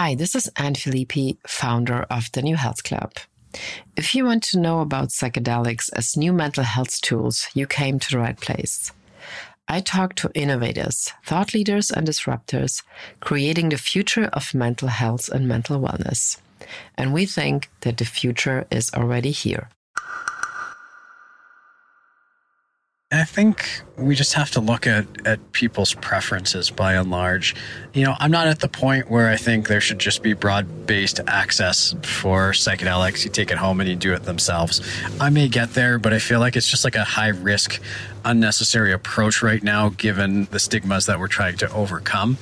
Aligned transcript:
Hi, 0.00 0.14
this 0.14 0.36
is 0.36 0.48
Anne 0.54 0.74
Filippi, 0.74 1.38
founder 1.44 2.02
of 2.08 2.30
the 2.30 2.40
New 2.40 2.54
Health 2.54 2.84
Club. 2.84 3.14
If 3.96 4.14
you 4.14 4.24
want 4.24 4.44
to 4.44 4.60
know 4.60 4.78
about 4.80 5.08
psychedelics 5.08 5.90
as 5.92 6.16
new 6.16 6.32
mental 6.32 6.62
health 6.62 7.00
tools, 7.00 7.48
you 7.52 7.66
came 7.66 7.98
to 7.98 8.10
the 8.12 8.18
right 8.18 8.40
place. 8.40 8.92
I 9.66 9.80
talk 9.80 10.14
to 10.14 10.30
innovators, 10.36 11.12
thought 11.26 11.52
leaders, 11.52 11.90
and 11.90 12.06
disruptors 12.06 12.84
creating 13.18 13.70
the 13.70 13.76
future 13.76 14.26
of 14.26 14.54
mental 14.54 14.86
health 14.86 15.28
and 15.30 15.48
mental 15.48 15.80
wellness. 15.80 16.38
And 16.96 17.12
we 17.12 17.26
think 17.26 17.68
that 17.80 17.96
the 17.96 18.04
future 18.04 18.68
is 18.70 18.92
already 18.94 19.32
here. 19.32 19.68
I 23.10 23.24
think 23.24 23.80
we 23.96 24.14
just 24.14 24.34
have 24.34 24.50
to 24.50 24.60
look 24.60 24.86
at, 24.86 25.06
at 25.26 25.52
people's 25.52 25.94
preferences 25.94 26.68
by 26.68 26.92
and 26.92 27.10
large. 27.10 27.56
You 27.94 28.04
know, 28.04 28.14
I'm 28.18 28.30
not 28.30 28.48
at 28.48 28.60
the 28.60 28.68
point 28.68 29.10
where 29.10 29.30
I 29.30 29.36
think 29.36 29.66
there 29.66 29.80
should 29.80 29.98
just 29.98 30.22
be 30.22 30.34
broad 30.34 30.86
based 30.86 31.18
access 31.26 31.94
for 32.02 32.52
psychedelics. 32.52 33.24
You 33.24 33.30
take 33.30 33.50
it 33.50 33.56
home 33.56 33.80
and 33.80 33.88
you 33.88 33.96
do 33.96 34.12
it 34.12 34.24
themselves. 34.24 34.82
I 35.18 35.30
may 35.30 35.48
get 35.48 35.72
there, 35.72 35.98
but 35.98 36.12
I 36.12 36.18
feel 36.18 36.38
like 36.38 36.54
it's 36.54 36.68
just 36.68 36.84
like 36.84 36.96
a 36.96 37.04
high 37.04 37.28
risk, 37.28 37.80
unnecessary 38.24 38.92
approach 38.92 39.42
right 39.42 39.62
now, 39.62 39.90
given 39.90 40.44
the 40.46 40.58
stigmas 40.58 41.06
that 41.06 41.18
we're 41.18 41.28
trying 41.28 41.56
to 41.58 41.72
overcome. 41.72 42.38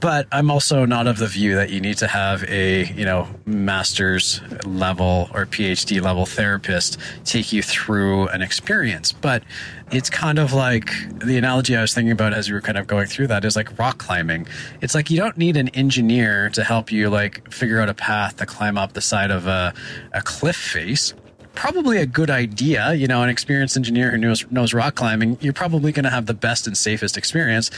But 0.00 0.26
I'm 0.32 0.50
also 0.50 0.84
not 0.84 1.06
of 1.06 1.18
the 1.18 1.26
view 1.26 1.54
that 1.54 1.70
you 1.70 1.80
need 1.80 1.98
to 1.98 2.06
have 2.06 2.44
a, 2.44 2.86
you 2.92 3.04
know, 3.04 3.28
master's 3.46 4.40
level 4.64 5.30
or 5.32 5.46
PhD 5.46 6.00
level 6.00 6.26
therapist 6.26 6.98
take 7.24 7.52
you 7.52 7.62
through 7.62 8.28
an 8.28 8.42
experience. 8.42 9.12
But 9.12 9.42
it's 9.90 10.10
kind 10.10 10.38
of 10.38 10.52
like 10.52 10.90
the 11.18 11.38
analogy 11.38 11.76
I 11.76 11.80
was 11.80 11.94
thinking 11.94 12.12
about 12.12 12.34
as 12.34 12.48
we 12.48 12.54
were 12.54 12.60
kind 12.60 12.76
of 12.76 12.86
going 12.86 13.06
through 13.06 13.28
that 13.28 13.44
is 13.44 13.56
like 13.56 13.78
rock 13.78 13.98
climbing. 13.98 14.46
It's 14.80 14.94
like 14.94 15.10
you 15.10 15.16
don't 15.16 15.38
need 15.38 15.56
an 15.56 15.68
engineer 15.70 16.50
to 16.50 16.64
help 16.64 16.92
you 16.92 17.08
like 17.08 17.50
figure 17.52 17.80
out 17.80 17.88
a 17.88 17.94
path 17.94 18.36
to 18.36 18.46
climb 18.46 18.76
up 18.76 18.92
the 18.92 19.00
side 19.00 19.30
of 19.30 19.46
a, 19.46 19.72
a 20.12 20.22
cliff 20.22 20.56
face 20.56 21.14
probably 21.58 21.98
a 21.98 22.06
good 22.06 22.30
idea. 22.30 22.94
You 22.94 23.08
know, 23.08 23.20
an 23.24 23.28
experienced 23.28 23.76
engineer 23.76 24.12
who 24.12 24.18
knows 24.18 24.48
knows 24.50 24.72
rock 24.72 24.94
climbing, 24.94 25.38
you're 25.40 25.52
probably 25.52 25.90
going 25.90 26.04
to 26.04 26.10
have 26.10 26.26
the 26.26 26.34
best 26.34 26.68
and 26.68 26.76
safest 26.76 27.16
experience. 27.16 27.68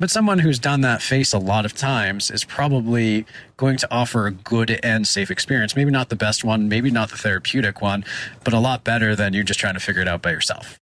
But 0.00 0.10
someone 0.10 0.40
who's 0.40 0.58
done 0.58 0.80
that 0.80 1.00
face 1.00 1.32
a 1.32 1.38
lot 1.38 1.64
of 1.64 1.72
times 1.72 2.32
is 2.32 2.42
probably 2.42 3.24
going 3.56 3.76
to 3.78 3.88
offer 3.92 4.26
a 4.26 4.32
good 4.32 4.80
and 4.82 5.06
safe 5.06 5.30
experience. 5.30 5.76
Maybe 5.76 5.92
not 5.92 6.08
the 6.08 6.16
best 6.16 6.42
one, 6.42 6.68
maybe 6.68 6.90
not 6.90 7.10
the 7.10 7.16
therapeutic 7.16 7.80
one, 7.80 8.04
but 8.42 8.52
a 8.52 8.58
lot 8.58 8.82
better 8.82 9.14
than 9.14 9.34
you 9.34 9.44
just 9.44 9.60
trying 9.60 9.74
to 9.74 9.80
figure 9.80 10.02
it 10.02 10.08
out 10.08 10.20
by 10.20 10.32
yourself. 10.32 10.76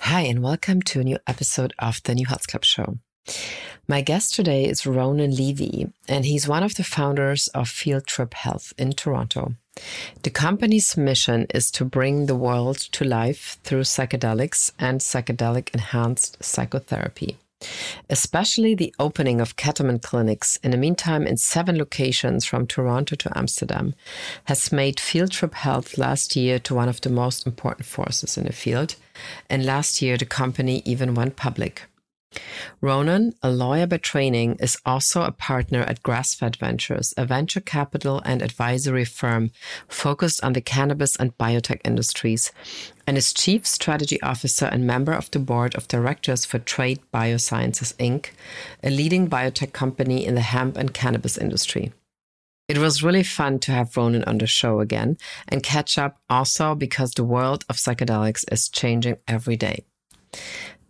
Hi, 0.00 0.22
and 0.22 0.42
welcome 0.42 0.80
to 0.82 1.00
a 1.00 1.04
new 1.04 1.18
episode 1.26 1.74
of 1.78 2.02
the 2.04 2.14
New 2.14 2.26
Health 2.26 2.46
Club 2.46 2.64
Show. 2.64 2.98
My 3.86 4.00
guest 4.00 4.34
today 4.34 4.64
is 4.64 4.86
Ronan 4.86 5.36
Levy, 5.36 5.92
and 6.08 6.24
he's 6.24 6.48
one 6.48 6.62
of 6.62 6.76
the 6.76 6.84
founders 6.84 7.48
of 7.48 7.68
Field 7.68 8.06
Trip 8.06 8.32
Health 8.32 8.72
in 8.78 8.92
Toronto. 8.92 9.56
The 10.22 10.30
company's 10.30 10.96
mission 10.96 11.46
is 11.54 11.70
to 11.72 11.84
bring 11.84 12.26
the 12.26 12.36
world 12.36 12.78
to 12.92 13.04
life 13.04 13.58
through 13.64 13.82
psychedelics 13.82 14.70
and 14.78 15.00
psychedelic 15.00 15.70
enhanced 15.72 16.42
psychotherapy. 16.42 17.38
Especially 18.10 18.74
the 18.74 18.94
opening 18.98 19.40
of 19.40 19.56
ketamine 19.56 20.02
clinics 20.02 20.56
in 20.64 20.72
the 20.72 20.76
meantime 20.76 21.26
in 21.26 21.36
seven 21.36 21.78
locations 21.78 22.44
from 22.44 22.66
Toronto 22.66 23.14
to 23.16 23.38
Amsterdam 23.38 23.94
has 24.44 24.72
made 24.72 24.98
Field 24.98 25.30
Trip 25.30 25.54
Health 25.54 25.96
last 25.96 26.34
year 26.34 26.58
to 26.58 26.74
one 26.74 26.88
of 26.88 27.00
the 27.00 27.10
most 27.10 27.46
important 27.46 27.86
forces 27.86 28.36
in 28.36 28.44
the 28.44 28.52
field. 28.52 28.96
And 29.48 29.64
last 29.64 30.02
year, 30.02 30.16
the 30.16 30.24
company 30.24 30.82
even 30.84 31.14
went 31.14 31.36
public. 31.36 31.82
Ronan, 32.80 33.34
a 33.42 33.50
lawyer 33.50 33.86
by 33.86 33.98
training, 33.98 34.56
is 34.60 34.76
also 34.84 35.22
a 35.22 35.32
partner 35.32 35.80
at 35.80 36.02
Grassfed 36.02 36.56
Ventures, 36.56 37.14
a 37.16 37.24
venture 37.24 37.60
capital 37.60 38.22
and 38.24 38.42
advisory 38.42 39.04
firm 39.04 39.50
focused 39.88 40.42
on 40.42 40.52
the 40.52 40.60
cannabis 40.60 41.16
and 41.16 41.36
biotech 41.38 41.80
industries, 41.84 42.52
and 43.06 43.16
is 43.18 43.32
chief 43.32 43.66
strategy 43.66 44.20
officer 44.22 44.66
and 44.66 44.86
member 44.86 45.12
of 45.12 45.30
the 45.30 45.38
board 45.38 45.74
of 45.74 45.88
directors 45.88 46.44
for 46.44 46.58
Trait 46.58 47.00
Biosciences 47.12 47.94
Inc., 47.96 48.30
a 48.82 48.90
leading 48.90 49.28
biotech 49.28 49.72
company 49.72 50.24
in 50.24 50.34
the 50.34 50.40
hemp 50.40 50.76
and 50.76 50.94
cannabis 50.94 51.36
industry. 51.38 51.92
It 52.68 52.78
was 52.78 53.02
really 53.02 53.24
fun 53.24 53.58
to 53.60 53.72
have 53.72 53.96
Ronan 53.96 54.24
on 54.24 54.38
the 54.38 54.46
show 54.46 54.80
again 54.80 55.18
and 55.48 55.62
catch 55.62 55.98
up 55.98 56.18
also 56.30 56.74
because 56.74 57.12
the 57.12 57.24
world 57.24 57.64
of 57.68 57.76
psychedelics 57.76 58.44
is 58.50 58.68
changing 58.68 59.16
every 59.28 59.56
day. 59.56 59.84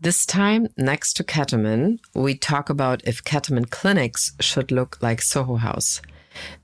This 0.02 0.26
time, 0.26 0.66
next 0.76 1.12
to 1.18 1.22
ketamine, 1.22 2.00
we 2.12 2.34
talk 2.34 2.68
about 2.68 3.06
if 3.06 3.22
ketamine 3.22 3.70
clinics 3.70 4.32
should 4.40 4.72
look 4.72 5.00
like 5.00 5.22
Soho 5.22 5.54
House. 5.54 6.02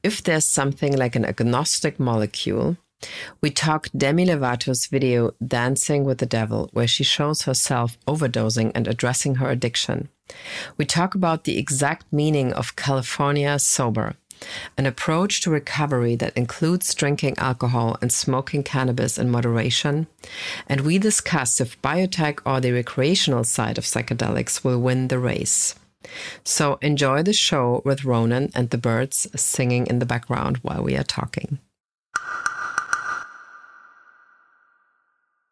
If 0.03 0.25
there's 0.25 0.45
something 0.45 0.97
like 0.97 1.15
an 1.15 1.25
agnostic 1.25 2.01
molecule, 2.01 2.79
we 3.41 3.51
talk 3.51 3.87
Demi 3.97 4.27
Lovato's 4.27 4.87
video 4.87 5.31
Dancing 5.47 6.03
with 6.03 6.19
the 6.19 6.27
Devil, 6.27 6.69
where 6.73 6.89
she 6.89 7.05
shows 7.05 7.43
herself 7.43 7.97
overdosing 8.09 8.73
and 8.75 8.89
addressing 8.89 9.37
her 9.37 9.49
addiction. 9.49 10.09
We 10.77 10.85
talk 10.85 11.15
about 11.15 11.45
the 11.45 11.59
exact 11.59 12.13
meaning 12.13 12.53
of 12.53 12.75
California 12.75 13.57
sober 13.61 14.17
an 14.77 14.87
approach 14.87 15.41
to 15.43 15.51
recovery 15.51 16.17
that 16.17 16.37
includes 16.37 16.95
drinking 16.95 17.37
alcohol 17.39 17.97
and 18.01 18.13
smoking 18.13 18.63
cannabis 18.63 19.19
in 19.19 19.31
moderation. 19.31 20.07
And 20.69 20.83
we 20.83 20.99
discuss 20.99 21.61
if 21.61 21.81
biotech 21.83 22.41
or 22.45 22.61
the 22.61 22.73
recreational 22.73 23.45
side 23.45 23.79
of 23.79 23.85
psychedelics 23.85 24.65
will 24.65 24.81
win 24.81 25.09
the 25.09 25.19
race. 25.19 25.75
So 26.45 26.79
enjoy 26.81 27.23
the 27.23 27.33
show 27.33 27.83
with 27.85 28.05
Ronan 28.05 28.51
and 28.55 28.71
the 28.71 28.79
birds 28.79 29.27
singing 29.35 29.87
in 29.87 29.99
the 29.99 30.07
background 30.07 30.59
while 30.59 30.83
we 30.83 30.97
are 30.97 31.05
talking. 31.05 31.59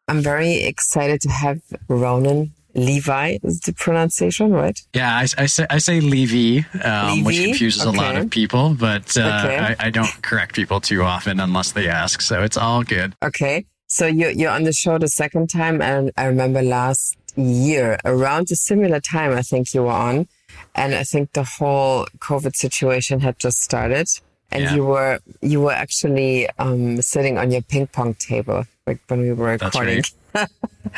I'm 0.09 0.21
very 0.21 0.63
excited 0.63 1.21
to 1.23 1.29
have 1.31 1.61
Ronan 1.89 2.53
Levi 2.77 3.39
is 3.43 3.61
the 3.61 3.73
pronunciation, 3.73 4.53
right? 4.53 4.79
Yeah, 4.93 5.17
I, 5.17 5.27
I 5.39 5.47
say 5.47 5.67
I 5.71 5.79
say 5.79 6.01
Levy, 6.01 6.65
um, 6.85 7.25
which 7.25 7.43
confuses 7.43 7.87
okay. 7.87 7.97
a 7.97 8.01
lot 8.01 8.17
of 8.17 8.31
people, 8.31 8.77
but 8.79 9.17
uh, 9.17 9.43
okay. 9.45 9.59
I, 9.59 9.87
I, 9.87 9.91
don't 9.91 10.11
correct 10.23 10.55
people 10.55 10.81
too 10.81 11.03
often 11.03 11.41
unless 11.41 11.73
they 11.73 11.89
ask, 11.89 12.21
so 12.21 12.43
it's 12.43 12.57
all 12.57 12.83
good. 12.83 13.15
Okay, 13.25 13.65
so 13.87 14.07
you 14.07 14.29
you're 14.29 14.51
on 14.51 14.65
the 14.65 14.73
show 14.73 14.99
the 14.99 15.09
second 15.09 15.49
time, 15.49 15.81
and 15.81 16.13
I 16.17 16.27
remember 16.27 16.63
last 16.63 17.17
year 17.37 17.99
around 18.05 18.51
a 18.51 18.57
similar 18.57 19.01
time, 19.01 19.33
I 19.33 19.43
think 19.43 19.73
you 19.73 19.85
were 19.85 19.91
on, 19.91 20.29
and 20.75 20.95
I 20.95 21.03
think 21.03 21.33
the 21.33 21.45
whole 21.45 22.07
COVID 22.19 22.55
situation 22.55 23.21
had 23.21 23.39
just 23.39 23.63
started, 23.63 24.09
and 24.53 24.65
yeah. 24.65 24.75
you 24.75 24.85
were 24.85 25.19
you 25.41 25.63
were 25.63 25.73
actually 25.73 26.49
um, 26.59 27.01
sitting 27.01 27.39
on 27.39 27.51
your 27.51 27.63
ping 27.63 27.87
pong 27.87 28.15
table 28.15 28.65
like 28.87 29.01
when 29.09 29.21
we 29.21 29.33
were 29.33 29.47
recording. 29.47 29.97
That's 29.97 30.13
right. 30.13 30.13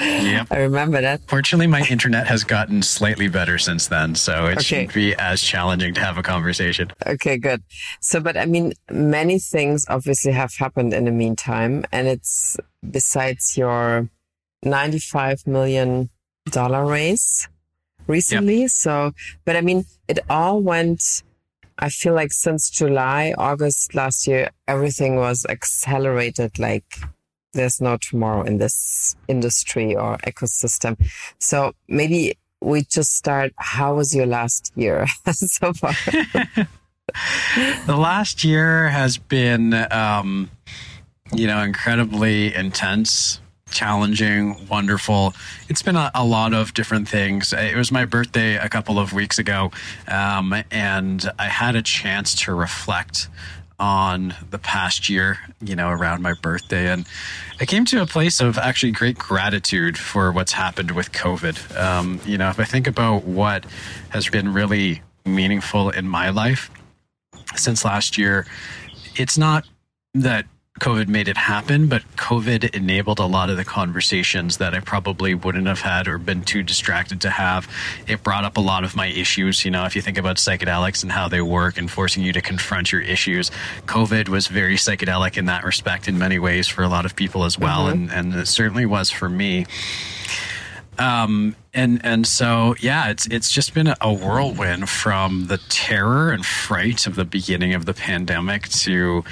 Yeah. 0.01 0.45
I 0.51 0.59
remember 0.59 1.01
that. 1.01 1.21
Fortunately, 1.27 1.67
my 1.67 1.83
internet 1.91 2.27
has 2.27 2.45
gotten 2.45 2.83
slightly 2.83 3.29
better 3.29 3.59
since 3.59 3.89
then, 3.89 4.15
so 4.15 4.47
it 4.47 4.53
okay. 4.53 4.63
shouldn't 4.63 4.95
be 4.95 5.15
as 5.15 5.43
challenging 5.43 5.95
to 5.95 6.01
have 6.01 6.19
a 6.19 6.23
conversation. 6.23 6.91
Okay, 7.07 7.39
good. 7.39 7.63
So, 8.01 8.21
but 8.21 8.37
I 8.37 8.47
mean, 8.47 8.73
many 8.91 9.39
things 9.39 9.85
obviously 9.89 10.33
have 10.33 10.55
happened 10.55 10.93
in 10.93 11.05
the 11.05 11.11
meantime, 11.11 11.85
and 11.93 12.07
it's 12.07 12.57
besides 12.89 13.57
your 13.57 14.09
$95 14.65 15.47
million 15.47 16.11
raise 16.55 17.49
recently. 18.07 18.63
Yep. 18.63 18.71
So, 18.71 19.13
but 19.45 19.57
I 19.57 19.61
mean, 19.61 19.85
it 20.09 20.21
all 20.31 20.61
went 20.61 21.23
I 21.81 21.91
feel 21.91 22.13
like 22.13 22.33
since 22.33 22.71
July, 22.71 23.35
August 23.39 23.95
last 23.95 24.27
year, 24.27 24.51
everything 24.67 25.15
was 25.17 25.47
accelerated 25.49 26.59
like 26.59 26.99
there's 27.59 27.81
no 27.81 27.97
tomorrow 27.97 28.43
in 28.43 28.59
this 28.59 29.17
industry 29.29 29.95
or 29.95 30.17
ecosystem. 30.19 30.97
So 31.39 31.73
maybe 31.89 32.39
we 32.61 32.83
just 32.83 33.17
start. 33.17 33.53
How 33.57 33.95
was 33.95 34.15
your 34.15 34.27
last 34.27 34.73
year 34.75 35.07
so 35.33 35.73
far? 35.73 35.93
the 37.87 37.97
last 37.97 38.45
year 38.45 38.89
has 38.89 39.19
been 39.19 39.75
um, 39.91 40.51
you 41.33 41.47
know, 41.47 41.63
incredibly 41.63 42.55
intense, 42.55 43.41
challenging, 43.71 44.67
wonderful. 44.69 45.35
It's 45.69 45.83
been 45.83 45.97
a, 45.97 46.11
a, 46.15 46.25
lot 46.25 46.55
of 46.55 46.73
different 46.75 47.09
things. 47.09 47.53
It 47.53 47.77
was 47.77 47.93
my 47.93 48.05
birthday 48.05 48.57
a 48.57 48.69
couple 48.69 48.99
of 48.99 49.13
weeks 49.13 49.39
ago, 49.39 49.71
um, 50.07 50.55
and 50.71 51.31
I 51.39 51.47
had 51.47 51.77
a 51.77 51.83
chance 51.83 52.35
to 52.43 52.55
reflect 52.55 53.29
on 53.79 54.35
the 54.51 54.59
past 54.59 55.09
year, 55.09 55.39
you 55.61 55.77
know, 55.77 55.89
around 55.89 56.23
my 56.23 56.35
birthday. 56.35 56.89
And 56.89 57.07
I 57.61 57.65
came 57.65 57.85
to 57.87 58.03
a 58.03 58.07
place 58.07 58.41
of 58.41 58.59
actually 58.59 58.93
great 58.93 59.19
gratitude 59.19 59.97
for 59.97 60.33
what's 60.33 60.53
happened 60.53 60.93
with 60.93 61.13
COVID. 61.13 61.79
Um, 61.79 62.21
you 62.27 62.39
know, 62.39 62.49
if 62.49 62.59
I 62.59 62.65
think 62.65 62.87
about 62.87 63.25
what 63.25 63.65
has 64.11 64.29
been 64.29 64.53
really 64.53 65.03
meaningful 65.25 65.91
in 65.91 66.09
my 66.09 66.31
life 66.31 66.71
since 67.55 67.85
last 67.85 68.19
year, 68.19 68.47
it's 69.15 69.39
not 69.39 69.65
that 70.15 70.47
COVID 70.79 71.09
made 71.09 71.29
it 71.29 71.37
happen, 71.37 71.89
but 71.89 72.03
COVID 72.17 72.75
enabled 72.75 73.19
a 73.19 73.27
lot 73.27 73.51
of 73.51 73.57
the 73.57 73.65
conversations 73.65 74.59
that 74.59 74.75
I 74.75 74.81
probably 74.81 75.35
wouldn't 75.35 75.67
have 75.67 75.81
had 75.81 76.09
or 76.09 76.19
been 76.19 76.43
too 76.43 76.63
distracted 76.63 77.21
to 77.23 77.31
have. 77.31 77.69
It 78.07 78.23
brought 78.23 78.45
up 78.45 78.57
a 78.57 78.61
lot 78.61 78.85
of 78.85 78.97
my 78.97 79.07
issues. 79.07 79.65
You 79.65 79.71
know, 79.71 79.85
if 79.85 79.95
you 79.95 80.03
think 80.03 80.19
about 80.19 80.37
psychedelics 80.37 81.03
and 81.03 81.13
how 81.13 81.29
they 81.29 81.41
work 81.41 81.79
and 81.79 81.91
forcing 81.91 82.23
you 82.23 82.33
to 82.33 82.41
confront 82.41 82.93
your 82.93 83.01
issues, 83.01 83.51
COVID 83.87 84.29
was 84.29 84.47
very 84.47 84.77
psychedelic 84.77 85.37
in 85.37 85.47
that 85.47 85.65
respect 85.65 86.09
in 86.09 86.19
many 86.19 86.39
ways 86.39 86.67
for 86.67 86.83
a 86.83 86.89
lot 86.89 87.05
of 87.05 87.17
people 87.17 87.45
as 87.45 87.59
well. 87.59 87.87
Mm-hmm. 87.87 88.11
And, 88.11 88.33
and 88.33 88.35
it 88.35 88.47
certainly 88.47 88.87
was 88.87 89.11
for 89.11 89.29
me. 89.29 89.67
Um, 90.99 91.55
and 91.73 92.05
and 92.05 92.27
so 92.27 92.75
yeah, 92.81 93.09
it's 93.09 93.27
it's 93.27 93.53
just 93.53 93.73
been 93.73 93.95
a 94.01 94.13
whirlwind 94.13 94.89
from 94.89 95.47
the 95.47 95.59
terror 95.69 96.31
and 96.31 96.45
fright 96.45 97.07
of 97.07 97.15
the 97.15 97.25
beginning 97.25 97.73
of 97.75 97.85
the 97.87 97.95
pandemic 97.95 98.69
to 98.69 99.25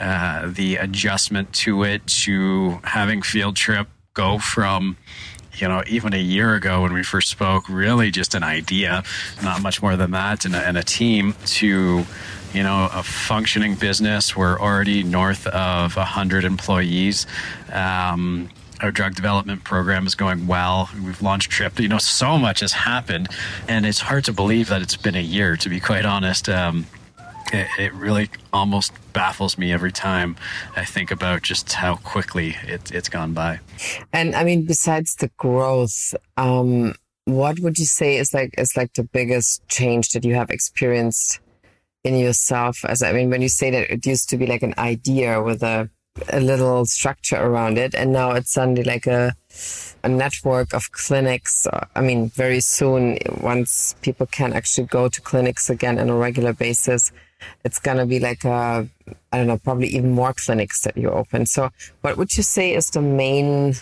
uh, 0.00 0.50
the 0.50 0.76
adjustment 0.76 1.52
to 1.52 1.82
it 1.82 2.06
to 2.06 2.78
having 2.84 3.22
field 3.22 3.56
trip 3.56 3.88
go 4.14 4.38
from 4.38 4.96
you 5.54 5.68
know 5.68 5.82
even 5.86 6.14
a 6.14 6.18
year 6.18 6.54
ago 6.54 6.82
when 6.82 6.92
we 6.92 7.02
first 7.02 7.28
spoke 7.28 7.68
really 7.68 8.10
just 8.10 8.34
an 8.34 8.42
idea 8.42 9.02
not 9.42 9.62
much 9.62 9.82
more 9.82 9.96
than 9.96 10.10
that 10.12 10.44
and 10.44 10.54
a, 10.54 10.58
and 10.66 10.76
a 10.78 10.82
team 10.82 11.34
to 11.44 12.04
you 12.52 12.62
know 12.62 12.88
a 12.92 13.02
functioning 13.02 13.74
business 13.74 14.36
we're 14.36 14.58
already 14.58 15.02
north 15.02 15.46
of 15.48 15.96
100 15.96 16.44
employees 16.44 17.26
um, 17.72 18.48
our 18.80 18.90
drug 18.90 19.14
development 19.14 19.64
program 19.64 20.06
is 20.06 20.14
going 20.14 20.46
well. 20.46 20.88
We've 21.04 21.20
launched 21.20 21.50
Trip. 21.50 21.78
You 21.80 21.88
know, 21.88 21.98
so 21.98 22.38
much 22.38 22.60
has 22.60 22.72
happened, 22.72 23.28
and 23.66 23.84
it's 23.84 24.00
hard 24.00 24.24
to 24.26 24.32
believe 24.32 24.68
that 24.68 24.82
it's 24.82 24.96
been 24.96 25.16
a 25.16 25.22
year. 25.22 25.56
To 25.56 25.68
be 25.68 25.80
quite 25.80 26.04
honest, 26.04 26.48
um, 26.48 26.86
it, 27.52 27.66
it, 27.78 27.92
really 27.94 28.30
almost 28.52 28.92
baffles 29.18 29.58
me 29.58 29.72
every 29.72 29.90
time 29.90 30.36
I 30.76 30.84
think 30.84 31.10
about 31.10 31.42
just 31.42 31.72
how 31.72 31.96
quickly 31.96 32.56
it, 32.74 32.92
it's 32.92 33.08
gone 33.08 33.32
by. 33.34 33.58
And 34.12 34.36
I 34.36 34.44
mean, 34.44 34.64
besides 34.64 35.16
the 35.16 35.28
growth, 35.36 36.14
um, 36.36 36.94
what 37.24 37.58
would 37.58 37.78
you 37.78 37.84
say 37.84 38.16
is 38.16 38.32
like 38.32 38.54
is 38.56 38.76
like 38.76 38.92
the 38.94 39.02
biggest 39.02 39.66
change 39.66 40.10
that 40.10 40.24
you 40.24 40.36
have 40.36 40.50
experienced 40.50 41.40
in 42.04 42.16
yourself? 42.16 42.84
As 42.84 43.02
I 43.02 43.12
mean, 43.12 43.28
when 43.28 43.42
you 43.42 43.48
say 43.48 43.72
that 43.72 43.90
it 43.92 44.06
used 44.06 44.28
to 44.30 44.36
be 44.36 44.46
like 44.46 44.62
an 44.62 44.74
idea 44.78 45.42
with 45.42 45.64
a 45.64 45.90
a 46.32 46.38
little 46.38 46.86
structure 46.86 47.40
around 47.48 47.76
it, 47.76 47.96
and 47.96 48.12
now 48.12 48.30
it's 48.38 48.52
suddenly 48.52 48.84
like 48.84 49.08
a 49.08 49.34
a 50.02 50.08
network 50.08 50.72
of 50.72 50.92
clinics. 50.92 51.66
Uh, 51.66 51.86
I 51.94 52.00
mean, 52.00 52.28
very 52.30 52.60
soon, 52.60 53.18
once 53.40 53.94
people 54.02 54.26
can 54.26 54.52
actually 54.52 54.86
go 54.86 55.08
to 55.08 55.20
clinics 55.20 55.70
again 55.70 55.98
on 55.98 56.08
a 56.10 56.16
regular 56.16 56.52
basis, 56.52 57.12
it's 57.64 57.78
going 57.78 57.98
to 57.98 58.06
be 58.06 58.18
like 58.18 58.44
a, 58.44 58.88
I 59.32 59.36
don't 59.36 59.46
know, 59.46 59.58
probably 59.58 59.88
even 59.88 60.12
more 60.12 60.32
clinics 60.32 60.82
that 60.82 60.96
you 60.96 61.10
open. 61.10 61.46
So, 61.46 61.70
what 62.00 62.16
would 62.16 62.36
you 62.36 62.42
say 62.42 62.74
is 62.74 62.90
the 62.90 63.02
main 63.02 63.74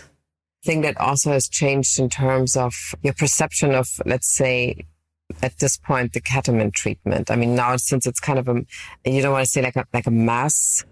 thing 0.64 0.82
that 0.82 0.98
also 0.98 1.32
has 1.32 1.48
changed 1.48 1.98
in 1.98 2.10
terms 2.10 2.56
of 2.56 2.74
your 3.02 3.14
perception 3.14 3.74
of, 3.74 3.88
let's 4.04 4.28
say, 4.28 4.84
at 5.42 5.58
this 5.58 5.76
point, 5.76 6.12
the 6.12 6.20
ketamine 6.20 6.72
treatment? 6.72 7.30
I 7.30 7.36
mean, 7.36 7.54
now 7.54 7.76
since 7.76 8.06
it's 8.06 8.20
kind 8.20 8.38
of 8.38 8.48
a, 8.48 8.64
you 9.04 9.22
don't 9.22 9.32
want 9.32 9.44
to 9.44 9.50
say 9.50 9.62
like 9.62 9.76
a, 9.76 9.86
like 9.92 10.06
a 10.06 10.10
mass 10.10 10.84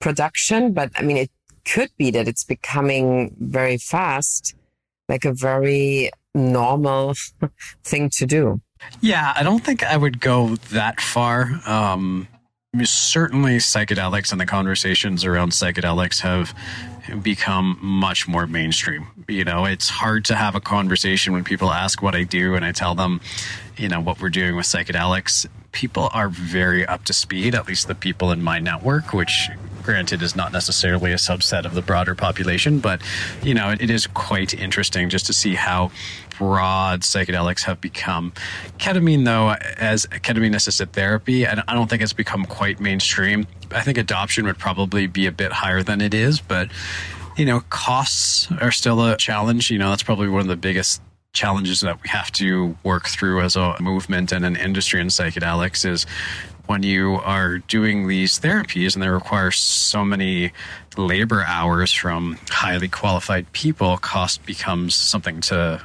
production, 0.00 0.72
but 0.72 0.90
I 0.94 1.02
mean, 1.02 1.16
it 1.16 1.30
could 1.66 1.90
be 1.98 2.10
that 2.12 2.28
it's 2.28 2.44
becoming 2.44 3.34
very 3.38 3.76
fast, 3.76 4.54
like 5.08 5.24
a 5.24 5.32
very 5.32 6.10
normal 6.34 7.14
thing 7.84 8.10
to 8.10 8.26
do. 8.26 8.60
Yeah, 9.00 9.32
I 9.34 9.42
don't 9.42 9.64
think 9.64 9.82
I 9.82 9.96
would 9.96 10.20
go 10.20 10.56
that 10.70 11.00
far. 11.00 11.60
Um, 11.66 12.28
certainly, 12.84 13.56
psychedelics 13.56 14.32
and 14.32 14.40
the 14.40 14.46
conversations 14.46 15.24
around 15.24 15.52
psychedelics 15.52 16.20
have 16.20 16.54
become 17.22 17.78
much 17.80 18.28
more 18.28 18.46
mainstream. 18.46 19.06
You 19.28 19.44
know, 19.44 19.64
it's 19.64 19.88
hard 19.88 20.24
to 20.26 20.34
have 20.34 20.54
a 20.54 20.60
conversation 20.60 21.32
when 21.32 21.44
people 21.44 21.72
ask 21.72 22.02
what 22.02 22.14
I 22.14 22.24
do 22.24 22.54
and 22.54 22.64
I 22.64 22.72
tell 22.72 22.94
them, 22.94 23.20
you 23.76 23.88
know, 23.88 24.00
what 24.00 24.20
we're 24.20 24.28
doing 24.28 24.56
with 24.56 24.66
psychedelics. 24.66 25.46
People 25.72 26.10
are 26.12 26.28
very 26.28 26.86
up 26.86 27.04
to 27.04 27.12
speed, 27.12 27.54
at 27.54 27.66
least 27.66 27.88
the 27.88 27.94
people 27.94 28.30
in 28.30 28.42
my 28.42 28.58
network, 28.58 29.12
which 29.12 29.50
granted 29.86 30.20
is 30.20 30.36
not 30.36 30.52
necessarily 30.52 31.12
a 31.12 31.16
subset 31.16 31.64
of 31.64 31.74
the 31.74 31.80
broader 31.80 32.14
population, 32.14 32.80
but 32.80 33.00
you 33.42 33.54
know, 33.54 33.70
it, 33.70 33.80
it 33.80 33.90
is 33.90 34.06
quite 34.08 34.52
interesting 34.52 35.08
just 35.08 35.26
to 35.26 35.32
see 35.32 35.54
how 35.54 35.90
broad 36.36 37.00
psychedelics 37.00 37.62
have 37.62 37.80
become. 37.80 38.32
Ketamine, 38.78 39.24
though, 39.24 39.52
as 39.78 40.04
ketamine 40.06 40.54
assisted 40.54 40.92
therapy, 40.92 41.46
I 41.46 41.54
don't 41.72 41.88
think 41.88 42.02
it's 42.02 42.12
become 42.12 42.44
quite 42.44 42.80
mainstream. 42.80 43.46
I 43.70 43.82
think 43.82 43.96
adoption 43.96 44.44
would 44.44 44.58
probably 44.58 45.06
be 45.06 45.26
a 45.26 45.32
bit 45.32 45.52
higher 45.52 45.82
than 45.82 46.00
it 46.00 46.12
is, 46.12 46.40
but 46.40 46.68
you 47.36 47.44
know, 47.44 47.60
costs 47.70 48.50
are 48.60 48.72
still 48.72 49.02
a 49.04 49.16
challenge. 49.16 49.70
You 49.70 49.78
know, 49.78 49.90
that's 49.90 50.02
probably 50.02 50.28
one 50.28 50.40
of 50.40 50.48
the 50.48 50.56
biggest 50.56 51.00
challenges 51.32 51.80
that 51.80 52.02
we 52.02 52.08
have 52.08 52.32
to 52.32 52.76
work 52.82 53.06
through 53.06 53.42
as 53.42 53.56
a 53.56 53.76
movement 53.80 54.32
and 54.32 54.44
an 54.44 54.56
industry 54.56 55.00
in 55.00 55.08
psychedelics 55.08 55.84
is 55.88 56.06
when 56.66 56.82
you 56.82 57.14
are 57.14 57.58
doing 57.58 58.08
these 58.08 58.38
therapies 58.38 58.94
and 58.94 59.02
they 59.02 59.08
require 59.08 59.50
so 59.50 60.04
many 60.04 60.52
labor 60.96 61.42
hours 61.42 61.92
from 61.92 62.38
highly 62.50 62.88
qualified 62.88 63.50
people, 63.52 63.96
cost 63.98 64.44
becomes 64.46 64.94
something 64.94 65.40
to 65.42 65.82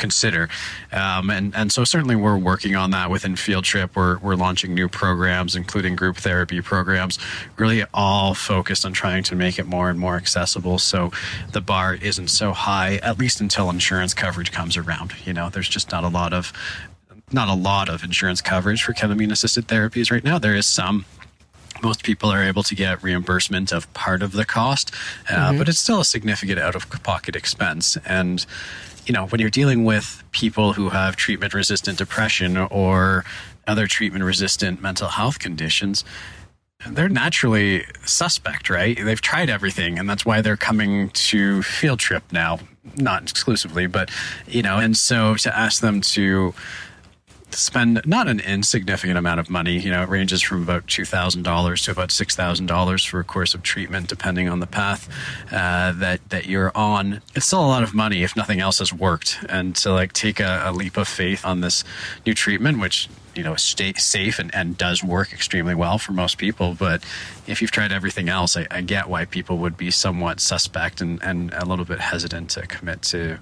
consider. 0.00 0.48
Um, 0.90 1.30
and, 1.30 1.54
and 1.54 1.70
so 1.70 1.84
certainly 1.84 2.16
we're 2.16 2.38
working 2.38 2.74
on 2.74 2.90
that 2.90 3.10
within 3.10 3.36
Field 3.36 3.64
Trip. 3.64 3.94
We're, 3.94 4.18
we're 4.18 4.34
launching 4.34 4.74
new 4.74 4.88
programs, 4.88 5.54
including 5.54 5.94
group 5.94 6.16
therapy 6.16 6.60
programs, 6.60 7.18
really 7.56 7.84
all 7.94 8.34
focused 8.34 8.84
on 8.84 8.92
trying 8.92 9.22
to 9.24 9.36
make 9.36 9.58
it 9.58 9.66
more 9.66 9.90
and 9.90 10.00
more 10.00 10.16
accessible. 10.16 10.78
So 10.78 11.12
the 11.52 11.60
bar 11.60 11.94
isn't 11.94 12.28
so 12.28 12.52
high, 12.52 12.96
at 12.96 13.18
least 13.18 13.40
until 13.40 13.70
insurance 13.70 14.14
coverage 14.14 14.50
comes 14.50 14.76
around. 14.76 15.12
You 15.24 15.34
know, 15.34 15.50
there's 15.50 15.68
just 15.68 15.92
not 15.92 16.02
a 16.02 16.08
lot 16.08 16.32
of 16.32 16.52
not 17.32 17.48
a 17.48 17.54
lot 17.54 17.88
of 17.88 18.02
insurance 18.02 18.40
coverage 18.40 18.82
for 18.82 18.92
ketamine 18.92 19.30
assisted 19.30 19.68
therapies 19.68 20.10
right 20.10 20.24
now. 20.24 20.38
There 20.38 20.54
is 20.54 20.66
some, 20.66 21.04
most 21.82 22.02
people 22.02 22.30
are 22.30 22.42
able 22.42 22.62
to 22.64 22.74
get 22.74 23.02
reimbursement 23.02 23.72
of 23.72 23.92
part 23.94 24.22
of 24.22 24.32
the 24.32 24.44
cost, 24.44 24.92
uh, 25.28 25.34
mm-hmm. 25.34 25.58
but 25.58 25.68
it's 25.68 25.78
still 25.78 26.00
a 26.00 26.04
significant 26.04 26.58
out 26.58 26.74
of 26.74 26.88
pocket 27.02 27.36
expense. 27.36 27.96
And 28.04 28.44
you 29.06 29.14
know, 29.14 29.26
when 29.26 29.40
you're 29.40 29.50
dealing 29.50 29.84
with 29.84 30.22
people 30.30 30.74
who 30.74 30.90
have 30.90 31.16
treatment 31.16 31.54
resistant 31.54 31.98
depression 31.98 32.56
or 32.56 33.24
other 33.66 33.86
treatment 33.86 34.24
resistant 34.24 34.80
mental 34.82 35.08
health 35.08 35.38
conditions, 35.38 36.04
they're 36.88 37.08
naturally 37.08 37.84
suspect, 38.04 38.70
right? 38.70 38.98
They've 39.02 39.20
tried 39.20 39.50
everything, 39.50 39.98
and 39.98 40.08
that's 40.08 40.24
why 40.24 40.40
they're 40.40 40.56
coming 40.56 41.10
to 41.10 41.62
field 41.62 41.98
trip 41.98 42.22
now, 42.32 42.58
not 42.96 43.22
exclusively, 43.22 43.86
but 43.86 44.10
you 44.46 44.62
know, 44.62 44.78
and 44.78 44.96
so 44.96 45.34
to 45.36 45.56
ask 45.56 45.82
them 45.82 46.00
to 46.02 46.54
spend 47.54 48.00
not 48.06 48.28
an 48.28 48.40
insignificant 48.40 49.18
amount 49.18 49.40
of 49.40 49.50
money. 49.50 49.78
You 49.78 49.90
know, 49.90 50.02
it 50.02 50.08
ranges 50.08 50.42
from 50.42 50.62
about 50.62 50.86
two 50.86 51.04
thousand 51.04 51.42
dollars 51.42 51.82
to 51.82 51.90
about 51.90 52.10
six 52.10 52.34
thousand 52.36 52.66
dollars 52.66 53.04
for 53.04 53.20
a 53.20 53.24
course 53.24 53.54
of 53.54 53.62
treatment, 53.62 54.08
depending 54.08 54.48
on 54.48 54.60
the 54.60 54.66
path 54.66 55.08
uh, 55.52 55.92
that 55.92 56.20
that 56.30 56.46
you're 56.46 56.72
on. 56.74 57.22
It's 57.34 57.46
still 57.46 57.64
a 57.64 57.66
lot 57.66 57.82
of 57.82 57.94
money 57.94 58.22
if 58.22 58.36
nothing 58.36 58.60
else 58.60 58.78
has 58.78 58.92
worked, 58.92 59.44
and 59.48 59.74
to 59.76 59.92
like 59.92 60.12
take 60.12 60.40
a, 60.40 60.62
a 60.66 60.72
leap 60.72 60.96
of 60.96 61.08
faith 61.08 61.44
on 61.44 61.60
this 61.60 61.84
new 62.26 62.34
treatment, 62.34 62.80
which 62.80 63.08
you 63.34 63.42
know 63.42 63.54
stay 63.56 63.92
safe 63.94 64.38
and, 64.38 64.54
and 64.54 64.76
does 64.76 65.02
work 65.02 65.32
extremely 65.32 65.74
well 65.74 65.98
for 65.98 66.12
most 66.12 66.38
people. 66.38 66.74
But 66.74 67.04
if 67.46 67.60
you've 67.60 67.70
tried 67.70 67.92
everything 67.92 68.28
else 68.28 68.56
I, 68.56 68.66
I, 68.70 68.80
get 68.80 69.08
why 69.08 69.24
people 69.24 69.58
would 69.58 69.76
be 69.76 69.90
somewhat 69.90 70.40
suspect 70.40 71.00
and, 71.00 71.22
and 71.22 71.52
a 71.54 71.64
little 71.64 71.84
bit 71.84 72.00
hesitant 72.00 72.50
to 72.50 72.66
commit 72.66 73.02
to 73.02 73.38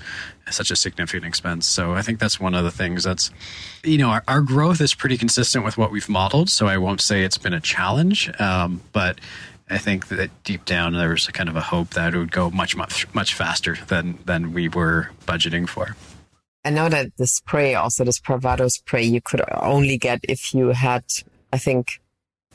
such 0.50 0.70
a 0.70 0.76
significant 0.76 1.26
expense. 1.26 1.66
So 1.66 1.92
i 1.94 2.02
think 2.02 2.18
that's 2.18 2.40
one 2.40 2.54
of 2.54 2.64
the 2.64 2.70
things 2.70 3.04
that's 3.04 3.30
you 3.84 3.98
know 3.98 4.08
our, 4.08 4.24
our 4.26 4.40
growth 4.40 4.80
is 4.80 4.94
pretty 4.94 5.18
consistent 5.18 5.64
with 5.64 5.76
what 5.76 5.90
we've 5.90 6.08
modeled 6.08 6.48
so 6.48 6.66
i 6.66 6.78
won't 6.78 7.00
say 7.00 7.22
it's 7.22 7.38
been 7.38 7.54
a 7.54 7.60
challenge. 7.60 8.30
Um, 8.40 8.80
but 8.92 9.20
I 9.70 9.78
think 9.78 10.08
that 10.08 10.30
deep 10.44 10.64
down 10.64 10.94
there 10.94 11.10
was 11.10 11.26
kind 11.28 11.48
of 11.48 11.56
a 11.56 11.60
hope 11.60 11.90
that 11.90 12.14
it 12.14 12.18
would 12.18 12.32
go 12.32 12.50
much 12.50 12.74
much 12.76 13.12
much 13.14 13.34
faster 13.34 13.76
than 13.88 14.18
than 14.24 14.52
we 14.52 14.68
were 14.68 15.10
budgeting 15.26 15.68
for. 15.68 15.96
I 16.68 16.70
know 16.70 16.90
that 16.90 17.16
the 17.16 17.26
spray, 17.26 17.74
also 17.74 18.04
this 18.04 18.20
Spravato 18.20 18.70
spray, 18.70 19.02
you 19.02 19.22
could 19.22 19.40
only 19.54 19.96
get 19.96 20.20
if 20.24 20.52
you 20.52 20.68
had, 20.68 21.02
I 21.50 21.56
think, 21.56 21.98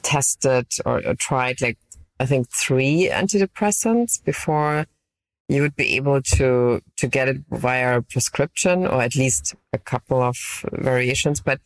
tested 0.03 0.67
or, 0.85 1.01
or 1.03 1.15
tried 1.15 1.59
like 1.61 1.79
I 2.19 2.27
think, 2.27 2.47
three 2.51 3.09
antidepressants 3.11 4.23
before 4.23 4.85
you 5.49 5.63
would 5.63 5.75
be 5.75 5.95
able 5.95 6.21
to 6.21 6.79
to 6.97 7.07
get 7.07 7.27
it 7.27 7.37
via 7.49 8.03
prescription 8.03 8.85
or 8.85 9.01
at 9.01 9.15
least 9.15 9.55
a 9.73 9.79
couple 9.79 10.21
of 10.21 10.37
variations. 10.71 11.41
But 11.41 11.59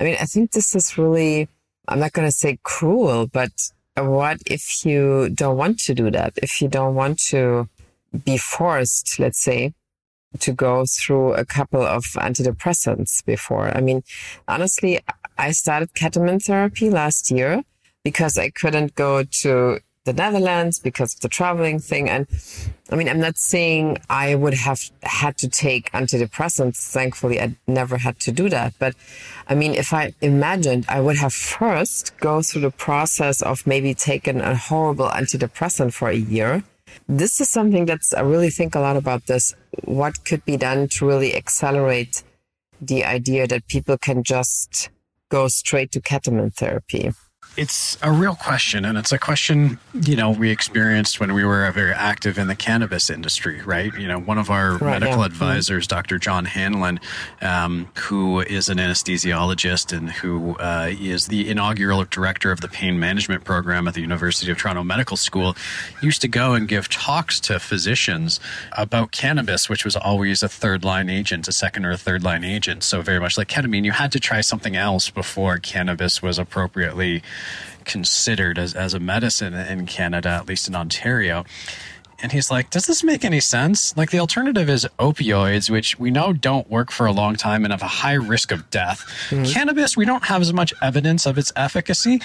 I 0.00 0.02
mean, 0.02 0.16
I 0.20 0.24
think 0.24 0.50
this 0.50 0.74
is 0.74 0.98
really 0.98 1.48
I'm 1.86 2.00
not 2.00 2.14
going 2.14 2.26
to 2.26 2.36
say 2.44 2.58
cruel, 2.64 3.28
but 3.28 3.52
what 3.96 4.38
if 4.46 4.84
you 4.84 5.28
don't 5.28 5.56
want 5.56 5.78
to 5.84 5.94
do 5.94 6.10
that? 6.10 6.32
If 6.42 6.60
you 6.60 6.66
don't 6.66 6.96
want 6.96 7.20
to 7.30 7.68
be 8.24 8.38
forced, 8.38 9.20
let's 9.20 9.40
say, 9.40 9.72
to 10.40 10.52
go 10.52 10.84
through 10.86 11.34
a 11.34 11.44
couple 11.44 11.82
of 11.82 12.04
antidepressants 12.16 13.24
before. 13.24 13.76
I 13.76 13.80
mean, 13.80 14.02
honestly, 14.48 15.00
I 15.38 15.52
started 15.52 15.94
ketamine 15.94 16.44
therapy 16.44 16.90
last 16.90 17.30
year 17.30 17.62
because 18.04 18.38
I 18.38 18.50
couldn't 18.50 18.94
go 18.94 19.22
to 19.22 19.80
the 20.04 20.12
Netherlands 20.12 20.80
because 20.80 21.14
of 21.14 21.20
the 21.20 21.28
traveling 21.28 21.78
thing. 21.78 22.08
And 22.08 22.26
I 22.90 22.96
mean, 22.96 23.08
I'm 23.08 23.20
not 23.20 23.38
saying 23.38 23.98
I 24.10 24.34
would 24.34 24.54
have 24.54 24.80
had 25.02 25.36
to 25.38 25.48
take 25.48 25.92
antidepressants. 25.92 26.90
Thankfully, 26.90 27.40
I 27.40 27.56
never 27.66 27.98
had 27.98 28.18
to 28.20 28.32
do 28.32 28.48
that. 28.48 28.74
But 28.78 28.96
I 29.48 29.54
mean, 29.54 29.74
if 29.74 29.92
I 29.92 30.14
imagined 30.20 30.86
I 30.88 31.00
would 31.00 31.16
have 31.18 31.32
first 31.32 32.16
go 32.18 32.42
through 32.42 32.62
the 32.62 32.70
process 32.70 33.42
of 33.42 33.66
maybe 33.66 33.94
taking 33.94 34.40
a 34.40 34.56
horrible 34.56 35.08
antidepressant 35.08 35.92
for 35.92 36.08
a 36.08 36.16
year. 36.16 36.64
This 37.08 37.40
is 37.40 37.48
something 37.48 37.84
that's, 37.86 38.14
I 38.14 38.20
really 38.20 38.50
think 38.50 38.74
a 38.74 38.80
lot 38.80 38.96
about 38.96 39.26
this. 39.26 39.54
What 39.84 40.24
could 40.24 40.44
be 40.44 40.56
done 40.56 40.88
to 40.88 41.06
really 41.06 41.34
accelerate 41.34 42.22
the 42.80 43.04
idea 43.04 43.46
that 43.46 43.66
people 43.68 43.98
can 43.98 44.22
just 44.22 44.90
go 45.30 45.48
straight 45.48 45.92
to 45.92 46.00
ketamine 46.00 46.54
therapy? 46.54 47.12
It's 47.54 47.98
a 48.02 48.10
real 48.10 48.34
question, 48.34 48.84
and 48.86 48.96
it's 48.96 49.12
a 49.12 49.18
question 49.18 49.78
you 49.92 50.16
know 50.16 50.30
we 50.30 50.50
experienced 50.50 51.20
when 51.20 51.34
we 51.34 51.44
were 51.44 51.70
very 51.72 51.92
active 51.92 52.38
in 52.38 52.48
the 52.48 52.54
cannabis 52.54 53.10
industry, 53.10 53.60
right? 53.62 53.92
You 53.94 54.08
know, 54.08 54.18
one 54.18 54.38
of 54.38 54.48
our 54.48 54.78
right, 54.78 55.00
medical 55.00 55.20
yeah. 55.20 55.26
advisors, 55.26 55.86
mm-hmm. 55.86 55.96
Dr. 55.96 56.18
John 56.18 56.46
Hanlon, 56.46 56.98
um, 57.42 57.88
who 57.98 58.40
is 58.40 58.70
an 58.70 58.78
anesthesiologist 58.78 59.96
and 59.96 60.10
who 60.10 60.56
uh, 60.56 60.90
is 60.90 61.26
the 61.26 61.50
inaugural 61.50 62.04
director 62.04 62.50
of 62.52 62.62
the 62.62 62.68
pain 62.68 62.98
management 62.98 63.44
program 63.44 63.86
at 63.86 63.94
the 63.94 64.00
University 64.00 64.50
of 64.50 64.56
Toronto 64.56 64.82
Medical 64.82 65.18
School, 65.18 65.54
used 66.00 66.22
to 66.22 66.28
go 66.28 66.54
and 66.54 66.68
give 66.68 66.88
talks 66.88 67.38
to 67.40 67.58
physicians 67.58 68.40
about 68.72 69.12
cannabis, 69.12 69.68
which 69.68 69.84
was 69.84 69.94
always 69.94 70.42
a 70.42 70.48
third 70.48 70.84
line 70.84 71.10
agent, 71.10 71.46
a 71.48 71.52
second 71.52 71.84
or 71.84 71.90
a 71.90 71.98
third 71.98 72.22
line 72.22 72.44
agent. 72.44 72.82
So 72.82 73.02
very 73.02 73.20
much 73.20 73.36
like 73.36 73.48
ketamine, 73.48 73.84
you 73.84 73.92
had 73.92 74.10
to 74.12 74.20
try 74.20 74.40
something 74.40 74.74
else 74.74 75.10
before 75.10 75.58
cannabis 75.58 76.22
was 76.22 76.38
appropriately 76.38 77.22
considered 77.84 78.58
as, 78.58 78.74
as 78.74 78.94
a 78.94 79.00
medicine 79.00 79.54
in 79.54 79.86
Canada, 79.86 80.30
at 80.30 80.48
least 80.48 80.68
in 80.68 80.74
Ontario. 80.74 81.44
And 82.22 82.30
he's 82.30 82.50
like, 82.50 82.70
Does 82.70 82.86
this 82.86 83.02
make 83.02 83.24
any 83.24 83.40
sense? 83.40 83.96
Like, 83.96 84.10
the 84.10 84.20
alternative 84.20 84.70
is 84.70 84.86
opioids, 84.98 85.68
which 85.68 85.98
we 85.98 86.10
know 86.10 86.32
don't 86.32 86.70
work 86.70 86.92
for 86.92 87.06
a 87.06 87.12
long 87.12 87.34
time 87.34 87.64
and 87.64 87.72
have 87.72 87.82
a 87.82 87.86
high 87.86 88.14
risk 88.14 88.52
of 88.52 88.70
death. 88.70 89.04
Mm-hmm. 89.30 89.52
Cannabis, 89.52 89.96
we 89.96 90.04
don't 90.04 90.24
have 90.24 90.40
as 90.40 90.52
much 90.52 90.72
evidence 90.80 91.26
of 91.26 91.36
its 91.36 91.52
efficacy, 91.56 92.20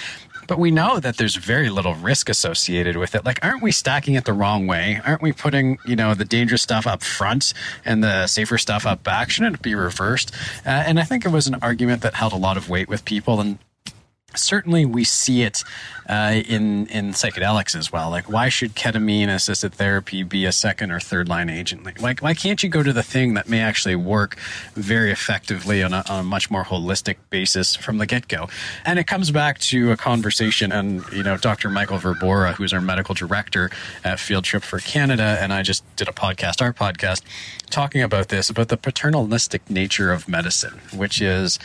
but 0.46 0.58
we 0.58 0.70
know 0.70 1.00
that 1.00 1.16
there's 1.16 1.34
very 1.34 1.68
little 1.68 1.94
risk 1.94 2.28
associated 2.28 2.96
with 2.96 3.16
it. 3.16 3.24
Like, 3.24 3.44
aren't 3.44 3.62
we 3.62 3.72
stacking 3.72 4.14
it 4.14 4.24
the 4.24 4.32
wrong 4.32 4.68
way? 4.68 5.00
Aren't 5.04 5.20
we 5.20 5.32
putting, 5.32 5.78
you 5.84 5.96
know, 5.96 6.14
the 6.14 6.24
dangerous 6.24 6.62
stuff 6.62 6.86
up 6.86 7.02
front 7.02 7.52
and 7.84 8.02
the 8.02 8.28
safer 8.28 8.56
stuff 8.56 8.86
up 8.86 9.02
back? 9.02 9.30
Shouldn't 9.30 9.56
it 9.56 9.62
be 9.62 9.74
reversed? 9.74 10.32
Uh, 10.64 10.70
and 10.70 11.00
I 11.00 11.02
think 11.02 11.26
it 11.26 11.30
was 11.30 11.48
an 11.48 11.56
argument 11.60 12.02
that 12.02 12.14
held 12.14 12.32
a 12.32 12.36
lot 12.36 12.56
of 12.56 12.70
weight 12.70 12.88
with 12.88 13.04
people. 13.04 13.40
And 13.40 13.58
certainly 14.34 14.84
we 14.84 15.04
see 15.04 15.42
it 15.42 15.64
uh, 16.08 16.40
in 16.46 16.86
in 16.88 17.10
psychedelics 17.10 17.74
as 17.74 17.92
well. 17.92 18.10
Like, 18.10 18.30
why 18.30 18.48
should 18.48 18.74
ketamine 18.74 19.28
assisted 19.28 19.74
therapy 19.74 20.22
be 20.22 20.44
a 20.44 20.52
second 20.52 20.90
or 20.90 21.00
third 21.00 21.28
line 21.28 21.48
agent? 21.50 21.84
Like, 21.84 22.00
why, 22.00 22.14
why 22.20 22.34
can't 22.34 22.62
you 22.62 22.68
go 22.68 22.82
to 22.82 22.92
the 22.92 23.02
thing 23.02 23.34
that 23.34 23.48
may 23.48 23.60
actually 23.60 23.96
work 23.96 24.38
very 24.74 25.10
effectively 25.10 25.82
on 25.82 25.92
a, 25.92 26.02
on 26.08 26.20
a 26.20 26.22
much 26.22 26.50
more 26.50 26.64
holistic 26.64 27.16
basis 27.30 27.74
from 27.74 27.98
the 27.98 28.06
get 28.06 28.28
go? 28.28 28.48
And 28.84 28.98
it 28.98 29.06
comes 29.06 29.30
back 29.30 29.58
to 29.60 29.92
a 29.92 29.96
conversation, 29.96 30.72
and 30.72 31.04
you 31.12 31.22
know, 31.22 31.36
Dr. 31.36 31.70
Michael 31.70 31.98
Verbora, 31.98 32.52
who's 32.52 32.72
our 32.72 32.80
medical 32.80 33.14
director 33.14 33.70
at 34.04 34.20
Field 34.20 34.44
Trip 34.44 34.62
for 34.62 34.78
Canada, 34.78 35.38
and 35.40 35.52
I 35.52 35.62
just 35.62 35.84
did 35.96 36.08
a 36.08 36.12
podcast, 36.12 36.62
our 36.62 36.72
podcast, 36.72 37.22
talking 37.70 38.02
about 38.02 38.28
this 38.28 38.48
about 38.50 38.68
the 38.68 38.76
paternalistic 38.76 39.68
nature 39.70 40.12
of 40.12 40.28
medicine, 40.28 40.80
which 40.94 41.20
is 41.20 41.58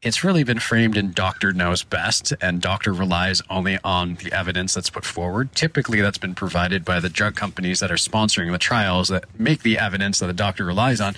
it's 0.00 0.22
really 0.22 0.44
been 0.44 0.60
framed 0.60 0.96
in 0.96 1.12
doctor 1.12 1.52
knows 1.52 1.82
best 1.82 2.32
and 2.40 2.60
doctor 2.60 2.92
relies 2.92 3.42
only 3.50 3.78
on 3.82 4.14
the 4.16 4.32
evidence 4.32 4.74
that's 4.74 4.90
put 4.90 5.04
forward. 5.04 5.52
Typically, 5.54 6.00
that's 6.00 6.18
been 6.18 6.34
provided 6.34 6.84
by 6.84 7.00
the 7.00 7.08
drug 7.08 7.34
companies 7.34 7.80
that 7.80 7.90
are 7.90 7.96
sponsoring 7.96 8.52
the 8.52 8.58
trials 8.58 9.08
that 9.08 9.24
make 9.38 9.62
the 9.62 9.76
evidence 9.78 10.20
that 10.20 10.26
the 10.26 10.32
doctor 10.32 10.64
relies 10.64 11.00
on. 11.00 11.16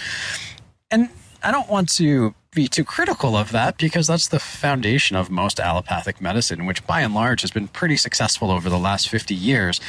And 0.90 1.10
I 1.42 1.50
don't 1.52 1.68
want 1.68 1.90
to 1.96 2.34
be 2.54 2.68
too 2.68 2.84
critical 2.84 3.36
of 3.36 3.52
that 3.52 3.76
because 3.78 4.06
that's 4.06 4.28
the 4.28 4.40
foundation 4.40 5.14
of 5.14 5.30
most 5.30 5.60
allopathic 5.60 6.20
medicine, 6.20 6.66
which 6.66 6.84
by 6.86 7.02
and 7.02 7.14
large 7.14 7.42
has 7.42 7.50
been 7.50 7.68
pretty 7.68 7.96
successful 7.96 8.50
over 8.50 8.68
the 8.68 8.78
last 8.78 9.08
50 9.08 9.34
years. 9.34 9.80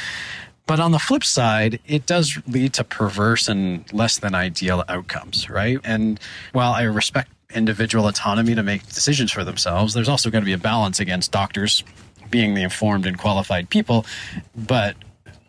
But 0.66 0.78
on 0.78 0.92
the 0.92 1.00
flip 1.00 1.24
side, 1.24 1.80
it 1.86 2.06
does 2.06 2.38
lead 2.46 2.72
to 2.74 2.84
perverse 2.84 3.48
and 3.48 3.90
less 3.92 4.18
than 4.18 4.34
ideal 4.34 4.84
outcomes, 4.88 5.50
right? 5.50 5.80
And 5.82 6.20
while 6.52 6.72
I 6.72 6.82
respect 6.82 7.31
individual 7.54 8.08
autonomy 8.08 8.54
to 8.54 8.62
make 8.62 8.86
decisions 8.88 9.32
for 9.32 9.44
themselves. 9.44 9.94
There's 9.94 10.08
also 10.08 10.30
going 10.30 10.42
to 10.42 10.46
be 10.46 10.52
a 10.52 10.58
balance 10.58 11.00
against 11.00 11.32
doctors 11.32 11.84
being 12.30 12.54
the 12.54 12.62
informed 12.62 13.06
and 13.06 13.18
qualified 13.18 13.68
people, 13.68 14.06
but 14.56 14.96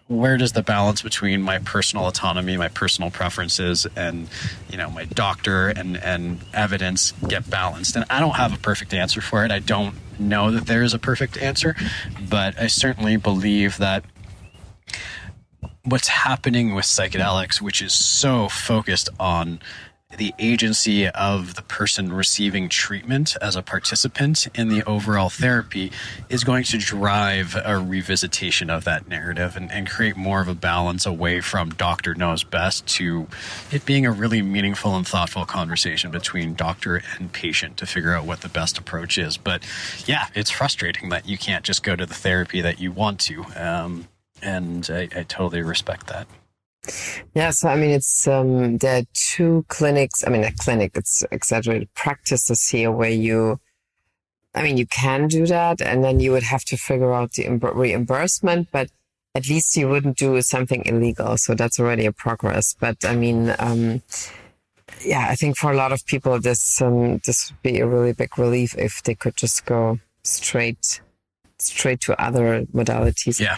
where 0.07 0.37
does 0.37 0.51
the 0.51 0.61
balance 0.61 1.01
between 1.01 1.41
my 1.41 1.59
personal 1.59 2.07
autonomy, 2.07 2.57
my 2.57 2.67
personal 2.67 3.09
preferences, 3.09 3.87
and 3.95 4.27
you 4.69 4.77
know 4.77 4.89
my 4.89 5.05
doctor 5.05 5.69
and 5.69 5.97
and 5.97 6.39
evidence 6.53 7.13
get 7.27 7.49
balanced? 7.49 7.95
And 7.95 8.05
I 8.09 8.19
don't 8.19 8.35
have 8.35 8.53
a 8.53 8.57
perfect 8.57 8.93
answer 8.93 9.21
for 9.21 9.45
it. 9.45 9.51
I 9.51 9.59
don't 9.59 9.95
know 10.19 10.51
that 10.51 10.67
there 10.67 10.83
is 10.83 10.93
a 10.93 10.99
perfect 10.99 11.37
answer, 11.37 11.75
but 12.29 12.59
I 12.59 12.67
certainly 12.67 13.17
believe 13.17 13.77
that 13.77 14.03
what's 15.85 16.07
happening 16.07 16.73
with 16.73 16.85
psychedelics, 16.85 17.61
which 17.61 17.81
is 17.81 17.93
so 17.93 18.47
focused 18.49 19.09
on 19.19 19.59
the 20.17 20.33
agency 20.39 21.07
of 21.09 21.55
the 21.55 21.61
person 21.61 22.13
receiving 22.13 22.69
treatment 22.69 23.35
as 23.41 23.55
a 23.55 23.61
participant 23.61 24.47
in 24.55 24.69
the 24.69 24.83
overall 24.83 25.29
therapy 25.29 25.91
is 26.29 26.43
going 26.43 26.63
to 26.63 26.77
drive 26.77 27.55
a 27.55 27.73
revisitation 27.79 28.69
of 28.69 28.83
that 28.83 29.07
narrative 29.07 29.55
and, 29.55 29.71
and, 29.71 29.83
create 29.93 30.15
more 30.15 30.41
of 30.41 30.47
a 30.47 30.55
balance 30.55 31.05
away 31.05 31.41
from 31.41 31.69
doctor 31.71 32.15
knows 32.15 32.43
best 32.43 32.87
to 32.87 33.27
it 33.69 33.85
being 33.85 34.05
a 34.05 34.11
really 34.11 34.41
meaningful 34.41 34.95
and 34.95 35.05
thoughtful 35.05 35.45
conversation 35.45 36.09
between 36.09 36.55
doctor 36.55 37.03
and 37.19 37.31
patient 37.33 37.77
to 37.77 37.85
figure 37.85 38.13
out 38.13 38.25
what 38.25 38.41
the 38.41 38.49
best 38.49 38.77
approach 38.77 39.17
is. 39.17 39.37
But 39.37 39.63
yeah, 40.05 40.27
it's 40.33 40.49
frustrating 40.49 41.09
that 41.09 41.27
you 41.27 41.37
can't 41.37 41.63
just 41.63 41.83
go 41.83 41.95
to 41.95 42.05
the 42.05 42.13
therapy 42.13 42.61
that 42.61 42.79
you 42.79 42.91
want 42.91 43.19
to. 43.21 43.45
Um, 43.55 44.07
and 44.41 44.87
I, 44.91 45.09
I 45.15 45.23
totally 45.23 45.61
respect 45.61 46.07
that. 46.07 46.27
Yeah, 47.33 47.51
so 47.51 47.69
I 47.69 47.75
mean, 47.75 47.91
it's 47.91 48.27
um, 48.27 48.77
there 48.77 49.01
are 49.01 49.05
two 49.13 49.65
clinics. 49.69 50.23
I 50.25 50.29
mean, 50.29 50.43
a 50.43 50.51
clinic. 50.51 50.91
It's 50.95 51.23
exaggerated 51.31 51.93
practices 51.93 52.67
here 52.67 52.91
where 52.91 53.09
you, 53.09 53.59
I 54.53 54.63
mean, 54.63 54.77
you 54.77 54.85
can 54.85 55.27
do 55.27 55.45
that, 55.47 55.81
and 55.81 56.03
then 56.03 56.19
you 56.19 56.31
would 56.31 56.43
have 56.43 56.65
to 56.65 56.77
figure 56.77 57.13
out 57.13 57.33
the 57.33 57.47
reimbursement, 57.49 58.69
but 58.71 58.89
at 59.35 59.47
least 59.47 59.75
you 59.75 59.89
wouldn't 59.89 60.17
do 60.17 60.41
something 60.41 60.83
illegal. 60.85 61.37
So 61.37 61.55
that's 61.55 61.79
already 61.79 62.05
a 62.05 62.11
progress. 62.11 62.75
But 62.79 62.97
I 63.05 63.15
mean, 63.15 63.55
um, 63.59 64.01
yeah, 65.03 65.27
I 65.29 65.35
think 65.35 65.57
for 65.57 65.71
a 65.71 65.75
lot 65.75 65.91
of 65.91 66.05
people, 66.05 66.39
this 66.39 66.81
um, 66.81 67.19
this 67.25 67.49
would 67.49 67.61
be 67.61 67.79
a 67.79 67.87
really 67.87 68.13
big 68.13 68.37
relief 68.37 68.75
if 68.77 69.01
they 69.03 69.15
could 69.15 69.35
just 69.37 69.65
go 69.65 69.99
straight 70.23 71.01
straight 71.63 72.01
to 72.01 72.21
other 72.21 72.65
modalities. 72.73 73.39
Yeah. 73.39 73.57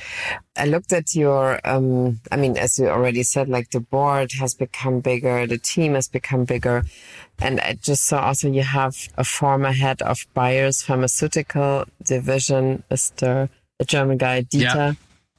I 0.56 0.66
looked 0.66 0.94
at 0.94 1.16
your, 1.16 1.60
um, 1.64 2.22
I 2.32 2.38
mean, 2.38 2.58
as 2.58 2.78
you 2.80 2.88
already 2.88 3.24
said, 3.24 3.50
like 3.50 3.72
the 3.72 3.80
board 3.80 4.32
has 4.40 4.54
become 4.54 5.02
bigger, 5.02 5.46
the 5.48 5.58
team 5.58 5.96
has 5.96 6.08
become 6.08 6.46
bigger. 6.46 6.84
And 7.40 7.60
I 7.60 7.78
just 7.82 8.06
saw 8.06 8.28
also 8.28 8.50
you 8.50 8.64
have 8.64 8.96
a 9.18 9.24
former 9.24 9.72
head 9.72 10.02
of 10.02 10.26
Bayer's 10.34 10.82
pharmaceutical 10.82 11.86
division, 12.04 12.84
Mr. 12.90 13.50
a 13.80 13.86
German 13.86 14.18
guy, 14.18 14.44
Dieter. 14.44 14.76
Yeah. 14.76 14.94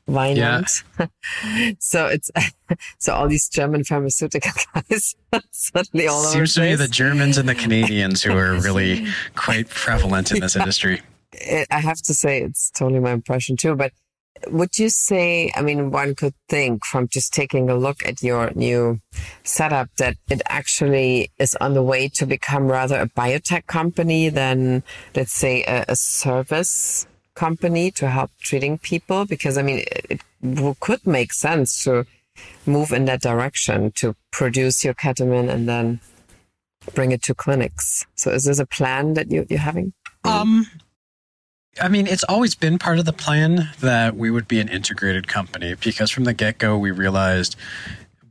Yeah. 0.08 0.62
so 1.80 2.06
it's 2.06 2.30
so 2.99 3.12
all 3.12 3.28
these 3.28 3.49
German 3.49 3.82
pharmaceutical 3.82 4.52
guys 4.75 5.16
suddenly 5.50 6.06
all 6.06 6.23
Seems 6.23 6.54
to 6.54 6.61
be 6.61 6.75
the 6.76 6.87
Germans 6.87 7.38
and 7.38 7.49
the 7.49 7.54
Canadians 7.54 8.23
who 8.23 8.37
are 8.37 8.54
really 8.61 9.06
quite 9.35 9.68
prevalent 9.68 10.30
in 10.30 10.40
this 10.40 10.54
yeah. 10.54 10.62
industry 10.62 11.02
it, 11.33 11.68
I 11.71 11.80
have 11.80 11.99
to 12.02 12.14
say 12.14 12.42
it's 12.42 12.71
totally 12.71 13.00
my 13.00 13.12
impression 13.12 13.56
too. 13.56 13.75
But 13.75 13.92
would 14.49 14.78
you 14.78 14.88
say, 14.88 15.50
I 15.56 15.62
mean, 15.62 15.90
one 15.90 16.14
could 16.14 16.35
think 16.49 16.85
from 16.85 17.09
just 17.09 17.33
taking 17.33 17.71
a 17.71 17.75
look 17.75 18.04
at 18.04 18.23
your 18.23 18.52
new 18.54 19.00
setup 19.45 19.88
that 19.97 20.16
it 20.30 20.42
actually 20.47 21.30
is 21.38 21.56
on 21.61 21.75
the 21.75 21.83
way 21.83 22.09
to 22.09 22.26
become 22.26 22.68
rather 22.68 23.00
a 23.00 23.09
biotech 23.09 23.66
company 23.66 24.28
than, 24.28 24.83
let's 25.14 25.33
say, 25.33 25.64
a, 25.64 25.87
a 25.88 25.97
service 25.97 27.06
company 27.35 27.90
to 27.92 28.09
help 28.09 28.30
treating 28.40 28.78
people? 28.78 29.25
Because 29.25 29.56
I 29.56 29.62
mean, 29.62 29.85
it, 30.11 30.21
it 30.42 30.76
could 30.80 31.06
make 31.06 31.33
sense 31.33 31.83
to 31.85 32.06
move 32.66 32.92
in 32.92 33.06
that 33.06 33.23
direction 33.23 33.92
to 33.92 34.14
produce 34.30 34.85
your 34.85 34.95
ketamine 34.95 35.49
and 35.49 35.68
then 35.68 36.00
bring 36.95 37.12
it 37.12 37.23
to 37.23 37.35
clinics. 37.35 38.04
So 38.14 38.30
is 38.30 38.45
this 38.45 38.59
a 38.59 38.66
plan 38.66 39.14
that 39.14 39.30
you, 39.30 39.47
you're 39.49 39.59
having? 39.59 39.92
Um, 40.25 40.66
I 41.80 41.88
mean, 41.88 42.06
it's 42.06 42.25
always 42.25 42.54
been 42.54 42.78
part 42.78 42.99
of 42.99 43.04
the 43.04 43.12
plan 43.12 43.68
that 43.80 44.16
we 44.16 44.30
would 44.30 44.49
be 44.49 44.61
an 44.61 44.68
integrated 44.68 45.28
company 45.28 45.75
because 45.75 46.11
from 46.11 46.25
the 46.25 46.33
get 46.33 46.59
go, 46.59 46.78
we 46.78 46.90
realized 46.90 47.56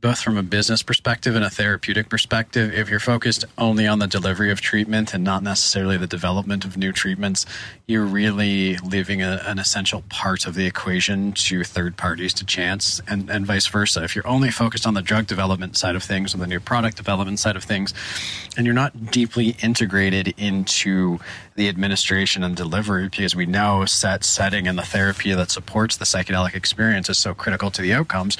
both 0.06 0.20
from 0.20 0.36
a 0.36 0.42
business 0.44 0.84
perspective 0.84 1.34
and 1.34 1.44
a 1.44 1.50
therapeutic 1.50 2.08
perspective, 2.08 2.72
if 2.72 2.88
you're 2.88 3.00
focused 3.00 3.44
only 3.58 3.88
on 3.88 3.98
the 3.98 4.06
delivery 4.06 4.52
of 4.52 4.60
treatment 4.60 5.12
and 5.12 5.24
not 5.24 5.42
necessarily 5.42 5.96
the 5.96 6.06
development 6.06 6.64
of 6.64 6.76
new 6.76 6.92
treatments, 6.92 7.44
you're 7.88 8.04
really 8.04 8.76
leaving 8.76 9.20
a, 9.20 9.42
an 9.46 9.58
essential 9.58 10.04
part 10.08 10.46
of 10.46 10.54
the 10.54 10.64
equation 10.64 11.32
to 11.32 11.64
third 11.64 11.96
parties 11.96 12.32
to 12.32 12.46
chance 12.46 13.00
and, 13.08 13.28
and 13.28 13.46
vice 13.46 13.66
versa. 13.66 14.04
If 14.04 14.14
you're 14.14 14.28
only 14.28 14.52
focused 14.52 14.86
on 14.86 14.94
the 14.94 15.02
drug 15.02 15.26
development 15.26 15.76
side 15.76 15.96
of 15.96 16.04
things 16.04 16.32
or 16.32 16.38
the 16.38 16.46
new 16.46 16.60
product 16.60 16.96
development 16.96 17.40
side 17.40 17.56
of 17.56 17.64
things, 17.64 17.92
and 18.56 18.64
you're 18.64 18.76
not 18.76 19.10
deeply 19.10 19.56
integrated 19.60 20.34
into 20.38 21.18
the 21.56 21.68
administration 21.68 22.44
and 22.44 22.54
delivery 22.54 23.08
because 23.08 23.34
we 23.34 23.44
know 23.44 23.84
set 23.86 24.22
setting 24.22 24.68
and 24.68 24.78
the 24.78 24.84
therapy 24.84 25.32
that 25.32 25.50
supports 25.50 25.96
the 25.96 26.04
psychedelic 26.04 26.54
experience 26.54 27.08
is 27.08 27.18
so 27.18 27.34
critical 27.34 27.72
to 27.72 27.82
the 27.82 27.92
outcomes 27.92 28.36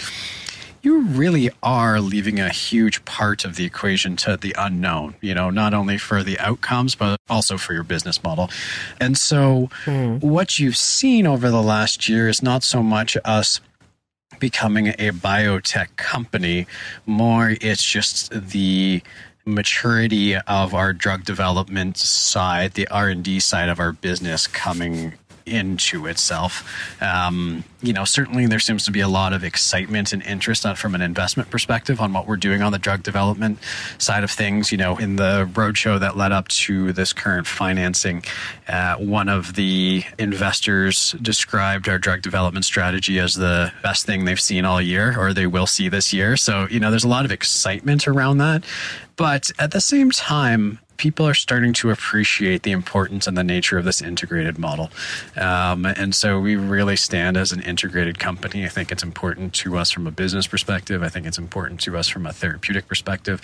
you 0.83 1.02
really 1.02 1.50
are 1.62 2.00
leaving 2.00 2.40
a 2.40 2.49
huge 2.49 3.04
part 3.04 3.45
of 3.45 3.56
the 3.56 3.64
equation 3.64 4.16
to 4.16 4.37
the 4.37 4.54
unknown, 4.59 5.14
you 5.21 5.35
know, 5.35 5.50
not 5.50 5.75
only 5.75 5.99
for 5.99 6.23
the 6.23 6.38
outcomes, 6.38 6.95
but 6.95 7.18
also 7.28 7.59
for 7.59 7.73
your 7.73 7.83
business 7.83 8.23
model. 8.23 8.50
And 9.00 9.16
so, 9.16 9.71
mm. 9.85 10.21
what 10.21 10.59
you've 10.59 10.76
seen 10.76 11.26
over 11.26 11.50
the 11.50 11.62
last 11.62 12.09
year 12.09 12.28
is 12.28 12.42
not 12.42 12.62
so 12.62 12.83
much 12.83 13.16
us 13.25 13.61
becoming 14.38 14.88
a 14.88 15.12
biotech 15.12 15.97
company, 15.97 16.66
more 17.06 17.56
it's 17.61 17.85
just 17.85 18.30
the 18.30 19.02
maturity 19.47 20.37
of 20.37 20.75
our 20.75 20.92
drug 20.92 21.25
development 21.25 21.97
side, 21.97 22.73
the 22.73 22.88
R&D 22.88 23.40
side 23.40 23.68
of 23.68 23.78
our 23.78 23.92
business 23.92 24.47
coming 24.47 25.14
into 25.46 26.06
itself. 26.06 26.68
Um, 27.00 27.64
you 27.80 27.92
know, 27.92 28.04
certainly 28.04 28.46
there 28.46 28.58
seems 28.58 28.84
to 28.86 28.90
be 28.90 29.00
a 29.00 29.08
lot 29.08 29.32
of 29.32 29.44
excitement 29.44 30.12
and 30.12 30.22
interest 30.24 30.66
from 30.76 30.94
an 30.94 31.02
investment 31.02 31.50
perspective 31.50 32.00
on 32.00 32.12
what 32.12 32.26
we're 32.26 32.36
doing 32.36 32.62
on 32.62 32.72
the 32.72 32.78
drug 32.78 33.02
development 33.02 33.58
side 33.98 34.24
of 34.24 34.30
things. 34.30 34.72
You 34.72 34.78
know, 34.78 34.96
in 34.96 35.16
the 35.16 35.48
roadshow 35.52 36.00
that 36.00 36.16
led 36.16 36.32
up 36.32 36.48
to 36.48 36.92
this 36.92 37.12
current 37.12 37.46
financing, 37.46 38.24
uh, 38.68 38.96
one 38.96 39.28
of 39.28 39.54
the 39.54 40.02
investors 40.18 41.14
described 41.22 41.88
our 41.88 41.98
drug 41.98 42.22
development 42.22 42.64
strategy 42.64 43.18
as 43.20 43.34
the 43.34 43.72
best 43.82 44.06
thing 44.06 44.24
they've 44.24 44.40
seen 44.40 44.64
all 44.64 44.82
year 44.82 45.18
or 45.18 45.32
they 45.32 45.46
will 45.46 45.66
see 45.66 45.88
this 45.88 46.12
year. 46.12 46.36
So, 46.36 46.66
you 46.70 46.80
know, 46.80 46.90
there's 46.90 47.04
a 47.04 47.08
lot 47.08 47.24
of 47.24 47.30
excitement 47.30 48.08
around 48.08 48.38
that. 48.38 48.64
But 49.16 49.50
at 49.58 49.70
the 49.70 49.80
same 49.80 50.10
time, 50.10 50.78
people 50.96 51.26
are 51.26 51.34
starting 51.34 51.72
to 51.74 51.90
appreciate 51.90 52.62
the 52.62 52.72
importance 52.72 53.26
and 53.26 53.36
the 53.36 53.44
nature 53.44 53.78
of 53.78 53.84
this 53.84 54.00
integrated 54.00 54.58
model. 54.58 54.90
Um, 55.36 55.84
and 55.84 56.14
so 56.14 56.40
we 56.40 56.56
really 56.56 56.96
stand 56.96 57.36
as 57.36 57.52
an 57.52 57.60
integrated 57.62 58.18
company. 58.18 58.64
I 58.64 58.68
think 58.68 58.90
it's 58.90 59.02
important 59.02 59.54
to 59.54 59.76
us 59.76 59.90
from 59.90 60.06
a 60.06 60.10
business 60.10 60.46
perspective. 60.46 61.02
I 61.02 61.08
think 61.08 61.26
it's 61.26 61.38
important 61.38 61.80
to 61.82 61.96
us 61.96 62.08
from 62.08 62.26
a 62.26 62.32
therapeutic 62.32 62.88
perspective. 62.88 63.40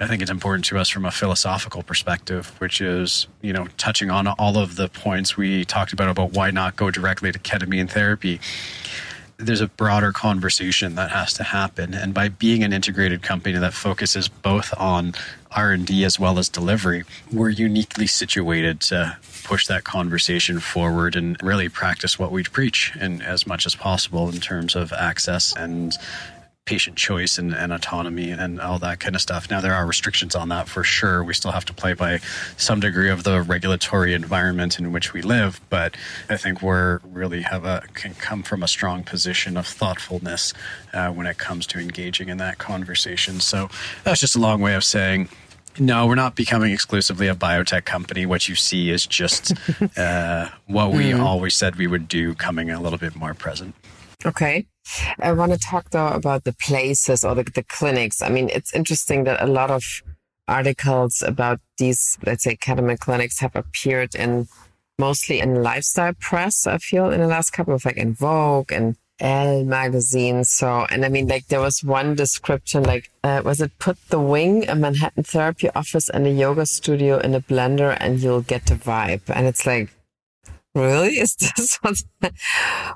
I 0.00 0.06
think 0.06 0.22
it's 0.22 0.30
important 0.30 0.64
to 0.66 0.78
us 0.78 0.88
from 0.88 1.04
a 1.04 1.10
philosophical 1.10 1.82
perspective, 1.82 2.54
which 2.58 2.80
is, 2.80 3.26
you 3.40 3.52
know, 3.52 3.68
touching 3.76 4.10
on 4.10 4.26
all 4.26 4.58
of 4.58 4.76
the 4.76 4.88
points 4.88 5.36
we 5.36 5.64
talked 5.64 5.92
about 5.92 6.08
about 6.08 6.32
why 6.32 6.50
not 6.50 6.76
go 6.76 6.90
directly 6.90 7.32
to 7.32 7.38
ketamine 7.38 7.90
therapy 7.90 8.40
there's 9.38 9.60
a 9.60 9.66
broader 9.66 10.12
conversation 10.12 10.94
that 10.94 11.10
has 11.10 11.32
to 11.34 11.42
happen 11.42 11.94
and 11.94 12.14
by 12.14 12.28
being 12.28 12.62
an 12.62 12.72
integrated 12.72 13.22
company 13.22 13.58
that 13.58 13.72
focuses 13.72 14.28
both 14.28 14.72
on 14.78 15.12
r&d 15.56 16.04
as 16.04 16.18
well 16.18 16.38
as 16.38 16.48
delivery 16.48 17.04
we're 17.32 17.48
uniquely 17.48 18.06
situated 18.06 18.80
to 18.80 19.16
push 19.44 19.66
that 19.66 19.84
conversation 19.84 20.60
forward 20.60 21.16
and 21.16 21.36
really 21.42 21.68
practice 21.68 22.18
what 22.18 22.32
we 22.32 22.42
preach 22.42 22.92
and 23.00 23.22
as 23.22 23.46
much 23.46 23.66
as 23.66 23.74
possible 23.74 24.28
in 24.28 24.40
terms 24.40 24.74
of 24.74 24.92
access 24.92 25.54
and 25.56 25.96
patient 26.64 26.96
choice 26.96 27.38
and, 27.38 27.52
and, 27.52 27.72
autonomy 27.72 28.30
and 28.30 28.60
all 28.60 28.78
that 28.78 29.00
kind 29.00 29.16
of 29.16 29.20
stuff. 29.20 29.50
Now, 29.50 29.60
there 29.60 29.74
are 29.74 29.84
restrictions 29.84 30.36
on 30.36 30.48
that 30.50 30.68
for 30.68 30.84
sure. 30.84 31.24
We 31.24 31.34
still 31.34 31.50
have 31.50 31.64
to 31.64 31.74
play 31.74 31.92
by 31.92 32.20
some 32.56 32.78
degree 32.78 33.10
of 33.10 33.24
the 33.24 33.42
regulatory 33.42 34.14
environment 34.14 34.78
in 34.78 34.92
which 34.92 35.12
we 35.12 35.22
live, 35.22 35.60
but 35.70 35.96
I 36.28 36.36
think 36.36 36.62
we're 36.62 37.00
really 37.04 37.42
have 37.42 37.64
a 37.64 37.82
can 37.94 38.14
come 38.14 38.44
from 38.44 38.62
a 38.62 38.68
strong 38.68 39.02
position 39.02 39.56
of 39.56 39.66
thoughtfulness 39.66 40.52
uh, 40.92 41.10
when 41.10 41.26
it 41.26 41.36
comes 41.38 41.66
to 41.68 41.80
engaging 41.80 42.28
in 42.28 42.38
that 42.38 42.58
conversation. 42.58 43.40
So 43.40 43.68
that's 44.04 44.20
just 44.20 44.36
a 44.36 44.40
long 44.40 44.60
way 44.60 44.74
of 44.74 44.84
saying. 44.84 45.28
No, 45.78 46.06
we're 46.06 46.14
not 46.14 46.36
becoming 46.36 46.72
exclusively 46.72 47.28
a 47.28 47.34
biotech 47.34 47.86
company. 47.86 48.26
What 48.26 48.48
you 48.48 48.54
see 48.54 48.90
is 48.90 49.06
just 49.06 49.52
uh, 49.96 50.48
what 50.66 50.92
we 50.92 51.06
mm. 51.06 51.18
always 51.18 51.54
said 51.54 51.76
we 51.76 51.86
would 51.86 52.08
do, 52.08 52.34
coming 52.34 52.70
a 52.70 52.80
little 52.80 52.98
bit 52.98 53.16
more 53.16 53.34
present. 53.34 53.74
Okay. 54.24 54.66
I 55.20 55.32
want 55.32 55.52
to 55.52 55.58
talk 55.58 55.90
though 55.90 56.08
about 56.08 56.44
the 56.44 56.52
places 56.52 57.24
or 57.24 57.34
the, 57.34 57.44
the 57.44 57.62
clinics. 57.62 58.22
I 58.22 58.28
mean, 58.28 58.50
it's 58.52 58.74
interesting 58.74 59.24
that 59.24 59.42
a 59.42 59.46
lot 59.46 59.70
of 59.70 59.82
articles 60.48 61.22
about 61.22 61.60
these, 61.78 62.18
let's 62.26 62.44
say, 62.44 62.56
ketamine 62.56 62.98
clinics 62.98 63.40
have 63.40 63.54
appeared 63.56 64.14
in 64.14 64.48
mostly 64.98 65.40
in 65.40 65.62
lifestyle 65.62 66.14
press, 66.20 66.66
I 66.66 66.78
feel, 66.78 67.10
in 67.10 67.20
the 67.20 67.26
last 67.26 67.50
couple 67.50 67.74
of 67.74 67.84
like 67.84 67.96
in 67.96 68.14
Vogue 68.14 68.72
and 68.72 68.96
Elle 69.20 69.64
magazine. 69.64 70.44
So, 70.44 70.86
and 70.90 71.04
I 71.04 71.08
mean, 71.08 71.28
like 71.28 71.46
there 71.46 71.60
was 71.60 71.82
one 71.82 72.14
description, 72.14 72.82
like, 72.82 73.10
uh, 73.22 73.42
was 73.44 73.60
it 73.60 73.78
put 73.78 73.96
the 74.08 74.20
wing, 74.20 74.68
a 74.68 74.74
Manhattan 74.74 75.22
therapy 75.22 75.70
office 75.70 76.08
and 76.08 76.26
a 76.26 76.30
yoga 76.30 76.66
studio 76.66 77.18
in 77.18 77.34
a 77.34 77.40
blender 77.40 77.96
and 78.00 78.20
you'll 78.20 78.42
get 78.42 78.66
the 78.66 78.74
vibe. 78.74 79.22
And 79.28 79.46
it's 79.46 79.64
like, 79.64 79.90
Really? 80.74 81.18
Is 81.20 81.36
this 81.36 81.78
what, 81.82 82.02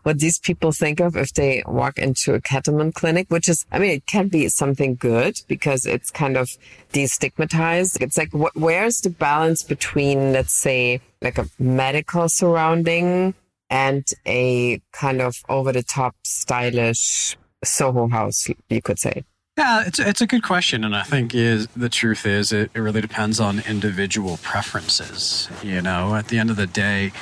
what 0.03 0.19
these 0.19 0.39
people 0.39 0.73
think 0.73 1.01
of 1.01 1.17
if 1.17 1.33
they 1.35 1.62
walk 1.67 1.99
into 1.99 2.35
a 2.35 2.41
ketamine 2.41 2.95
clinic? 2.95 3.27
Which 3.31 3.49
is, 3.49 3.67
I 3.71 3.79
mean, 3.79 3.91
it 3.91 4.07
can 4.07 4.29
be 4.29 4.49
something 4.49 4.95
good 4.95 5.41
because 5.47 5.85
it's 5.85 6.11
kind 6.11 6.37
of 6.37 6.51
destigmatized. 6.93 8.01
It's 8.01 8.17
like, 8.17 8.33
wh- 8.33 8.57
where's 8.57 9.01
the 9.01 9.11
balance 9.11 9.62
between, 9.62 10.33
let's 10.33 10.55
say, 10.55 11.01
like 11.21 11.39
a 11.39 11.49
medical 11.59 12.29
surrounding 12.29 13.35
and 13.69 14.07
a 14.27 14.81
kind 14.93 15.21
of 15.21 15.43
over 15.49 15.73
the 15.73 15.83
top 15.83 16.15
stylish 16.25 17.37
Soho 17.65 18.09
house, 18.09 18.47
you 18.69 18.83
could 18.83 18.99
say? 18.99 19.25
Yeah, 19.59 19.85
it's 19.87 19.99
it's 19.99 20.21
a 20.21 20.27
good 20.27 20.43
question, 20.43 20.85
and 20.85 20.95
I 20.95 21.03
think 21.03 21.35
is 21.35 21.67
the 21.69 21.89
truth 21.89 22.27
is 22.27 22.53
it, 22.53 22.71
it 22.75 22.79
really 22.79 23.01
depends 23.01 23.41
on 23.41 23.61
individual 23.61 24.39
preferences. 24.43 25.49
You 25.62 25.81
know, 25.81 26.15
at 26.15 26.29
the 26.29 26.39
end 26.39 26.51
of 26.51 26.57
the 26.57 26.67
day, 26.67 27.12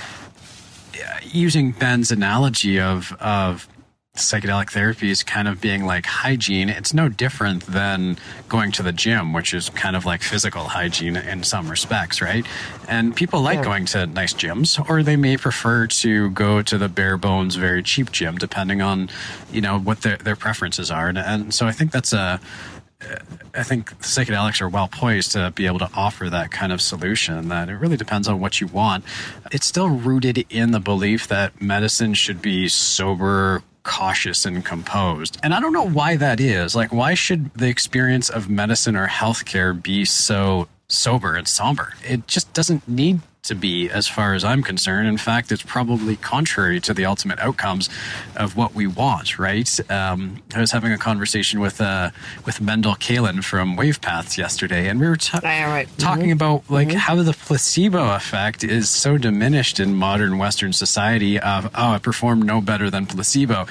using 1.23 1.73
Ben's 1.73 2.11
analogy 2.11 2.81
of 2.81 3.13
of 3.21 3.69
psychedelic 4.17 4.71
therapy 4.71 5.11
is 5.11 5.25
kind 5.25 5.49
of 5.49 5.61
being 5.61 5.85
like 5.85 6.07
hygiene. 6.07 6.69
It's 6.69 6.95
no 6.95 7.09
different 7.09 7.67
than 7.67 8.17
going 8.49 8.71
to 8.73 8.83
the 8.83 8.93
gym, 8.93 9.33
which 9.33 9.53
is 9.53 9.71
kind 9.71 9.97
of 9.97 10.05
like 10.05 10.23
physical 10.23 10.65
hygiene 10.65 11.17
in 11.17 11.43
some 11.43 11.69
respects, 11.69 12.23
right? 12.23 12.47
And 12.87 13.17
people 13.17 13.41
like 13.41 13.57
yeah. 13.57 13.65
going 13.65 13.87
to 13.87 14.07
nice 14.07 14.33
gyms, 14.33 14.79
or 14.89 15.03
they 15.03 15.17
may 15.17 15.37
prefer 15.37 15.89
to 15.89 16.31
go 16.31 16.63
to 16.63 16.79
the 16.79 16.89
bare 16.89 17.17
bones, 17.17 17.57
very 17.57 17.83
cheap 17.83 18.13
gym, 18.13 18.39
depending 18.39 18.81
on, 18.81 19.11
you 19.51 19.61
know, 19.61 19.81
what 19.81 20.03
their, 20.03 20.17
their 20.19 20.37
preferences 20.37 20.93
are. 20.93 21.09
And, 21.09 21.19
and 21.19 21.53
so 21.53 21.67
I 21.67 21.73
think 21.73 21.91
that's 21.91 22.13
a, 22.13 22.41
I 23.55 23.63
think 23.63 23.91
psychedelics 24.01 24.61
are 24.61 24.69
well 24.69 24.89
poised 24.89 25.33
to 25.33 25.53
be 25.53 25.67
able 25.67 25.79
to 25.79 25.91
offer 25.95 26.29
that 26.31 26.51
kind 26.51 26.73
of 26.73 26.81
solution. 26.81 27.49
That 27.49 27.69
it 27.69 27.77
really 27.77 27.97
depends 27.97 28.27
on 28.29 28.41
what 28.41 28.61
you 28.61 28.67
want. 28.67 29.05
It's 29.53 29.67
still 29.67 29.89
rooted 29.89 30.45
in 30.51 30.73
the 30.73 30.81
belief 30.81 31.29
that 31.29 31.61
medicine 31.61 32.15
should 32.15 32.43
be 32.43 32.69
sober, 32.69 33.63
cautious, 33.85 34.45
and 34.45 34.65
composed. 34.65 35.39
And 35.43 35.55
I 35.55 35.61
don't 35.61 35.73
know 35.73 35.89
why 35.89 36.17
that 36.17 36.41
is. 36.41 36.75
Like, 36.75 36.93
why 36.93 37.15
should 37.15 37.53
the 37.55 37.69
experience 37.69 38.29
of 38.29 38.49
medicine 38.51 38.97
or 38.97 39.07
healthcare 39.07 39.81
be 39.81 40.05
so 40.05 40.69
sober 40.95 41.35
and 41.35 41.47
somber? 41.47 41.95
It 42.09 42.27
just 42.27 42.53
doesn't 42.53 42.89
need 42.89 43.21
to 43.45 43.55
be, 43.55 43.91
as 43.91 44.09
far 44.09 44.35
as 44.35 44.43
I'm 44.43 44.63
concerned. 44.63 45.07
In 45.07 45.19
fact, 45.19 45.53
it's 45.53 45.63
probably 45.63 46.17
contrary 46.17 46.81
to 46.81 46.95
the 46.95 47.05
ultimate 47.05 47.39
outcomes 47.39 47.89
of 48.37 48.57
what 48.57 48.75
we 48.75 48.87
want. 48.87 49.39
Right? 49.39 49.69
Um, 49.91 50.43
I 50.55 50.61
was 50.61 50.73
having 50.73 50.93
a 50.93 50.99
conversation 50.99 51.61
with 51.61 51.81
uh, 51.81 52.11
with 52.45 52.61
Mendel 52.61 52.95
Kaelen 52.95 53.45
from 53.45 53.77
WavePaths 53.77 54.37
yesterday, 54.37 54.89
and 54.89 54.99
we 54.99 55.07
were 55.07 55.17
ta- 55.17 55.41
right. 55.43 55.89
talking 55.99 56.25
mm-hmm. 56.25 56.33
about 56.33 56.71
like 56.71 56.89
mm-hmm. 56.89 56.97
how 56.97 57.17
the 57.17 57.33
placebo 57.33 58.15
effect 58.15 58.65
is 58.65 58.89
so 58.89 59.19
diminished 59.19 59.79
in 59.79 59.95
modern 59.95 60.39
Western 60.39 60.73
society. 60.73 61.39
Of 61.39 61.67
oh, 61.75 61.91
I 61.93 61.99
performed 61.99 62.47
no 62.47 62.61
better 62.61 62.91
than 62.91 63.07
placebo, 63.07 63.67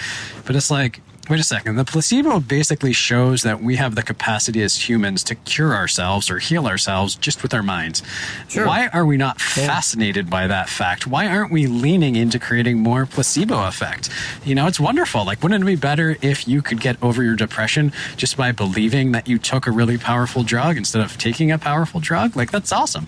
but 0.46 0.56
it's 0.56 0.70
like 0.70 1.02
wait 1.30 1.40
a 1.40 1.44
second. 1.44 1.78
The 1.78 1.86
placebo 1.86 2.40
basically 2.40 2.92
shows 2.92 3.44
that 3.44 3.62
we 3.62 3.78
have 3.78 3.96
the 3.96 4.04
capacity 4.04 4.62
as 4.62 4.90
humans 4.90 5.24
to 5.24 5.36
cure 5.36 5.74
ourselves 5.74 6.30
or 6.30 6.40
heal 6.40 6.68
ourselves 6.68 7.16
just 7.16 7.44
with 7.44 7.54
our 7.54 7.64
minds. 7.64 8.04
Sure. 8.50 8.68
Why 8.68 8.88
are 8.88 9.06
we 9.06 9.16
not 9.16 9.38
yeah. 9.56 9.68
fascinated 9.68 10.30
by 10.30 10.48
that 10.48 10.68
fact? 10.68 11.08
Why 11.08 11.28
aren't 11.28 11.52
we 11.52 11.68
leaning 11.68 12.16
into 12.16 12.40
creating 12.40 12.80
more 12.80 13.06
placebo 13.06 13.68
effect? 13.68 14.10
You 14.44 14.56
know, 14.56 14.68
it's 14.68 14.80
wonderful. 14.80 15.26
Like, 15.26 15.42
wouldn't 15.42 15.64
it 15.64 15.66
be 15.66 15.76
better 15.76 16.18
if 16.22 16.48
you 16.48 16.62
could 16.62 16.82
get 16.82 17.02
over 17.02 17.24
your 17.24 17.36
depression 17.36 17.94
just 18.18 18.36
by 18.36 18.52
believing 18.52 19.14
that 19.14 19.28
you 19.28 19.40
took 19.40 19.66
a 19.66 19.72
really 19.72 19.98
powerful 19.98 20.44
drug 20.44 20.76
instead 20.76 21.02
of 21.02 21.18
taking 21.18 21.52
a 21.52 21.58
powerful 21.58 22.02
drug? 22.02 22.36
Like, 22.36 22.52
that's 22.52 22.74
awesome. 22.74 23.06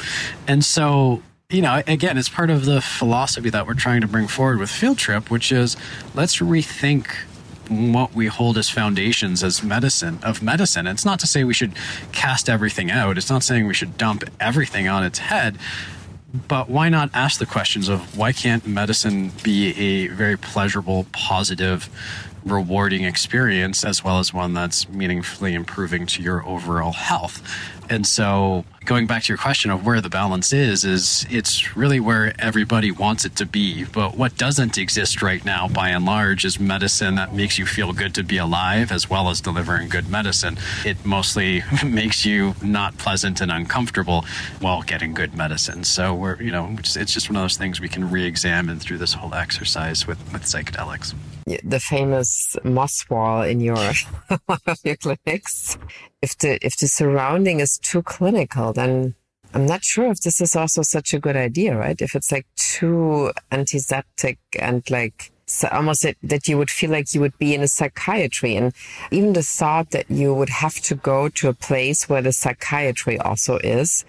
And 0.48 0.64
so, 0.64 1.22
you 1.50 1.62
know, 1.62 1.84
again, 1.86 2.18
it's 2.18 2.30
part 2.30 2.50
of 2.50 2.64
the 2.66 2.80
philosophy 2.80 3.50
that 3.50 3.68
we're 3.68 3.74
trying 3.74 4.02
to 4.02 4.08
bring 4.08 4.28
forward 4.28 4.58
with 4.58 4.70
Field 4.70 4.98
Trip, 4.98 5.30
which 5.30 5.52
is 5.52 5.76
let's 6.14 6.38
rethink 6.38 7.08
what 7.70 8.14
we 8.14 8.28
hold 8.28 8.58
as 8.58 8.70
foundations 8.70 9.44
as 9.44 9.64
medicine 9.64 10.20
of 10.24 10.42
medicine. 10.42 10.88
It's 10.88 11.06
not 11.06 11.20
to 11.20 11.28
say 11.28 11.44
we 11.44 11.54
should 11.54 11.74
cast 12.12 12.50
everything 12.50 12.92
out. 12.92 13.18
It's 13.18 13.30
not 13.30 13.44
saying 13.44 13.68
we 13.68 13.74
should 13.74 13.98
dump 13.98 14.24
everything 14.40 14.88
on 14.88 15.04
its 15.04 15.20
head. 15.20 15.58
But 16.48 16.70
why 16.70 16.90
not 16.90 17.10
ask 17.14 17.40
the 17.40 17.46
questions 17.46 17.88
of 17.88 18.18
why 18.18 18.34
can't 18.34 18.68
medicine 18.68 19.32
be 19.44 19.70
a 19.78 20.08
very 20.08 20.38
pleasurable, 20.38 21.06
positive, 21.14 21.90
rewarding 22.44 23.06
experience 23.06 23.84
as 23.84 24.04
well 24.04 24.20
as 24.20 24.34
one 24.34 24.54
that's 24.54 24.88
meaningfully 24.90 25.54
improving 25.54 26.06
to 26.08 26.22
your 26.22 26.46
overall 26.46 26.92
health? 26.92 27.42
And 27.90 28.06
so 28.06 28.66
going 28.86 29.08
back 29.08 29.24
to 29.24 29.30
your 29.30 29.38
question 29.38 29.72
of 29.72 29.86
where 29.86 30.00
the 30.00 30.10
balance 30.10 30.54
is 30.54 30.86
is 30.86 31.26
it's 31.30 31.76
really 31.76 32.00
where 32.00 32.34
everybody 32.40 32.92
wants 32.92 33.26
it 33.26 33.36
to 33.36 33.46
be. 33.46 33.84
But 33.86 34.16
what 34.16 34.38
doesn't 34.38 34.78
exist 34.78 35.22
right 35.22 35.44
now 35.44 35.68
by 35.68 35.90
and 35.90 36.06
large 36.06 36.46
is 36.46 36.60
medicine 36.60 37.16
that 37.16 37.34
makes 37.34 37.58
you 37.58 37.66
feel 37.66 37.94
good 37.94 38.14
to 38.16 38.24
be 38.24 38.38
alive 38.38 38.92
as 38.92 39.10
well 39.10 39.30
as 39.30 39.42
delivering 39.42 39.90
good 39.90 40.10
medicine. 40.10 40.58
It 40.86 41.04
mostly 41.04 41.64
makes 41.86 42.26
you 42.26 42.56
not 42.62 42.98
pleasant 42.98 43.42
and 43.42 43.52
uncomfortable 43.52 44.26
while 44.60 44.84
getting 44.84 45.14
good 45.14 45.36
medicine. 45.36 45.84
So 45.84 46.14
we're 46.14 46.42
you 46.42 46.52
know 46.52 46.76
it's, 46.80 46.96
just 47.16 47.30
one 47.30 47.38
of 47.38 47.44
those 47.44 47.58
things 47.58 47.80
we 47.80 47.90
can 47.90 48.10
re-examine 48.12 48.80
through 48.80 48.98
this 49.00 49.14
whole 49.14 49.34
exercise 49.34 50.06
with 50.06 50.20
with 50.32 50.44
psychedelics. 50.44 51.16
The 51.64 51.80
famous 51.80 52.56
moss 52.64 53.06
wall 53.10 53.44
in 53.44 53.60
your 53.60 53.78
your 54.84 54.96
clinics 54.98 55.78
if 56.26 56.32
the 56.42 56.52
if 56.66 56.74
the 56.78 56.88
surrounding 57.00 57.58
is 57.66 57.78
too 57.90 58.02
clinical 58.02 58.74
then 58.80 59.16
I'm 59.56 59.68
not 59.74 59.84
sure 59.86 60.08
if 60.12 60.20
this 60.20 60.42
is 60.42 60.54
also 60.62 60.82
such 60.82 61.14
a 61.14 61.20
good 61.26 61.38
idea, 61.38 61.78
right? 61.78 62.00
If 62.02 62.14
it's 62.14 62.30
like 62.30 62.46
too 62.58 63.32
antiseptic 63.54 64.38
and 64.60 64.84
like 64.90 65.32
so 65.46 65.70
almost 65.70 66.02
that, 66.04 66.18
that 66.24 66.48
you 66.50 66.58
would 66.58 66.70
feel 66.70 66.92
like 66.92 67.14
you 67.14 67.22
would 67.22 67.38
be 67.38 67.56
in 67.56 67.62
a 67.62 67.68
psychiatry. 67.68 68.58
And 68.58 68.74
even 69.12 69.32
the 69.32 69.44
thought 69.44 69.92
that 69.92 70.12
you 70.12 70.34
would 70.34 70.50
have 70.50 70.76
to 70.82 70.96
go 70.96 71.30
to 71.30 71.48
a 71.48 71.54
place 71.54 72.10
where 72.10 72.22
the 72.22 72.34
psychiatry 72.34 73.18
also 73.20 73.58
is, 73.60 74.04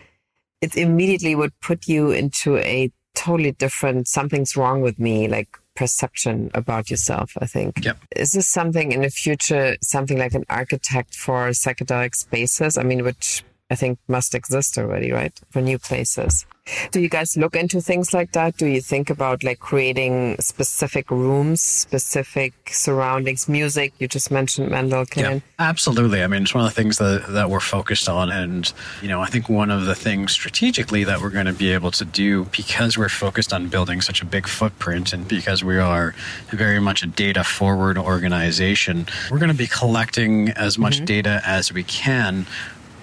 it 0.60 0.76
immediately 0.76 1.36
would 1.36 1.54
put 1.60 1.86
you 1.86 2.10
into 2.10 2.56
a 2.56 2.90
totally 3.14 3.52
different 3.52 4.08
something's 4.08 4.56
wrong 4.56 4.80
with 4.80 4.98
me, 4.98 5.28
like 5.28 5.50
perception 5.76 6.50
about 6.54 6.90
yourself, 6.90 7.32
I 7.40 7.46
think. 7.46 7.84
Yep. 7.84 7.98
Is 8.16 8.32
this 8.32 8.48
something 8.48 8.92
in 8.92 9.02
the 9.02 9.10
future, 9.10 9.76
something 9.82 10.18
like 10.18 10.34
an 10.34 10.44
architect 10.48 11.14
for 11.14 11.50
psychedelic 11.50 12.14
spaces? 12.14 12.76
I 12.76 12.82
mean, 12.82 13.04
which 13.04 13.44
I 13.70 13.74
think 13.74 13.98
must 14.08 14.34
exist 14.34 14.78
already, 14.78 15.10
right? 15.10 15.32
For 15.50 15.60
new 15.60 15.78
places. 15.78 16.46
Do 16.90 17.00
you 17.00 17.08
guys 17.08 17.36
look 17.36 17.54
into 17.54 17.80
things 17.80 18.12
like 18.12 18.32
that? 18.32 18.56
Do 18.56 18.66
you 18.66 18.80
think 18.80 19.08
about 19.08 19.44
like 19.44 19.60
creating 19.60 20.36
specific 20.40 21.10
rooms, 21.12 21.60
specific 21.60 22.54
surroundings, 22.70 23.48
music? 23.48 23.92
You 24.00 24.08
just 24.08 24.32
mentioned 24.32 24.70
Mendel. 24.70 25.04
Yeah, 25.14 25.38
absolutely. 25.60 26.24
I 26.24 26.26
mean, 26.26 26.42
it's 26.42 26.54
one 26.54 26.64
of 26.64 26.74
the 26.74 26.74
things 26.74 26.98
that, 26.98 27.26
that 27.28 27.50
we're 27.50 27.60
focused 27.60 28.08
on. 28.08 28.32
And, 28.32 28.72
you 29.00 29.08
know, 29.08 29.20
I 29.20 29.26
think 29.26 29.48
one 29.48 29.70
of 29.70 29.84
the 29.86 29.94
things 29.94 30.32
strategically 30.32 31.04
that 31.04 31.20
we're 31.20 31.30
going 31.30 31.46
to 31.46 31.52
be 31.52 31.72
able 31.72 31.92
to 31.92 32.04
do 32.04 32.46
because 32.46 32.98
we're 32.98 33.08
focused 33.08 33.52
on 33.52 33.68
building 33.68 34.00
such 34.00 34.20
a 34.20 34.24
big 34.24 34.48
footprint 34.48 35.12
and 35.12 35.26
because 35.28 35.62
we 35.62 35.78
are 35.78 36.16
very 36.48 36.80
much 36.80 37.04
a 37.04 37.06
data 37.06 37.44
forward 37.44 37.96
organization, 37.96 39.06
we're 39.30 39.38
going 39.38 39.52
to 39.52 39.54
be 39.54 39.68
collecting 39.68 40.48
as 40.50 40.78
much 40.78 40.96
mm-hmm. 40.96 41.04
data 41.04 41.42
as 41.46 41.72
we 41.72 41.84
can 41.84 42.44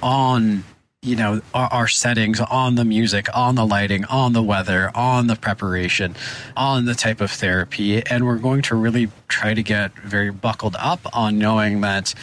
on 0.04 0.66
you 1.02 1.16
know 1.16 1.42
our, 1.54 1.68
our, 1.72 1.88
settings 1.88 2.39
on 2.39 2.76
the 2.76 2.86
music 2.86 3.28
on 3.34 3.56
the 3.56 3.66
lighting 3.66 4.06
on 4.06 4.34
the 4.34 4.44
weather 4.44 4.92
on 4.94 5.28
the 5.28 5.36
preparation 5.36 6.16
on 6.56 6.86
the 6.86 6.94
type 6.94 7.22
of 7.22 7.32
therapy. 7.32 8.06
And 8.06 8.26
we're 8.26 8.38
going 8.38 8.62
to 8.63 8.76
really 8.76 9.10
try 9.28 9.54
to 9.54 9.63
get 9.63 9.94
very 10.00 10.32
buckled 10.32 10.76
up 10.80 11.00
on 11.13 11.38
knowing 11.38 11.82
that 11.82 12.13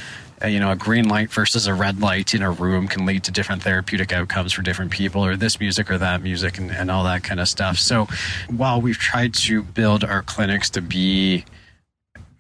uh, 0.43 0.47
you 0.47 0.61
know 0.61 0.71
a 0.71 0.77
green 0.77 1.09
light 1.09 1.31
versus 1.31 1.67
a 1.67 1.75
red 1.75 2.01
light 2.01 2.35
in 2.35 2.43
a 2.43 2.51
room 2.51 2.87
can 2.87 3.05
lead 3.05 3.25
to 3.25 3.33
different 3.33 3.63
therapeutic 3.63 4.13
outcomes 4.13 4.53
for 4.53 4.63
different 4.63 4.91
people 4.91 5.25
or 5.25 5.37
this 5.37 5.59
music 5.59 5.91
or 5.91 5.99
that 5.99 6.23
music 6.23 6.59
and, 6.59 6.71
and 6.71 6.91
all 6.91 7.05
that 7.05 7.23
kind 7.23 7.41
of 7.41 7.49
stuff. 7.49 7.79
So 7.79 8.09
while 8.49 8.81
we've 8.81 8.99
tried 8.99 9.35
to 9.35 9.63
build 9.63 10.05
our 10.05 10.23
clinics 10.23 10.71
to 10.71 10.83
be 10.83 11.45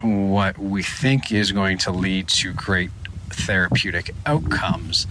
what 0.00 0.56
we 0.58 0.82
think 0.82 1.30
is 1.30 1.52
going 1.52 1.76
to 1.76 1.90
lead 1.90 2.28
to 2.28 2.52
great 2.54 2.90
therapeutic 3.32 4.14
outcomes, 4.26 5.06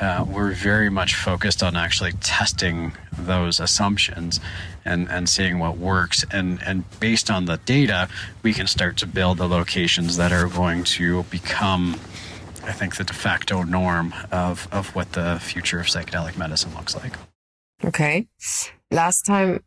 uh, 0.00 0.24
we're 0.28 0.52
very 0.52 0.90
much 0.90 1.14
focused 1.14 1.62
on 1.62 1.76
actually 1.76 2.12
testing 2.12 2.92
those 3.12 3.60
assumptions 3.60 4.40
and, 4.84 5.08
and 5.10 5.28
seeing 5.28 5.58
what 5.58 5.78
works. 5.78 6.24
And, 6.30 6.62
and 6.62 6.84
based 7.00 7.30
on 7.30 7.46
the 7.46 7.56
data, 7.58 8.08
we 8.42 8.52
can 8.52 8.66
start 8.66 8.96
to 8.98 9.06
build 9.06 9.38
the 9.38 9.48
locations 9.48 10.16
that 10.18 10.32
are 10.32 10.48
going 10.48 10.84
to 10.84 11.22
become, 11.24 11.94
I 12.64 12.72
think, 12.72 12.96
the 12.96 13.04
de 13.04 13.14
facto 13.14 13.62
norm 13.62 14.14
of, 14.30 14.68
of 14.70 14.94
what 14.94 15.12
the 15.12 15.38
future 15.40 15.80
of 15.80 15.86
psychedelic 15.86 16.36
medicine 16.36 16.74
looks 16.74 16.94
like. 16.94 17.14
Okay. 17.84 18.26
Last 18.90 19.22
time 19.22 19.64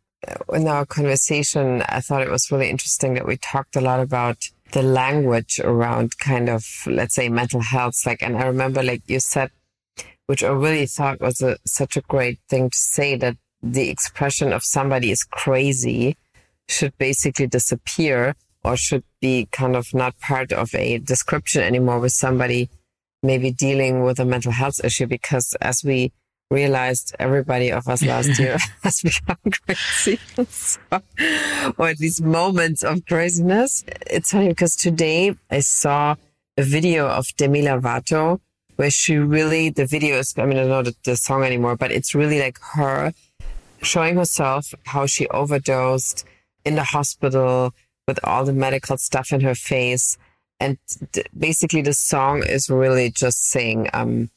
in 0.52 0.68
our 0.68 0.86
conversation, 0.86 1.82
I 1.88 2.00
thought 2.00 2.22
it 2.22 2.30
was 2.30 2.50
really 2.50 2.70
interesting 2.70 3.14
that 3.14 3.26
we 3.26 3.36
talked 3.36 3.76
a 3.76 3.80
lot 3.80 4.00
about 4.00 4.36
the 4.72 4.82
language 4.82 5.60
around 5.62 6.18
kind 6.18 6.48
of, 6.48 6.64
let's 6.86 7.14
say, 7.14 7.28
mental 7.28 7.60
health. 7.60 7.94
Like, 8.06 8.22
and 8.22 8.36
I 8.36 8.46
remember, 8.46 8.82
like 8.82 9.02
you 9.06 9.20
said, 9.20 9.50
which 10.26 10.44
I 10.44 10.48
really 10.48 10.86
thought 10.86 11.20
was 11.20 11.42
a, 11.42 11.56
such 11.66 11.96
a 11.96 12.02
great 12.02 12.38
thing 12.48 12.70
to 12.70 12.78
say 12.78 13.16
that 13.16 13.36
the 13.62 13.90
expression 13.90 14.52
of 14.52 14.62
somebody 14.62 15.10
is 15.10 15.24
crazy 15.24 16.16
should 16.68 16.96
basically 16.98 17.46
disappear 17.46 18.34
or 18.64 18.76
should 18.76 19.04
be 19.20 19.48
kind 19.50 19.74
of 19.74 19.92
not 19.92 20.18
part 20.20 20.52
of 20.52 20.74
a 20.74 20.98
description 20.98 21.62
anymore 21.62 21.98
with 21.98 22.12
somebody 22.12 22.70
maybe 23.22 23.50
dealing 23.50 24.02
with 24.02 24.18
a 24.18 24.24
mental 24.24 24.52
health 24.52 24.82
issue 24.84 25.06
because 25.06 25.54
as 25.60 25.82
we 25.84 26.12
realized 26.50 27.14
everybody 27.18 27.70
of 27.70 27.86
us 27.88 28.02
last 28.02 28.38
year 28.38 28.58
has 28.82 29.00
become 29.00 29.38
crazy. 29.64 30.18
so, 30.48 30.80
or 31.78 31.88
at 31.88 32.00
least 32.00 32.22
moments 32.22 32.82
of 32.82 33.06
craziness. 33.06 33.84
It's 34.06 34.32
funny 34.32 34.48
because 34.48 34.76
today 34.76 35.36
I 35.50 35.60
saw 35.60 36.16
a 36.56 36.62
video 36.62 37.08
of 37.08 37.26
Demi 37.36 37.62
Lovato 37.62 38.40
where 38.76 38.90
she 38.90 39.16
really, 39.16 39.70
the 39.70 39.86
video 39.86 40.16
is, 40.16 40.34
I 40.38 40.46
mean, 40.46 40.58
I 40.58 40.62
don't 40.62 40.70
know 40.70 40.82
the, 40.82 40.96
the 41.04 41.16
song 41.16 41.44
anymore, 41.44 41.76
but 41.76 41.92
it's 41.92 42.14
really 42.14 42.40
like 42.40 42.58
her 42.72 43.12
showing 43.82 44.16
herself 44.16 44.74
how 44.86 45.06
she 45.06 45.28
overdosed 45.28 46.24
in 46.64 46.74
the 46.74 46.84
hospital 46.84 47.74
with 48.08 48.18
all 48.24 48.44
the 48.44 48.52
medical 48.52 48.96
stuff 48.96 49.32
in 49.32 49.40
her 49.42 49.54
face. 49.54 50.18
And 50.58 50.78
basically 51.38 51.82
the 51.82 51.92
song 51.94 52.42
is 52.42 52.68
really 52.68 53.10
just 53.10 53.48
saying, 53.48 53.88
um, 53.92 54.30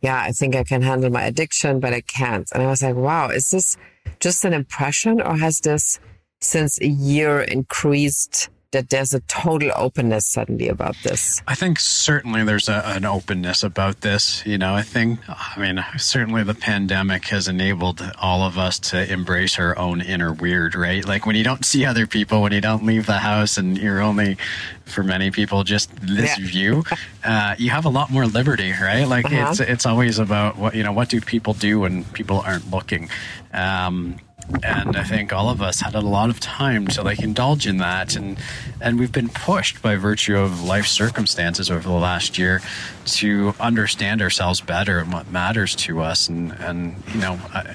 yeah, 0.00 0.20
I 0.20 0.32
think 0.32 0.54
I 0.54 0.64
can 0.64 0.82
handle 0.82 1.10
my 1.10 1.24
addiction, 1.24 1.80
but 1.80 1.92
I 1.92 2.00
can't. 2.02 2.48
And 2.52 2.62
I 2.62 2.66
was 2.66 2.82
like, 2.82 2.96
wow, 2.96 3.28
is 3.28 3.50
this 3.50 3.76
just 4.20 4.44
an 4.44 4.52
impression 4.52 5.20
or 5.20 5.36
has 5.36 5.60
this 5.60 6.00
since 6.40 6.80
a 6.80 6.86
year 6.86 7.40
increased 7.40 8.48
that 8.72 8.88
there's 8.90 9.12
a 9.12 9.20
total 9.20 9.70
openness 9.74 10.26
suddenly 10.26 10.68
about 10.68 10.96
this? 11.02 11.42
I 11.46 11.54
think 11.54 11.80
certainly 11.80 12.44
there's 12.44 12.68
a, 12.68 12.82
an 12.86 13.04
openness 13.04 13.62
about 13.62 14.02
this. 14.02 14.44
You 14.46 14.58
know, 14.58 14.74
I 14.74 14.82
think, 14.82 15.20
I 15.28 15.54
mean, 15.58 15.84
certainly 15.96 16.44
the 16.44 16.54
pandemic 16.54 17.26
has 17.26 17.48
enabled 17.48 18.02
all 18.20 18.42
of 18.42 18.58
us 18.58 18.78
to 18.90 19.12
embrace 19.12 19.58
our 19.58 19.76
own 19.76 20.00
inner 20.00 20.32
weird, 20.32 20.74
right? 20.74 21.04
Like 21.04 21.26
when 21.26 21.36
you 21.36 21.44
don't 21.44 21.64
see 21.64 21.84
other 21.84 22.06
people, 22.06 22.42
when 22.42 22.52
you 22.52 22.60
don't 22.60 22.84
leave 22.84 23.06
the 23.06 23.18
house 23.18 23.56
and 23.56 23.76
you're 23.76 24.00
only, 24.00 24.36
for 24.84 25.02
many 25.02 25.30
people, 25.30 25.64
just 25.64 25.94
this 26.00 26.38
yeah. 26.38 26.46
view, 26.46 26.84
uh, 27.24 27.54
you 27.58 27.70
have 27.70 27.84
a 27.84 27.88
lot 27.88 28.10
more 28.10 28.26
liberty, 28.26 28.72
right? 28.72 29.04
Like 29.04 29.24
uh-huh. 29.24 29.48
it's, 29.50 29.60
it's 29.60 29.86
always 29.86 30.18
about 30.18 30.56
what, 30.56 30.74
you 30.74 30.82
know, 30.82 30.92
what 30.92 31.08
do 31.08 31.20
people 31.20 31.54
do 31.54 31.80
when 31.80 32.04
people 32.04 32.40
aren't 32.40 32.70
looking? 32.70 33.08
Um, 33.52 34.18
and 34.62 34.96
I 34.96 35.04
think 35.04 35.32
all 35.32 35.48
of 35.48 35.62
us 35.62 35.80
had 35.80 35.94
a 35.94 36.00
lot 36.00 36.30
of 36.30 36.40
time 36.40 36.86
to 36.88 37.02
like 37.02 37.20
indulge 37.20 37.66
in 37.66 37.78
that, 37.78 38.16
and 38.16 38.38
and 38.80 38.98
we've 38.98 39.12
been 39.12 39.28
pushed 39.28 39.82
by 39.82 39.96
virtue 39.96 40.36
of 40.36 40.62
life 40.62 40.86
circumstances 40.86 41.70
over 41.70 41.88
the 41.88 41.94
last 41.94 42.38
year 42.38 42.60
to 43.04 43.54
understand 43.60 44.22
ourselves 44.22 44.60
better 44.60 44.98
and 44.98 45.12
what 45.12 45.30
matters 45.30 45.74
to 45.76 46.00
us, 46.00 46.28
and 46.28 46.52
and 46.52 46.96
you 47.12 47.20
know. 47.20 47.38
I, 47.52 47.74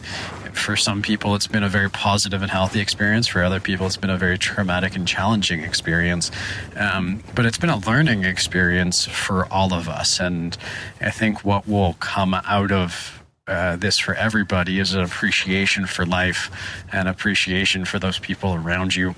for 0.55 0.75
some 0.75 1.01
people, 1.01 1.35
it's 1.35 1.47
been 1.47 1.63
a 1.63 1.69
very 1.69 1.89
positive 1.89 2.41
and 2.41 2.49
healthy 2.49 2.79
experience. 2.79 3.27
For 3.27 3.43
other 3.43 3.59
people, 3.59 3.85
it's 3.85 3.97
been 3.97 4.09
a 4.09 4.17
very 4.17 4.37
traumatic 4.37 4.95
and 4.95 5.07
challenging 5.07 5.61
experience. 5.61 6.31
Um, 6.75 7.21
but 7.35 7.45
it's 7.45 7.57
been 7.57 7.69
a 7.69 7.77
learning 7.77 8.23
experience 8.23 9.05
for 9.05 9.51
all 9.51 9.73
of 9.73 9.89
us. 9.89 10.19
And 10.19 10.57
I 11.01 11.11
think 11.11 11.43
what 11.43 11.67
will 11.67 11.93
come 11.99 12.33
out 12.33 12.71
of 12.71 13.24
uh, 13.47 13.75
this 13.75 13.99
for 13.99 14.15
everybody 14.15 14.79
is 14.79 14.93
an 14.95 15.03
appreciation 15.03 15.85
for 15.85 16.05
life 16.05 16.49
and 16.91 17.07
appreciation 17.07 17.85
for 17.85 17.99
those 17.99 18.17
people 18.17 18.55
around 18.55 18.95
you 18.95 19.13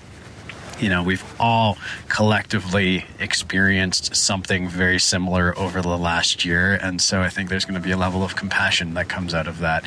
you 0.79 0.89
know, 0.89 1.03
we've 1.03 1.23
all 1.39 1.77
collectively 2.07 3.05
experienced 3.19 4.15
something 4.15 4.67
very 4.67 4.99
similar 4.99 5.57
over 5.57 5.81
the 5.81 5.97
last 5.97 6.45
year. 6.45 6.73
And 6.75 7.01
so 7.01 7.21
I 7.21 7.29
think 7.29 7.49
there's 7.49 7.65
going 7.65 7.79
to 7.81 7.85
be 7.85 7.91
a 7.91 7.97
level 7.97 8.23
of 8.23 8.35
compassion 8.35 8.93
that 8.93 9.09
comes 9.09 9.33
out 9.33 9.47
of 9.47 9.59
that. 9.59 9.85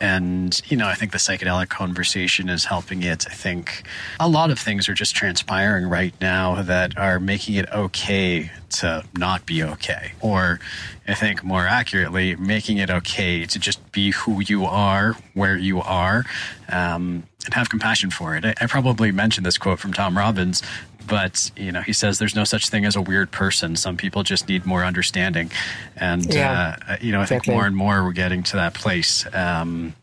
And, 0.00 0.60
you 0.70 0.76
know, 0.76 0.88
I 0.88 0.94
think 0.94 1.12
the 1.12 1.18
psychedelic 1.18 1.68
conversation 1.68 2.48
is 2.48 2.64
helping 2.64 3.02
it. 3.02 3.26
I 3.28 3.34
think 3.34 3.84
a 4.18 4.28
lot 4.28 4.50
of 4.50 4.58
things 4.58 4.88
are 4.88 4.94
just 4.94 5.14
transpiring 5.14 5.86
right 5.86 6.14
now 6.20 6.62
that 6.62 6.96
are 6.98 7.20
making 7.20 7.54
it 7.54 7.70
okay 7.72 8.50
to 8.70 9.04
not 9.16 9.46
be 9.46 9.62
okay. 9.62 10.12
Or 10.20 10.58
I 11.06 11.14
think 11.14 11.44
more 11.44 11.66
accurately, 11.66 12.36
making 12.36 12.78
it 12.78 12.90
okay 12.90 13.44
to 13.44 13.58
just 13.58 13.92
be 13.92 14.12
who 14.12 14.40
you 14.40 14.64
are, 14.64 15.16
where 15.34 15.56
you 15.56 15.80
are. 15.80 16.24
Um, 16.68 17.24
and 17.44 17.54
have 17.54 17.68
compassion 17.68 18.10
for 18.10 18.36
it. 18.36 18.44
I, 18.44 18.54
I, 18.60 18.66
probably 18.66 19.12
mentioned 19.12 19.44
this 19.44 19.58
quote 19.58 19.78
from 19.78 19.92
Tom 19.92 20.16
Robbins, 20.16 20.62
but 21.06 21.50
you 21.56 21.72
know 21.72 21.80
he 21.80 21.92
says 21.92 22.18
there's 22.18 22.36
no 22.36 22.44
such 22.44 22.68
thing 22.68 22.84
as 22.84 22.96
a 22.96 23.00
weird 23.00 23.30
person. 23.30 23.76
Some 23.76 23.96
people 23.96 24.22
just 24.22 24.48
need 24.48 24.64
more 24.66 24.84
understanding, 24.84 25.50
and 25.96 26.32
yeah, 26.32 26.76
uh, 26.88 26.96
you 27.00 27.12
know 27.12 27.20
I 27.20 27.26
think 27.26 27.46
more 27.46 27.66
and 27.66 27.76
more 27.76 28.04
we're 28.04 28.12
getting 28.12 28.42
to 28.44 28.56
that 28.56 28.74
place. 28.74 29.26
Um, 29.34 29.94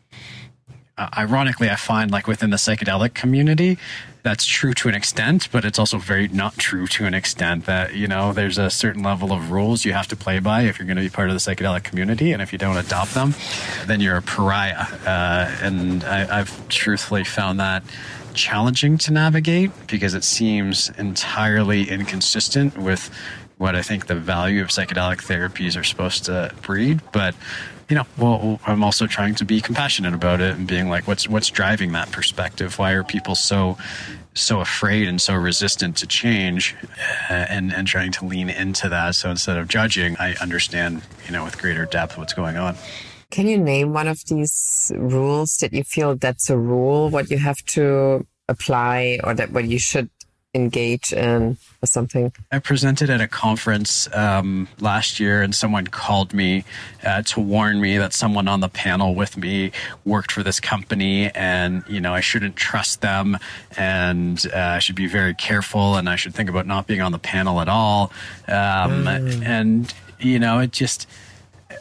uh, 0.98 1.08
ironically, 1.16 1.70
I 1.70 1.76
find 1.76 2.10
like 2.10 2.26
within 2.26 2.50
the 2.50 2.58
psychedelic 2.58 3.14
community, 3.14 3.78
that's 4.22 4.44
true 4.44 4.74
to 4.74 4.88
an 4.88 4.94
extent, 4.94 5.48
but 5.50 5.64
it's 5.64 5.78
also 5.78 5.98
very 5.98 6.28
not 6.28 6.56
true 6.56 6.86
to 6.88 7.06
an 7.06 7.14
extent 7.14 7.66
that, 7.66 7.94
you 7.94 8.06
know, 8.06 8.32
there's 8.32 8.58
a 8.58 8.70
certain 8.70 9.02
level 9.02 9.32
of 9.32 9.50
rules 9.50 9.84
you 9.84 9.92
have 9.92 10.08
to 10.08 10.16
play 10.16 10.38
by 10.38 10.62
if 10.62 10.78
you're 10.78 10.86
going 10.86 10.96
to 10.96 11.02
be 11.02 11.08
part 11.08 11.30
of 11.30 11.34
the 11.34 11.40
psychedelic 11.40 11.84
community. 11.84 12.32
And 12.32 12.42
if 12.42 12.52
you 12.52 12.58
don't 12.58 12.76
adopt 12.76 13.14
them, 13.14 13.34
then 13.86 14.00
you're 14.00 14.16
a 14.16 14.22
pariah. 14.22 14.86
Uh, 15.06 15.50
and 15.62 16.04
I, 16.04 16.40
I've 16.40 16.68
truthfully 16.68 17.24
found 17.24 17.60
that 17.60 17.82
challenging 18.34 18.96
to 18.98 19.12
navigate 19.12 19.70
because 19.86 20.14
it 20.14 20.24
seems 20.24 20.90
entirely 20.90 21.90
inconsistent 21.90 22.76
with 22.78 23.10
what 23.58 23.74
I 23.74 23.82
think 23.82 24.06
the 24.06 24.14
value 24.14 24.62
of 24.62 24.68
psychedelic 24.68 25.18
therapies 25.18 25.78
are 25.78 25.84
supposed 25.84 26.24
to 26.26 26.54
breed. 26.62 27.00
But 27.12 27.34
you 27.90 27.96
know, 27.96 28.06
well, 28.16 28.60
I'm 28.66 28.84
also 28.84 29.08
trying 29.08 29.34
to 29.34 29.44
be 29.44 29.60
compassionate 29.60 30.14
about 30.14 30.40
it 30.40 30.56
and 30.56 30.66
being 30.66 30.88
like, 30.88 31.08
what's 31.08 31.28
what's 31.28 31.50
driving 31.50 31.90
that 31.92 32.12
perspective? 32.12 32.78
Why 32.78 32.92
are 32.92 33.02
people 33.02 33.34
so 33.34 33.76
so 34.32 34.60
afraid 34.60 35.08
and 35.08 35.20
so 35.20 35.34
resistant 35.34 35.96
to 35.96 36.06
change, 36.06 36.76
uh, 37.28 37.32
and 37.50 37.72
and 37.72 37.88
trying 37.88 38.12
to 38.12 38.24
lean 38.24 38.48
into 38.48 38.88
that? 38.88 39.16
So 39.16 39.28
instead 39.28 39.56
of 39.58 39.66
judging, 39.66 40.16
I 40.18 40.34
understand, 40.36 41.02
you 41.26 41.32
know, 41.32 41.42
with 41.42 41.58
greater 41.58 41.84
depth 41.84 42.16
what's 42.16 42.32
going 42.32 42.56
on. 42.56 42.76
Can 43.32 43.48
you 43.48 43.58
name 43.58 43.92
one 43.92 44.06
of 44.06 44.24
these 44.26 44.92
rules 44.94 45.56
that 45.58 45.72
you 45.72 45.82
feel 45.82 46.16
that's 46.16 46.48
a 46.48 46.56
rule, 46.56 47.10
what 47.10 47.28
you 47.28 47.38
have 47.38 47.58
to 47.76 48.24
apply, 48.48 49.18
or 49.24 49.34
that 49.34 49.50
what 49.50 49.66
you 49.66 49.80
should 49.80 50.10
engage 50.54 51.12
in 51.12 51.56
something? 51.84 52.32
I 52.50 52.58
presented 52.58 53.10
at 53.10 53.20
a 53.20 53.28
conference 53.28 54.08
um, 54.14 54.68
last 54.80 55.20
year, 55.20 55.42
and 55.42 55.54
someone 55.54 55.86
called 55.86 56.34
me 56.34 56.64
uh, 57.04 57.22
to 57.22 57.40
warn 57.40 57.80
me 57.80 57.98
that 57.98 58.12
someone 58.12 58.48
on 58.48 58.60
the 58.60 58.68
panel 58.68 59.14
with 59.14 59.36
me 59.36 59.72
worked 60.04 60.32
for 60.32 60.42
this 60.42 60.60
company, 60.60 61.30
and 61.30 61.84
you 61.88 62.00
know 62.00 62.14
I 62.14 62.20
shouldn't 62.20 62.56
trust 62.56 63.00
them, 63.00 63.38
and 63.76 64.44
uh, 64.54 64.58
I 64.58 64.78
should 64.80 64.96
be 64.96 65.06
very 65.06 65.34
careful, 65.34 65.96
and 65.96 66.08
I 66.08 66.16
should 66.16 66.34
think 66.34 66.50
about 66.50 66.66
not 66.66 66.86
being 66.86 67.00
on 67.00 67.12
the 67.12 67.18
panel 67.18 67.60
at 67.60 67.68
all. 67.68 68.12
Um, 68.48 69.04
mm. 69.04 69.44
And 69.44 69.94
you 70.18 70.38
know, 70.38 70.58
it 70.58 70.72
just. 70.72 71.06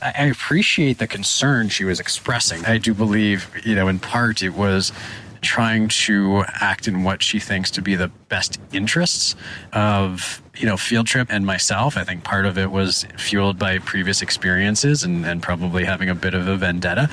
I 0.01 0.25
appreciate 0.25 0.99
the 0.99 1.07
concern 1.07 1.67
she 1.67 1.83
was 1.83 1.99
expressing. 1.99 2.63
I 2.63 2.77
do 2.77 2.93
believe, 2.93 3.51
you 3.65 3.75
know, 3.75 3.89
in 3.89 3.99
part 3.99 4.41
it 4.43 4.51
was 4.51 4.93
trying 5.41 5.87
to 5.87 6.43
act 6.59 6.87
in 6.87 7.03
what 7.03 7.23
she 7.23 7.39
thinks 7.39 7.71
to 7.71 7.81
be 7.81 7.95
the 7.95 8.09
best 8.29 8.59
interests 8.71 9.35
of 9.73 10.41
you 10.55 10.65
know 10.65 10.77
field 10.77 11.07
trip 11.07 11.27
and 11.31 11.45
myself. 11.45 11.97
I 11.97 12.03
think 12.03 12.23
part 12.23 12.45
of 12.45 12.57
it 12.57 12.71
was 12.71 13.05
fueled 13.17 13.57
by 13.57 13.79
previous 13.79 14.21
experiences 14.21 15.03
and, 15.03 15.25
and 15.25 15.41
probably 15.41 15.85
having 15.85 16.09
a 16.09 16.15
bit 16.15 16.33
of 16.33 16.47
a 16.47 16.55
vendetta. 16.55 17.09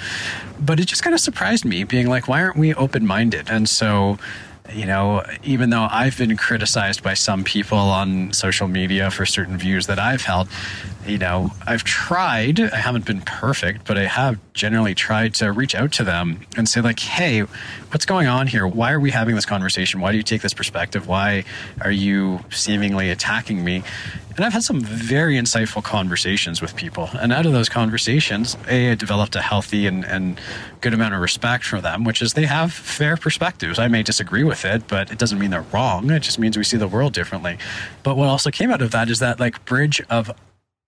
But 0.59 0.81
it 0.81 0.87
just 0.87 1.03
kind 1.03 1.15
of 1.15 1.21
surprised 1.21 1.65
me 1.65 1.85
being 1.85 2.09
like 2.09 2.29
why 2.29 2.43
aren't 2.43 2.57
we 2.57 2.75
open-minded? 2.75 3.49
And 3.51 3.69
so 3.69 4.19
you 4.73 4.87
know, 4.87 5.25
even 5.45 5.71
though 5.71 5.87
I've 5.91 6.19
been 6.19 6.37
criticized 6.37 7.03
by 7.03 7.15
some 7.15 7.45
people 7.45 7.79
on 7.79 8.33
social 8.33 8.69
media 8.69 9.11
for 9.11 9.25
certain 9.27 9.57
views 9.57 9.87
that 9.87 9.99
I've 9.99 10.23
held, 10.23 10.49
you 11.07 11.19
know, 11.19 11.51
I've 11.67 11.85
tried, 11.85 12.61
I 12.61 12.77
haven't 12.77 13.05
been 13.05 13.21
perfect, 13.21 13.87
but 13.87 13.97
I 13.97 14.07
have 14.07 14.39
generally 14.53 14.95
tried 14.95 15.35
to 15.35 15.53
reach 15.53 15.75
out 15.75 15.93
to 15.93 16.05
them 16.05 16.47
and 16.57 16.69
say, 16.69 16.81
like, 16.81 16.99
hey, 16.99 17.41
what's 17.41 18.07
going 18.07 18.27
on 18.27 18.47
here? 18.47 18.67
Why 18.67 18.93
are 18.93 19.01
we 19.01 19.11
having 19.11 19.35
this 19.35 19.47
conversation? 19.47 20.01
Why 20.01 20.11
do 20.11 20.17
you 20.17 20.23
take 20.23 20.43
this 20.43 20.55
perspective? 20.55 21.07
Why 21.07 21.45
are 21.81 21.91
you 21.91 22.41
seemingly 22.51 23.11
attacking 23.11 23.65
me? 23.65 23.83
And 24.37 24.45
I've 24.45 24.53
had 24.53 24.63
some 24.63 24.81
very 24.81 25.37
insightful 25.37 25.83
conversations 25.83 26.61
with 26.61 26.77
people. 26.77 27.09
And 27.15 27.33
out 27.33 27.47
of 27.47 27.53
those 27.53 27.71
conversations, 27.71 28.57
A, 28.69 28.91
I 28.91 28.95
developed 28.95 29.35
a 29.35 29.41
healthy 29.41 29.87
and, 29.87 30.05
and 30.05 30.39
good 30.83 30.93
amount 30.93 31.15
of 31.15 31.21
respect 31.21 31.65
for 31.65 31.81
them, 31.81 32.05
which 32.05 32.21
is 32.21 32.35
they 32.35 32.45
have 32.45 32.71
fair 32.73 33.17
perspectives. 33.17 33.79
I 33.79 33.89
may 33.89 34.03
disagree 34.03 34.45
with 34.45 34.67
it, 34.67 34.89
but 34.89 35.11
it 35.11 35.19
doesn't 35.19 35.39
mean 35.39 35.51
they're 35.51 35.63
wrong. 35.73 36.11
It 36.11 36.21
just 36.21 36.39
means 36.39 36.59
we 36.59 36.65
see 36.65 36.77
the 36.77 36.89
world 36.89 37.15
differently. 37.15 37.57
But 38.03 38.19
what 38.19 38.29
also 38.29 38.51
came 38.51 38.71
out 38.71 38.83
of 38.83 38.91
that 38.91 39.09
is 39.09 39.21
that 39.21 39.41
like 39.41 39.65
bridge 39.65 40.03
of 40.11 40.31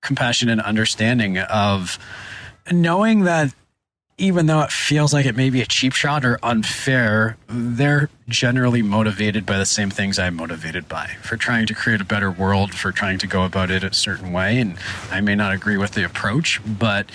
compassion 0.01 0.49
and 0.49 0.61
understanding 0.61 1.39
of 1.39 1.99
knowing 2.71 3.25
that 3.25 3.55
even 4.19 4.47
though 4.47 4.63
it 4.63 4.73
feels 4.73 5.15
like 5.15 5.27
it 5.27 5.37
may 5.37 5.49
be 5.49 5.63
a 5.63 5.67
cheap 5.67 5.93
shot 5.93 6.25
or 6.25 6.39
unfair, 6.43 7.37
they're 7.49 8.11
generally 8.29 8.83
motivated 8.83 9.47
by 9.47 9.57
the 9.57 9.65
same 9.65 9.91
things 9.91 10.19
I'm 10.19 10.35
motivated 10.35 10.89
by 10.89 11.07
for 11.23 11.37
trying 11.37 11.67
to 11.69 11.75
create 11.75 12.01
a 12.01 12.05
better 12.05 12.31
world, 12.31 12.75
for 12.75 12.91
trying 12.91 13.19
to 13.19 13.29
go 13.29 13.45
about 13.45 13.71
it 13.71 13.85
a 13.85 13.95
certain 13.95 14.33
way. 14.33 14.59
And 14.59 14.77
I 15.13 15.21
may 15.21 15.37
not 15.37 15.53
agree 15.53 15.77
with 15.77 15.93
the 15.93 16.05
approach, 16.05 16.61
but 16.67 17.09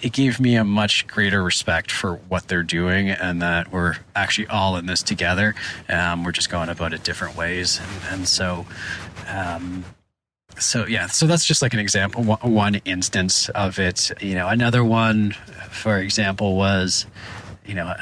it 0.00 0.12
gave 0.12 0.38
me 0.38 0.54
a 0.54 0.62
much 0.62 1.08
greater 1.08 1.42
respect 1.42 1.90
for 1.90 2.14
what 2.28 2.46
they're 2.46 2.62
doing 2.62 3.10
and 3.10 3.42
that 3.42 3.72
we're 3.72 3.96
actually 4.14 4.46
all 4.46 4.76
in 4.76 4.86
this 4.86 5.02
together. 5.02 5.56
Um, 5.88 6.22
we're 6.22 6.30
just 6.30 6.50
going 6.50 6.68
about 6.68 6.92
it 6.92 7.02
different 7.02 7.36
ways. 7.36 7.80
And, 7.80 8.20
and 8.20 8.28
so, 8.28 8.64
um, 9.26 9.84
so 10.58 10.86
yeah 10.86 11.06
so 11.06 11.26
that's 11.26 11.44
just 11.44 11.62
like 11.62 11.72
an 11.72 11.80
example 11.80 12.22
one 12.24 12.76
instance 12.84 13.48
of 13.50 13.78
it. 13.78 14.10
You 14.20 14.34
know 14.34 14.48
another 14.48 14.84
one 14.84 15.32
for 15.70 15.98
example 15.98 16.56
was 16.56 17.06
you 17.66 17.74
know 17.74 17.94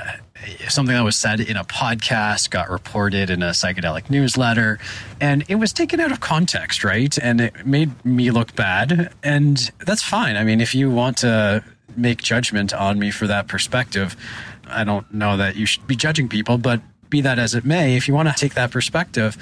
something 0.69 0.95
that 0.95 1.03
was 1.03 1.17
said 1.17 1.41
in 1.41 1.57
a 1.57 1.65
podcast 1.65 2.51
got 2.51 2.71
reported 2.71 3.31
in 3.31 3.43
a 3.43 3.51
psychedelic 3.51 4.11
newsletter 4.11 4.79
and 5.21 5.45
it 5.49 5.57
was 5.57 5.73
taken 5.73 5.99
out 6.01 6.13
of 6.13 6.21
context 6.21 6.85
right? 6.85 7.17
And 7.19 7.41
it 7.41 7.67
made 7.67 8.05
me 8.05 8.31
look 8.31 8.55
bad 8.55 9.13
and 9.23 9.71
that's 9.85 10.03
fine. 10.03 10.37
I 10.37 10.45
mean 10.45 10.61
if 10.61 10.75
you 10.75 10.91
want 10.91 11.19
to 11.19 11.65
make 11.97 12.23
judgment 12.23 12.75
on 12.75 12.99
me 12.99 13.11
for 13.11 13.27
that 13.27 13.49
perspective 13.49 14.17
i 14.69 14.85
don't 14.85 15.13
know 15.13 15.37
that 15.37 15.57
you 15.57 15.67
should 15.67 15.87
be 15.87 15.97
judging 15.97 16.29
people 16.29 16.59
but 16.59 16.81
be 17.09 17.21
that 17.21 17.39
as 17.39 17.55
it 17.55 17.65
may 17.65 17.97
if 17.97 18.09
you 18.09 18.15
want 18.15 18.29
to 18.29 18.35
take 18.35 18.55
that 18.55 18.71
perspective 18.71 19.37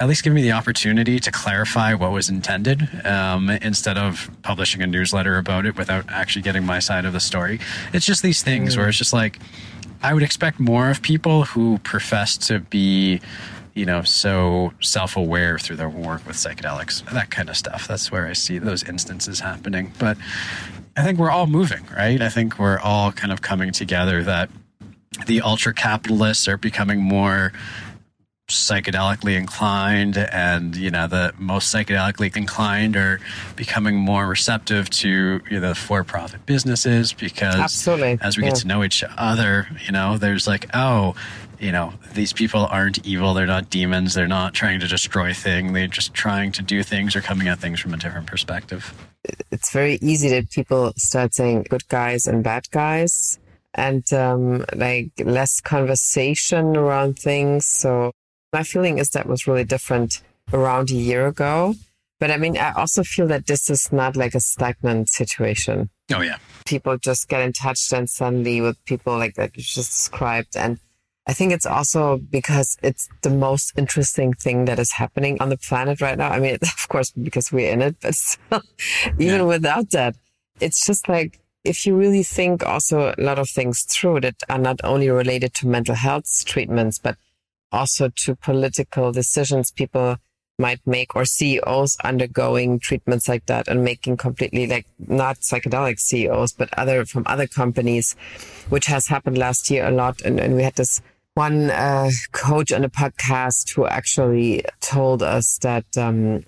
at 0.00 0.08
least 0.08 0.24
give 0.24 0.32
me 0.32 0.40
the 0.40 0.52
opportunity 0.52 1.20
to 1.20 1.30
clarify 1.30 1.92
what 1.92 2.10
was 2.10 2.30
intended 2.30 2.88
um, 3.04 3.50
instead 3.50 3.98
of 3.98 4.30
publishing 4.40 4.80
a 4.80 4.86
newsletter 4.86 5.36
about 5.36 5.66
it 5.66 5.76
without 5.76 6.06
actually 6.08 6.40
getting 6.40 6.64
my 6.64 6.78
side 6.78 7.04
of 7.04 7.12
the 7.12 7.20
story. 7.20 7.60
It's 7.92 8.06
just 8.06 8.22
these 8.22 8.42
things 8.42 8.78
where 8.78 8.88
it's 8.88 8.96
just 8.96 9.12
like, 9.12 9.38
I 10.02 10.14
would 10.14 10.22
expect 10.22 10.58
more 10.58 10.90
of 10.90 11.02
people 11.02 11.44
who 11.44 11.78
profess 11.80 12.38
to 12.48 12.60
be, 12.60 13.20
you 13.74 13.84
know, 13.84 14.02
so 14.02 14.72
self 14.80 15.18
aware 15.18 15.58
through 15.58 15.76
their 15.76 15.90
work 15.90 16.26
with 16.26 16.36
psychedelics, 16.36 17.04
that 17.12 17.30
kind 17.30 17.50
of 17.50 17.56
stuff. 17.58 17.86
That's 17.86 18.10
where 18.10 18.26
I 18.26 18.32
see 18.32 18.58
those 18.58 18.82
instances 18.82 19.40
happening. 19.40 19.92
But 19.98 20.16
I 20.96 21.04
think 21.04 21.18
we're 21.18 21.30
all 21.30 21.46
moving, 21.46 21.86
right? 21.94 22.22
I 22.22 22.30
think 22.30 22.58
we're 22.58 22.78
all 22.78 23.12
kind 23.12 23.32
of 23.34 23.42
coming 23.42 23.70
together 23.70 24.22
that 24.22 24.48
the 25.26 25.42
ultra 25.42 25.74
capitalists 25.74 26.48
are 26.48 26.56
becoming 26.56 27.00
more 27.00 27.52
psychedelically 28.50 29.36
inclined 29.36 30.16
and 30.16 30.76
you 30.76 30.90
know 30.90 31.06
the 31.06 31.32
most 31.38 31.74
psychedelically 31.74 32.34
inclined 32.36 32.96
are 32.96 33.20
becoming 33.56 33.96
more 33.96 34.26
receptive 34.26 34.90
to 34.90 35.40
you 35.50 35.60
know 35.60 35.74
for-profit 35.74 36.44
businesses 36.46 37.12
because 37.12 37.56
Absolutely. 37.56 38.18
as 38.20 38.36
we 38.36 38.44
yeah. 38.44 38.50
get 38.50 38.58
to 38.58 38.66
know 38.66 38.84
each 38.84 39.04
other 39.16 39.68
you 39.84 39.92
know 39.92 40.18
there's 40.18 40.46
like 40.46 40.66
oh 40.74 41.14
you 41.58 41.72
know 41.72 41.92
these 42.14 42.32
people 42.32 42.66
aren't 42.66 43.04
evil 43.06 43.34
they're 43.34 43.46
not 43.46 43.70
demons 43.70 44.14
they're 44.14 44.28
not 44.28 44.54
trying 44.54 44.80
to 44.80 44.86
destroy 44.88 45.32
things 45.32 45.72
they're 45.72 45.86
just 45.86 46.14
trying 46.14 46.52
to 46.52 46.62
do 46.62 46.82
things 46.82 47.14
or 47.14 47.20
coming 47.20 47.48
at 47.48 47.58
things 47.58 47.80
from 47.80 47.94
a 47.94 47.96
different 47.96 48.26
perspective 48.26 48.94
it's 49.50 49.70
very 49.70 49.98
easy 50.00 50.28
that 50.28 50.50
people 50.50 50.92
start 50.96 51.34
saying 51.34 51.66
good 51.68 51.86
guys 51.88 52.26
and 52.26 52.42
bad 52.42 52.70
guys 52.70 53.38
and 53.74 54.10
um, 54.12 54.64
like 54.74 55.12
less 55.24 55.60
conversation 55.60 56.76
around 56.76 57.18
things. 57.18 57.66
So 57.66 58.12
my 58.52 58.62
feeling 58.62 58.98
is 58.98 59.10
that 59.10 59.26
was 59.26 59.46
really 59.46 59.64
different 59.64 60.22
around 60.52 60.90
a 60.90 60.94
year 60.94 61.26
ago. 61.26 61.74
But 62.18 62.30
I 62.30 62.36
mean, 62.36 62.58
I 62.58 62.72
also 62.72 63.02
feel 63.02 63.26
that 63.28 63.46
this 63.46 63.70
is 63.70 63.90
not 63.90 64.14
like 64.14 64.34
a 64.34 64.40
stagnant 64.40 65.08
situation. 65.08 65.88
Oh, 66.12 66.20
yeah. 66.20 66.36
People 66.66 66.98
just 66.98 67.28
get 67.28 67.40
in 67.40 67.52
touch 67.52 67.88
then 67.88 68.06
suddenly 68.06 68.60
with 68.60 68.84
people 68.84 69.16
like 69.16 69.34
that 69.36 69.56
you 69.56 69.62
just 69.62 69.90
described. 69.90 70.54
And 70.54 70.78
I 71.26 71.32
think 71.32 71.52
it's 71.52 71.64
also 71.64 72.18
because 72.18 72.76
it's 72.82 73.08
the 73.22 73.30
most 73.30 73.72
interesting 73.78 74.34
thing 74.34 74.66
that 74.66 74.78
is 74.78 74.92
happening 74.92 75.40
on 75.40 75.48
the 75.48 75.56
planet 75.56 76.02
right 76.02 76.18
now. 76.18 76.28
I 76.28 76.40
mean, 76.40 76.54
of 76.62 76.88
course, 76.88 77.10
because 77.10 77.50
we're 77.50 77.72
in 77.72 77.80
it, 77.80 77.96
but 78.02 78.14
still, 78.14 78.62
even 79.18 79.40
yeah. 79.40 79.42
without 79.42 79.90
that, 79.90 80.14
it's 80.60 80.84
just 80.84 81.08
like, 81.08 81.38
if 81.64 81.86
you 81.86 81.94
really 81.94 82.22
think 82.22 82.64
also 82.64 83.14
a 83.16 83.22
lot 83.22 83.38
of 83.38 83.48
things 83.48 83.82
through 83.82 84.20
that 84.20 84.36
are 84.48 84.58
not 84.58 84.80
only 84.82 85.08
related 85.08 85.54
to 85.54 85.68
mental 85.68 85.94
health 85.94 86.44
treatments, 86.44 86.98
but 86.98 87.16
also 87.72 88.10
to 88.16 88.34
political 88.34 89.12
decisions 89.12 89.70
people 89.70 90.16
might 90.60 90.80
make 90.86 91.16
or 91.16 91.24
CEOs 91.24 91.96
undergoing 92.04 92.78
treatments 92.78 93.28
like 93.28 93.46
that 93.46 93.66
and 93.66 93.82
making 93.82 94.16
completely 94.16 94.66
like 94.66 94.86
not 94.98 95.40
psychedelic 95.40 95.98
CEOs, 95.98 96.52
but 96.52 96.68
other 96.78 97.04
from 97.06 97.24
other 97.26 97.46
companies, 97.46 98.14
which 98.68 98.86
has 98.86 99.08
happened 99.08 99.38
last 99.38 99.70
year 99.70 99.86
a 99.86 99.90
lot. 99.90 100.20
And, 100.20 100.38
and 100.38 100.54
we 100.54 100.62
had 100.62 100.76
this 100.76 101.00
one 101.34 101.70
uh, 101.70 102.10
coach 102.32 102.72
on 102.72 102.84
a 102.84 102.90
podcast 102.90 103.74
who 103.74 103.86
actually 103.86 104.62
told 104.80 105.22
us 105.22 105.58
that 105.58 105.86
um, 105.96 106.44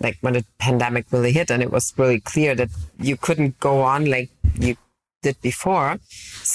like 0.00 0.18
when 0.20 0.34
the 0.34 0.44
pandemic 0.58 1.06
really 1.12 1.32
hit 1.32 1.50
and 1.50 1.62
it 1.62 1.70
was 1.70 1.94
really 1.96 2.20
clear 2.20 2.54
that 2.54 2.70
you 2.98 3.16
couldn't 3.16 3.58
go 3.60 3.82
on 3.82 4.06
like 4.06 4.30
did 5.24 5.40
before. 5.40 5.98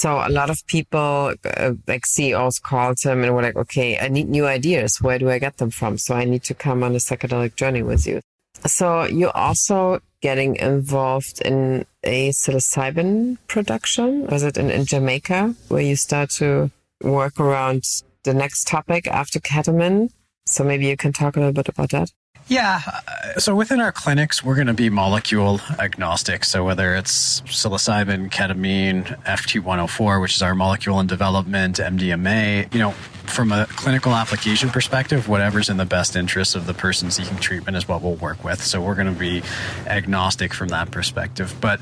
So 0.00 0.08
a 0.28 0.32
lot 0.38 0.48
of 0.54 0.58
people, 0.66 1.34
uh, 1.44 1.72
like 1.86 2.06
CEOs 2.06 2.58
called 2.70 2.98
him 3.02 3.22
and 3.22 3.34
were 3.34 3.42
like, 3.48 3.56
okay, 3.64 3.98
I 3.98 4.08
need 4.08 4.28
new 4.28 4.46
ideas. 4.46 5.02
Where 5.04 5.18
do 5.18 5.28
I 5.28 5.38
get 5.46 5.58
them 5.58 5.70
from? 5.78 5.98
So 5.98 6.14
I 6.14 6.24
need 6.24 6.44
to 6.44 6.54
come 6.54 6.82
on 6.82 6.92
a 6.94 7.02
psychedelic 7.06 7.52
journey 7.56 7.82
with 7.82 8.06
you. 8.06 8.20
So 8.66 9.04
you're 9.04 9.36
also 9.46 10.00
getting 10.20 10.56
involved 10.56 11.40
in 11.50 11.86
a 12.04 12.30
psilocybin 12.30 13.38
production. 13.46 14.26
Was 14.26 14.42
it 14.42 14.56
in, 14.56 14.70
in 14.70 14.84
Jamaica 14.84 15.54
where 15.68 15.82
you 15.90 15.96
start 15.96 16.30
to 16.40 16.70
work 17.02 17.40
around 17.40 17.82
the 18.24 18.34
next 18.34 18.68
topic 18.68 19.06
after 19.06 19.38
ketamine? 19.40 20.10
So 20.46 20.64
maybe 20.64 20.86
you 20.86 20.96
can 20.96 21.12
talk 21.12 21.36
a 21.36 21.40
little 21.40 21.58
bit 21.60 21.68
about 21.68 21.90
that. 21.90 22.10
Yeah. 22.50 22.80
Uh, 22.84 23.38
so 23.38 23.54
within 23.54 23.80
our 23.80 23.92
clinics, 23.92 24.42
we're 24.42 24.56
going 24.56 24.66
to 24.66 24.74
be 24.74 24.90
molecule 24.90 25.60
agnostic. 25.78 26.44
So 26.44 26.64
whether 26.64 26.96
it's 26.96 27.42
psilocybin, 27.42 28.28
ketamine, 28.28 29.22
FT104, 29.22 30.20
which 30.20 30.34
is 30.34 30.42
our 30.42 30.56
molecule 30.56 30.98
in 30.98 31.06
development, 31.06 31.76
MDMA, 31.76 32.74
you 32.74 32.80
know, 32.80 32.90
from 32.90 33.52
a 33.52 33.66
clinical 33.66 34.16
application 34.16 34.68
perspective, 34.68 35.28
whatever's 35.28 35.68
in 35.68 35.76
the 35.76 35.84
best 35.84 36.16
interest 36.16 36.56
of 36.56 36.66
the 36.66 36.74
person 36.74 37.12
seeking 37.12 37.38
treatment 37.38 37.76
is 37.76 37.86
what 37.86 38.02
we'll 38.02 38.16
work 38.16 38.42
with. 38.42 38.60
So 38.60 38.82
we're 38.82 38.96
going 38.96 39.14
to 39.14 39.18
be 39.18 39.44
agnostic 39.86 40.52
from 40.52 40.70
that 40.70 40.90
perspective. 40.90 41.54
But 41.60 41.80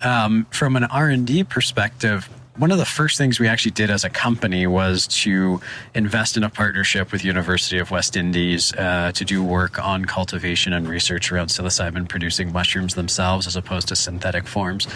um, 0.00 0.48
from 0.50 0.74
an 0.74 0.82
R&D 0.82 1.44
perspective, 1.44 2.28
one 2.58 2.72
of 2.72 2.78
the 2.78 2.84
first 2.84 3.16
things 3.16 3.38
we 3.38 3.46
actually 3.46 3.70
did 3.70 3.88
as 3.88 4.02
a 4.02 4.10
company 4.10 4.66
was 4.66 5.06
to 5.06 5.60
invest 5.94 6.36
in 6.36 6.42
a 6.42 6.50
partnership 6.50 7.12
with 7.12 7.24
University 7.24 7.78
of 7.78 7.92
West 7.92 8.16
Indies 8.16 8.72
uh, 8.74 9.12
to 9.12 9.24
do 9.24 9.44
work 9.44 9.78
on 9.78 10.04
cultivation 10.04 10.72
and 10.72 10.88
research 10.88 11.30
around 11.30 11.46
psilocybin 11.46 12.08
producing 12.08 12.52
mushrooms 12.52 12.96
themselves 12.96 13.46
as 13.46 13.54
opposed 13.54 13.86
to 13.88 13.96
synthetic 13.96 14.48
forms. 14.48 14.88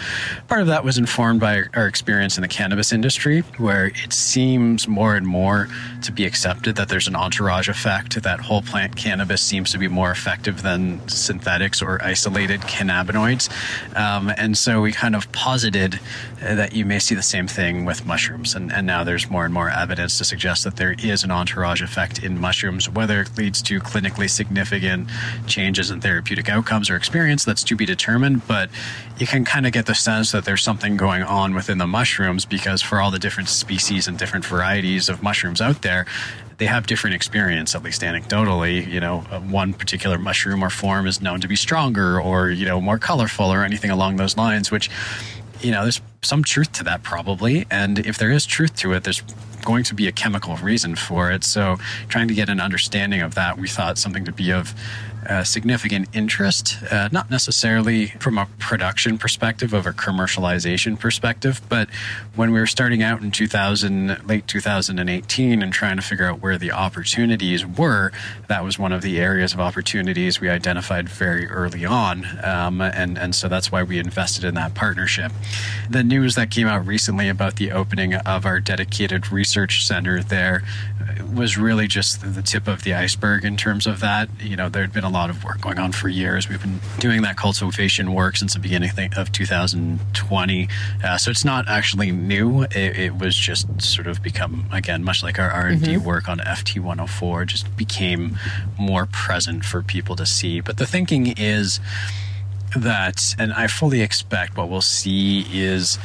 Part 0.49 0.59
of 0.59 0.67
that 0.67 0.83
was 0.83 0.97
informed 0.97 1.39
by 1.39 1.63
our 1.73 1.87
experience 1.87 2.37
in 2.37 2.41
the 2.41 2.49
cannabis 2.49 2.91
industry, 2.91 3.41
where 3.57 3.87
it 3.87 4.11
seems 4.11 4.85
more 4.85 5.15
and 5.15 5.25
more 5.25 5.69
to 6.01 6.11
be 6.11 6.25
accepted 6.25 6.75
that 6.75 6.89
there's 6.89 7.07
an 7.07 7.15
entourage 7.15 7.69
effect, 7.69 8.21
that 8.21 8.41
whole 8.41 8.61
plant 8.61 8.97
cannabis 8.97 9.41
seems 9.41 9.71
to 9.71 9.77
be 9.77 9.87
more 9.87 10.11
effective 10.11 10.63
than 10.63 11.07
synthetics 11.07 11.81
or 11.81 12.03
isolated 12.03 12.59
cannabinoids. 12.61 13.49
Um, 13.95 14.33
and 14.35 14.57
so 14.57 14.81
we 14.81 14.91
kind 14.91 15.15
of 15.15 15.31
posited 15.31 15.97
that 16.41 16.73
you 16.73 16.83
may 16.83 16.99
see 16.99 17.15
the 17.15 17.21
same 17.21 17.47
thing 17.53 17.85
with 17.85 18.05
mushrooms. 18.05 18.55
And, 18.55 18.71
and 18.71 18.87
now 18.87 19.03
there's 19.03 19.29
more 19.29 19.45
and 19.45 19.53
more 19.53 19.69
evidence 19.69 20.17
to 20.17 20.25
suggest 20.25 20.63
that 20.63 20.77
there 20.77 20.95
is 21.03 21.23
an 21.23 21.31
entourage 21.31 21.81
effect 21.81 22.23
in 22.23 22.39
mushrooms. 22.39 22.89
Whether 22.89 23.21
it 23.21 23.37
leads 23.37 23.61
to 23.63 23.79
clinically 23.79 24.29
significant 24.29 25.09
changes 25.47 25.91
in 25.91 26.01
therapeutic 26.01 26.49
outcomes 26.49 26.89
or 26.89 26.95
experience, 26.95 27.45
that's 27.45 27.63
to 27.65 27.75
be 27.75 27.85
determined. 27.85 28.47
But 28.47 28.69
you 29.17 29.27
can 29.27 29.45
kind 29.45 29.65
of 29.65 29.71
get 29.71 29.85
the 29.85 29.95
sense 29.95 30.31
that 30.31 30.45
there's 30.45 30.63
something 30.63 30.97
going 30.97 31.23
on 31.23 31.53
within 31.53 31.77
the 31.77 31.87
mushrooms 31.87 32.45
because 32.45 32.81
for 32.81 32.99
all 32.99 33.11
the 33.11 33.19
different 33.19 33.49
species 33.49 34.07
and 34.07 34.17
different 34.17 34.45
varieties 34.45 35.07
of 35.07 35.21
mushrooms 35.21 35.61
out 35.61 35.81
there, 35.81 36.05
they 36.57 36.65
have 36.65 36.87
different 36.87 37.15
experience, 37.15 37.75
at 37.75 37.83
least 37.83 38.01
anecdotally. 38.01 38.87
You 38.87 38.99
know, 38.99 39.25
uh, 39.31 39.39
one 39.39 39.73
particular 39.73 40.17
mushroom 40.17 40.63
or 40.63 40.69
form 40.69 41.07
is 41.07 41.21
known 41.21 41.41
to 41.41 41.47
be 41.47 41.55
stronger 41.55 42.19
or, 42.19 42.49
you 42.49 42.65
know, 42.65 42.79
more 42.79 42.97
colorful 42.97 43.51
or 43.51 43.63
anything 43.63 43.91
along 43.91 44.17
those 44.17 44.37
lines, 44.37 44.71
which 44.71 44.89
you 45.63 45.71
know, 45.71 45.83
there's 45.83 46.01
some 46.21 46.43
truth 46.43 46.71
to 46.73 46.83
that 46.83 47.03
probably. 47.03 47.65
And 47.71 47.99
if 47.99 48.17
there 48.17 48.31
is 48.31 48.45
truth 48.45 48.75
to 48.77 48.93
it, 48.93 49.03
there's 49.03 49.21
going 49.63 49.83
to 49.85 49.95
be 49.95 50.07
a 50.07 50.11
chemical 50.11 50.57
reason 50.57 50.95
for 50.95 51.31
it. 51.31 51.43
So 51.43 51.77
trying 52.09 52.27
to 52.27 52.33
get 52.33 52.49
an 52.49 52.59
understanding 52.59 53.21
of 53.21 53.35
that, 53.35 53.57
we 53.57 53.67
thought 53.67 53.97
something 53.97 54.25
to 54.25 54.31
be 54.31 54.51
of 54.51 54.73
uh, 55.29 55.43
significant 55.43 56.07
interest, 56.13 56.77
uh, 56.91 57.09
not 57.11 57.29
necessarily 57.29 58.07
from 58.07 58.37
a 58.37 58.47
production 58.59 59.17
perspective 59.17 59.73
of 59.73 59.85
a 59.85 59.91
commercialization 59.91 60.99
perspective, 60.99 61.61
but 61.69 61.89
when 62.35 62.51
we 62.51 62.59
were 62.59 62.67
starting 62.67 63.03
out 63.03 63.21
in 63.21 63.31
2000, 63.31 64.27
late 64.27 64.47
2018, 64.47 65.61
and 65.61 65.73
trying 65.73 65.95
to 65.95 66.01
figure 66.01 66.25
out 66.25 66.41
where 66.41 66.57
the 66.57 66.71
opportunities 66.71 67.65
were, 67.65 68.11
that 68.47 68.63
was 68.63 68.77
one 68.79 68.91
of 68.91 69.01
the 69.01 69.19
areas 69.19 69.53
of 69.53 69.59
opportunities 69.59 70.39
we 70.39 70.49
identified 70.49 71.09
very 71.09 71.47
early 71.47 71.85
on, 71.85 72.25
um, 72.43 72.81
and 72.81 73.17
and 73.17 73.35
so 73.35 73.47
that's 73.47 73.71
why 73.71 73.83
we 73.83 73.99
invested 73.99 74.43
in 74.43 74.55
that 74.55 74.73
partnership. 74.73 75.31
The 75.89 76.03
news 76.03 76.35
that 76.35 76.51
came 76.51 76.67
out 76.67 76.85
recently 76.85 77.29
about 77.29 77.55
the 77.55 77.71
opening 77.71 78.15
of 78.15 78.45
our 78.45 78.59
dedicated 78.59 79.31
research 79.31 79.85
center 79.85 80.21
there 80.21 80.63
was 81.33 81.57
really 81.57 81.87
just 81.87 82.21
the 82.21 82.41
tip 82.41 82.67
of 82.67 82.83
the 82.83 82.93
iceberg 82.93 83.43
in 83.43 83.57
terms 83.57 83.87
of 83.87 83.99
that. 83.99 84.29
You 84.39 84.55
know, 84.55 84.69
there 84.69 84.81
had 84.81 84.93
been 84.93 85.03
a 85.03 85.09
lot 85.09 85.29
of 85.29 85.43
work 85.43 85.61
going 85.61 85.79
on 85.79 85.91
for 85.91 86.09
years. 86.09 86.49
We've 86.49 86.61
been 86.61 86.79
doing 86.99 87.21
that 87.23 87.37
cultivation 87.37 88.13
work 88.13 88.37
since 88.37 88.53
the 88.53 88.59
beginning 88.59 88.91
of 89.15 89.31
2020. 89.31 90.69
Uh, 91.03 91.17
so 91.17 91.31
it's 91.31 91.45
not 91.45 91.67
actually 91.67 92.11
new. 92.11 92.63
It, 92.63 92.75
it, 92.75 93.13
was 93.15 93.35
just 93.35 93.81
sort 93.81 94.07
of 94.07 94.21
become, 94.21 94.65
again, 94.71 95.03
much 95.03 95.23
like 95.23 95.39
our 95.39 95.49
R&D 95.49 95.77
mm-hmm. 95.77 96.03
work 96.05 96.27
on 96.27 96.39
FT104, 96.39 97.47
just 97.47 97.75
became 97.77 98.37
more 98.77 99.05
present 99.05 99.63
for 99.63 99.81
people 99.81 100.15
to 100.15 100.25
see. 100.25 100.59
But 100.59 100.77
the 100.77 100.85
thinking 100.85 101.33
is 101.37 101.79
that, 102.75 103.35
and 103.37 103.53
I 103.53 103.67
fully 103.67 104.01
expect 104.01 104.57
what 104.57 104.69
we'll 104.69 104.81
see 104.81 105.45
is 105.51 105.99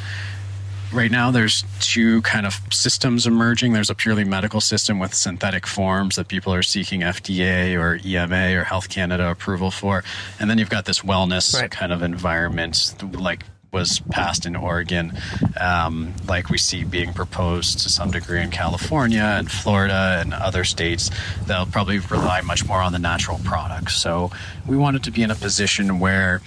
right 0.93 1.11
now 1.11 1.31
there's 1.31 1.65
two 1.81 2.23
kind 2.23 2.47
of 2.47 2.61
systems 2.71 3.27
emerging 3.27 3.73
there's 3.73 3.91
a 3.91 3.95
purely 3.95 4.25
medical 4.25 4.61
system 4.61 4.99
with 4.99 5.15
synthetic 5.15 5.67
forms 5.67 6.17
that 6.17 6.29
people 6.29 6.53
are 6.53 6.63
seeking 6.63 7.01
fda 7.01 7.79
or 7.79 7.99
ema 8.05 8.57
or 8.57 8.65
health 8.65 8.89
canada 8.89 9.31
approval 9.31 9.71
for 9.71 10.03
and 10.41 10.49
then 10.49 10.59
you've 10.59 10.71
got 10.71 10.85
this 10.85 11.01
wellness 11.01 11.55
right. 11.61 11.71
kind 11.71 11.93
of 11.93 12.03
environment 12.03 12.95
like 13.13 13.45
was 13.73 14.01
passed 14.11 14.47
in 14.47 14.57
Oregon, 14.57 15.13
um, 15.61 16.15
like 16.27 16.49
we 16.49 16.59
see 16.59 16.85
being 16.85 17.13
proposed 17.13 17.81
to 17.81 17.89
some 17.89 18.11
degree 18.11 18.41
in 18.41 18.51
California 18.51 19.21
and 19.21 19.51
Florida 19.51 20.19
and 20.21 20.33
other 20.33 20.65
states, 20.65 21.11
they'll 21.47 21.67
probably 21.67 21.99
rely 21.99 22.41
much 22.41 22.67
more 22.67 22.81
on 22.81 22.93
the 22.93 22.99
natural 22.99 23.39
products. 23.45 23.97
So 23.97 24.31
we 24.67 24.77
wanted 24.77 25.05
to 25.05 25.11
be 25.11 25.23
in 25.23 25.31
a 25.31 25.35
position 25.35 25.99
where 25.99 26.41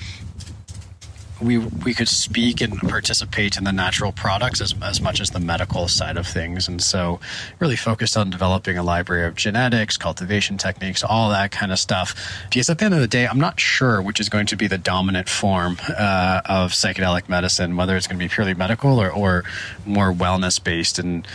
we 1.41 1.57
we 1.57 1.93
could 1.93 2.07
speak 2.07 2.61
and 2.61 2.77
participate 2.79 3.57
in 3.57 3.63
the 3.63 3.71
natural 3.71 4.11
products 4.11 4.61
as, 4.61 4.73
as 4.81 5.01
much 5.01 5.19
as 5.19 5.31
the 5.31 5.39
medical 5.39 5.87
side 5.87 6.17
of 6.17 6.27
things. 6.27 6.67
And 6.67 6.81
so 6.81 7.19
really 7.59 7.75
focused 7.75 8.17
on 8.17 8.29
developing 8.29 8.77
a 8.77 8.83
library 8.83 9.25
of 9.25 9.35
genetics 9.35 9.97
cultivation 9.97 10.57
techniques 10.57 11.03
all 11.03 11.29
that 11.29 11.51
kind 11.51 11.71
of 11.71 11.79
stuff. 11.79 12.15
Because 12.49 12.69
at 12.69 12.77
the 12.77 12.85
end 12.85 12.93
of 12.93 12.99
the 12.99 13.07
day 13.07 13.27
i'm 13.27 13.39
not 13.39 13.59
sure 13.59 14.01
which 14.01 14.19
is 14.19 14.29
going 14.29 14.45
to 14.47 14.55
be 14.55 14.67
the 14.67 14.77
dominant 14.77 15.29
form 15.29 15.77
uh, 15.89 16.41
of 16.45 16.71
psychedelic 16.71 17.29
medicine 17.29 17.75
whether 17.75 17.95
it's 17.95 18.07
going 18.07 18.19
to 18.19 18.23
be 18.23 18.29
purely 18.29 18.53
medical 18.53 18.99
or, 18.99 19.11
or 19.11 19.43
more 19.85 20.13
wellness 20.13 20.61
based 20.63 20.99
and 20.99 21.27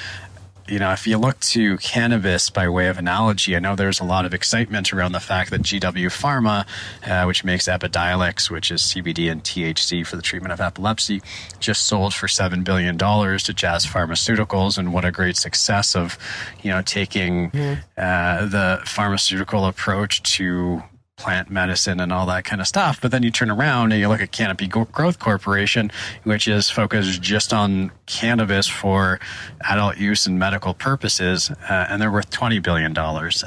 you 0.69 0.79
know, 0.79 0.93
if 0.93 1.07
you 1.07 1.19
look 1.19 1.39
to 1.41 1.77
cannabis 1.79 2.51
by 2.51 2.69
way 2.69 2.89
of 2.89 2.99
analogy, 2.99 3.57
I 3.57 3.59
know 3.59 3.77
there's 3.77 4.01
a 4.01 4.05
lot 4.05 4.25
of 4.25 4.35
excitement 4.35 4.93
around 4.93 5.13
the 5.13 5.21
fact 5.21 5.51
that 5.51 5.63
GW 5.63 6.07
Pharma, 6.07 6.67
uh, 7.07 7.25
which 7.27 7.45
makes 7.45 7.69
Epidiolex, 7.69 8.51
which 8.51 8.71
is 8.71 8.83
CBD 8.83 9.31
and 9.31 9.43
THC 9.43 10.07
for 10.07 10.17
the 10.17 10.23
treatment 10.23 10.53
of 10.53 10.61
epilepsy, 10.61 11.23
just 11.61 11.87
sold 11.87 12.15
for 12.15 12.27
$7 12.27 12.65
billion 12.65 12.99
to 12.99 13.53
Jazz 13.55 13.87
Pharmaceuticals. 13.87 14.79
And 14.79 14.93
what 14.93 15.05
a 15.05 15.13
great 15.13 15.37
success 15.37 15.95
of, 15.95 16.19
you 16.63 16.71
know, 16.71 16.83
taking 16.83 17.51
mm. 17.51 17.79
uh, 17.97 18.47
the 18.47 18.81
pharmaceutical 18.85 19.67
approach 19.67 20.23
to 20.35 20.83
plant 21.17 21.51
medicine 21.51 21.99
and 21.99 22.13
all 22.13 22.27
that 22.27 22.45
kind 22.45 22.61
of 22.61 22.67
stuff. 22.67 23.01
But 23.01 23.11
then 23.11 23.23
you 23.23 23.31
turn 23.31 23.51
around 23.51 23.93
and 23.93 24.01
you 24.01 24.09
look 24.09 24.21
at 24.21 24.33
Canopy 24.33 24.69
Growth 24.69 25.19
Corporation, 25.19 25.91
which 26.25 26.47
is 26.47 26.69
focused 26.69 27.23
just 27.23 27.55
on 27.55 27.91
cannabis 28.05 28.67
for 28.69 29.19
adult 29.63 29.97
use 29.97 30.27
and 30.27 30.39
medical 30.39 30.75
purposes, 30.75 31.51
uh, 31.71 31.87
and 31.89 32.03
they're 32.03 32.13
worth 32.13 32.31
$20 32.31 32.63
billion. 32.63 32.95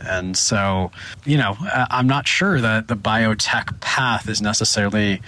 And 0.08 0.36
so, 0.36 0.92
you 1.26 1.38
know, 1.38 1.56
I'm 1.92 2.08
not 2.08 2.28
sure 2.28 2.60
that 2.60 2.88
the 2.88 2.98
biotech 2.98 3.80
path 3.82 4.28
is 4.28 4.42
necessarily 4.42 5.22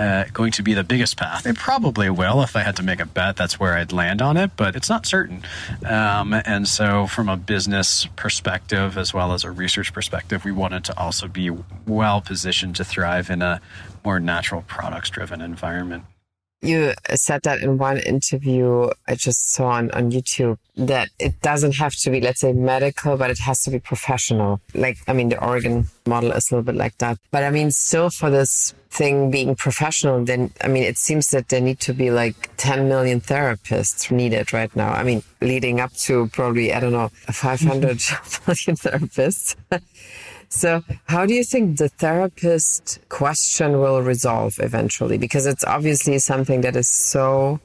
uh, 0.00 0.24
going 0.32 0.50
to 0.52 0.62
be 0.62 0.72
the 0.72 0.82
biggest 0.82 1.18
path. 1.18 1.46
It 1.46 1.56
probably 1.56 2.08
will. 2.08 2.42
If 2.42 2.56
I 2.56 2.60
had 2.60 2.76
to 2.76 2.82
make 2.82 3.00
a 3.00 3.04
bet, 3.04 3.36
that's 3.36 3.60
where 3.60 3.74
I'd 3.74 3.92
land 3.92 4.22
on 4.22 4.38
it, 4.38 4.52
but 4.56 4.74
it's 4.74 4.88
not 4.88 5.04
certain. 5.04 5.42
Um, 5.86 6.32
and 6.32 6.66
so, 6.66 7.06
from 7.06 7.28
a 7.28 7.36
business 7.36 8.06
perspective 8.16 8.96
as 8.96 9.12
well 9.12 9.34
as 9.34 9.44
a 9.44 9.50
research 9.50 9.92
perspective, 9.92 10.44
we 10.44 10.52
wanted 10.52 10.84
to 10.86 10.98
also 10.98 11.28
be 11.28 11.50
well 11.86 12.22
positioned 12.22 12.76
to 12.76 12.84
thrive 12.84 13.28
in 13.28 13.42
a 13.42 13.60
more 14.02 14.18
natural 14.18 14.62
products 14.62 15.10
driven 15.10 15.42
environment. 15.42 16.04
You 16.62 16.92
said 17.14 17.42
that 17.44 17.60
in 17.60 17.78
one 17.78 17.98
interview 17.98 18.90
I 19.08 19.14
just 19.14 19.52
saw 19.52 19.68
on, 19.68 19.90
on 19.92 20.10
YouTube 20.10 20.58
that 20.76 21.08
it 21.18 21.40
doesn't 21.40 21.76
have 21.76 21.94
to 21.94 22.10
be, 22.10 22.20
let's 22.20 22.40
say, 22.40 22.52
medical, 22.52 23.16
but 23.16 23.30
it 23.30 23.38
has 23.38 23.62
to 23.62 23.70
be 23.70 23.78
professional. 23.78 24.60
Like, 24.74 24.98
I 25.08 25.12
mean, 25.12 25.30
the 25.30 25.42
Oregon 25.42 25.88
model 26.06 26.32
is 26.32 26.50
a 26.50 26.54
little 26.54 26.64
bit 26.64 26.76
like 26.76 26.98
that. 26.98 27.18
But 27.30 27.44
I 27.44 27.50
mean, 27.50 27.70
still 27.70 28.10
for 28.10 28.30
this 28.30 28.74
thing 28.90 29.30
being 29.30 29.54
professional, 29.54 30.24
then, 30.24 30.52
I 30.62 30.68
mean, 30.68 30.82
it 30.82 30.98
seems 30.98 31.28
that 31.28 31.48
there 31.48 31.60
need 31.60 31.80
to 31.80 31.94
be 31.94 32.10
like 32.10 32.50
10 32.56 32.88
million 32.88 33.20
therapists 33.20 34.10
needed 34.10 34.52
right 34.52 34.74
now. 34.74 34.92
I 34.92 35.02
mean, 35.02 35.22
leading 35.40 35.80
up 35.80 35.92
to 35.94 36.28
probably, 36.28 36.72
I 36.72 36.80
don't 36.80 36.92
know, 36.92 37.08
500 37.08 37.98
mm-hmm. 37.98 38.50
million 38.50 38.76
therapists. 38.76 39.56
So, 40.52 40.82
how 41.06 41.26
do 41.26 41.34
you 41.34 41.44
think 41.44 41.78
the 41.78 41.88
therapist 41.88 42.98
question 43.08 43.78
will 43.78 44.02
resolve 44.02 44.58
eventually? 44.58 45.16
Because 45.16 45.46
it's 45.46 45.64
obviously 45.64 46.18
something 46.18 46.62
that 46.62 46.74
is 46.74 46.88
so 46.88 47.60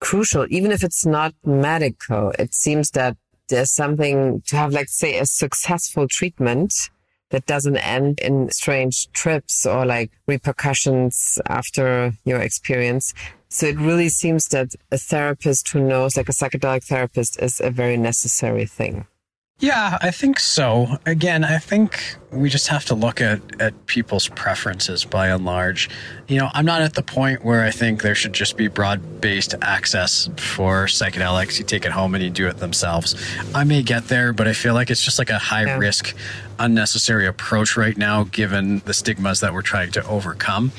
crucial, 0.00 0.46
even 0.50 0.72
if 0.72 0.82
it's 0.82 1.06
not 1.06 1.32
medical. 1.44 2.32
It 2.40 2.54
seems 2.54 2.90
that 2.90 3.16
there's 3.48 3.70
something 3.70 4.42
to 4.46 4.56
have, 4.56 4.72
like, 4.72 4.88
say, 4.88 5.16
a 5.16 5.26
successful 5.26 6.08
treatment 6.08 6.74
that 7.30 7.46
doesn't 7.46 7.76
end 7.78 8.18
in 8.20 8.50
strange 8.50 9.10
trips 9.12 9.64
or 9.64 9.86
like 9.86 10.10
repercussions 10.26 11.40
after 11.46 12.12
your 12.24 12.40
experience. 12.40 13.14
So 13.48 13.66
it 13.66 13.78
really 13.78 14.08
seems 14.08 14.48
that 14.48 14.74
a 14.90 14.98
therapist 14.98 15.68
who 15.70 15.80
knows, 15.80 16.16
like 16.16 16.28
a 16.28 16.32
psychedelic 16.32 16.84
therapist, 16.84 17.40
is 17.40 17.60
a 17.60 17.70
very 17.70 17.96
necessary 17.96 18.66
thing. 18.66 19.06
Yeah, 19.62 19.96
I 20.02 20.10
think 20.10 20.40
so. 20.40 20.98
Again, 21.06 21.44
I 21.44 21.58
think 21.58 22.16
we 22.32 22.50
just 22.50 22.66
have 22.66 22.84
to 22.86 22.96
look 22.96 23.20
at, 23.20 23.40
at 23.60 23.86
people's 23.86 24.26
preferences 24.26 25.04
by 25.04 25.28
and 25.28 25.44
large. 25.44 25.88
You 26.26 26.40
know, 26.40 26.48
I'm 26.52 26.64
not 26.64 26.82
at 26.82 26.94
the 26.94 27.02
point 27.04 27.44
where 27.44 27.62
I 27.62 27.70
think 27.70 28.02
there 28.02 28.16
should 28.16 28.32
just 28.32 28.56
be 28.56 28.66
broad 28.66 29.20
based 29.20 29.54
access 29.62 30.28
for 30.36 30.86
psychedelics. 30.86 31.60
You 31.60 31.64
take 31.64 31.86
it 31.86 31.92
home 31.92 32.16
and 32.16 32.24
you 32.24 32.30
do 32.30 32.48
it 32.48 32.56
themselves. 32.56 33.14
I 33.54 33.62
may 33.62 33.84
get 33.84 34.08
there, 34.08 34.32
but 34.32 34.48
I 34.48 34.52
feel 34.52 34.74
like 34.74 34.90
it's 34.90 35.04
just 35.04 35.20
like 35.20 35.30
a 35.30 35.38
high 35.38 35.66
yeah. 35.66 35.78
risk 35.78 36.12
unnecessary 36.62 37.26
approach 37.26 37.76
right 37.76 37.96
now, 37.96 38.24
given 38.24 38.78
the 38.80 38.94
stigmas 38.94 39.40
that 39.40 39.52
we're 39.52 39.62
trying 39.62 39.90
to 39.92 40.06
overcome. 40.06 40.72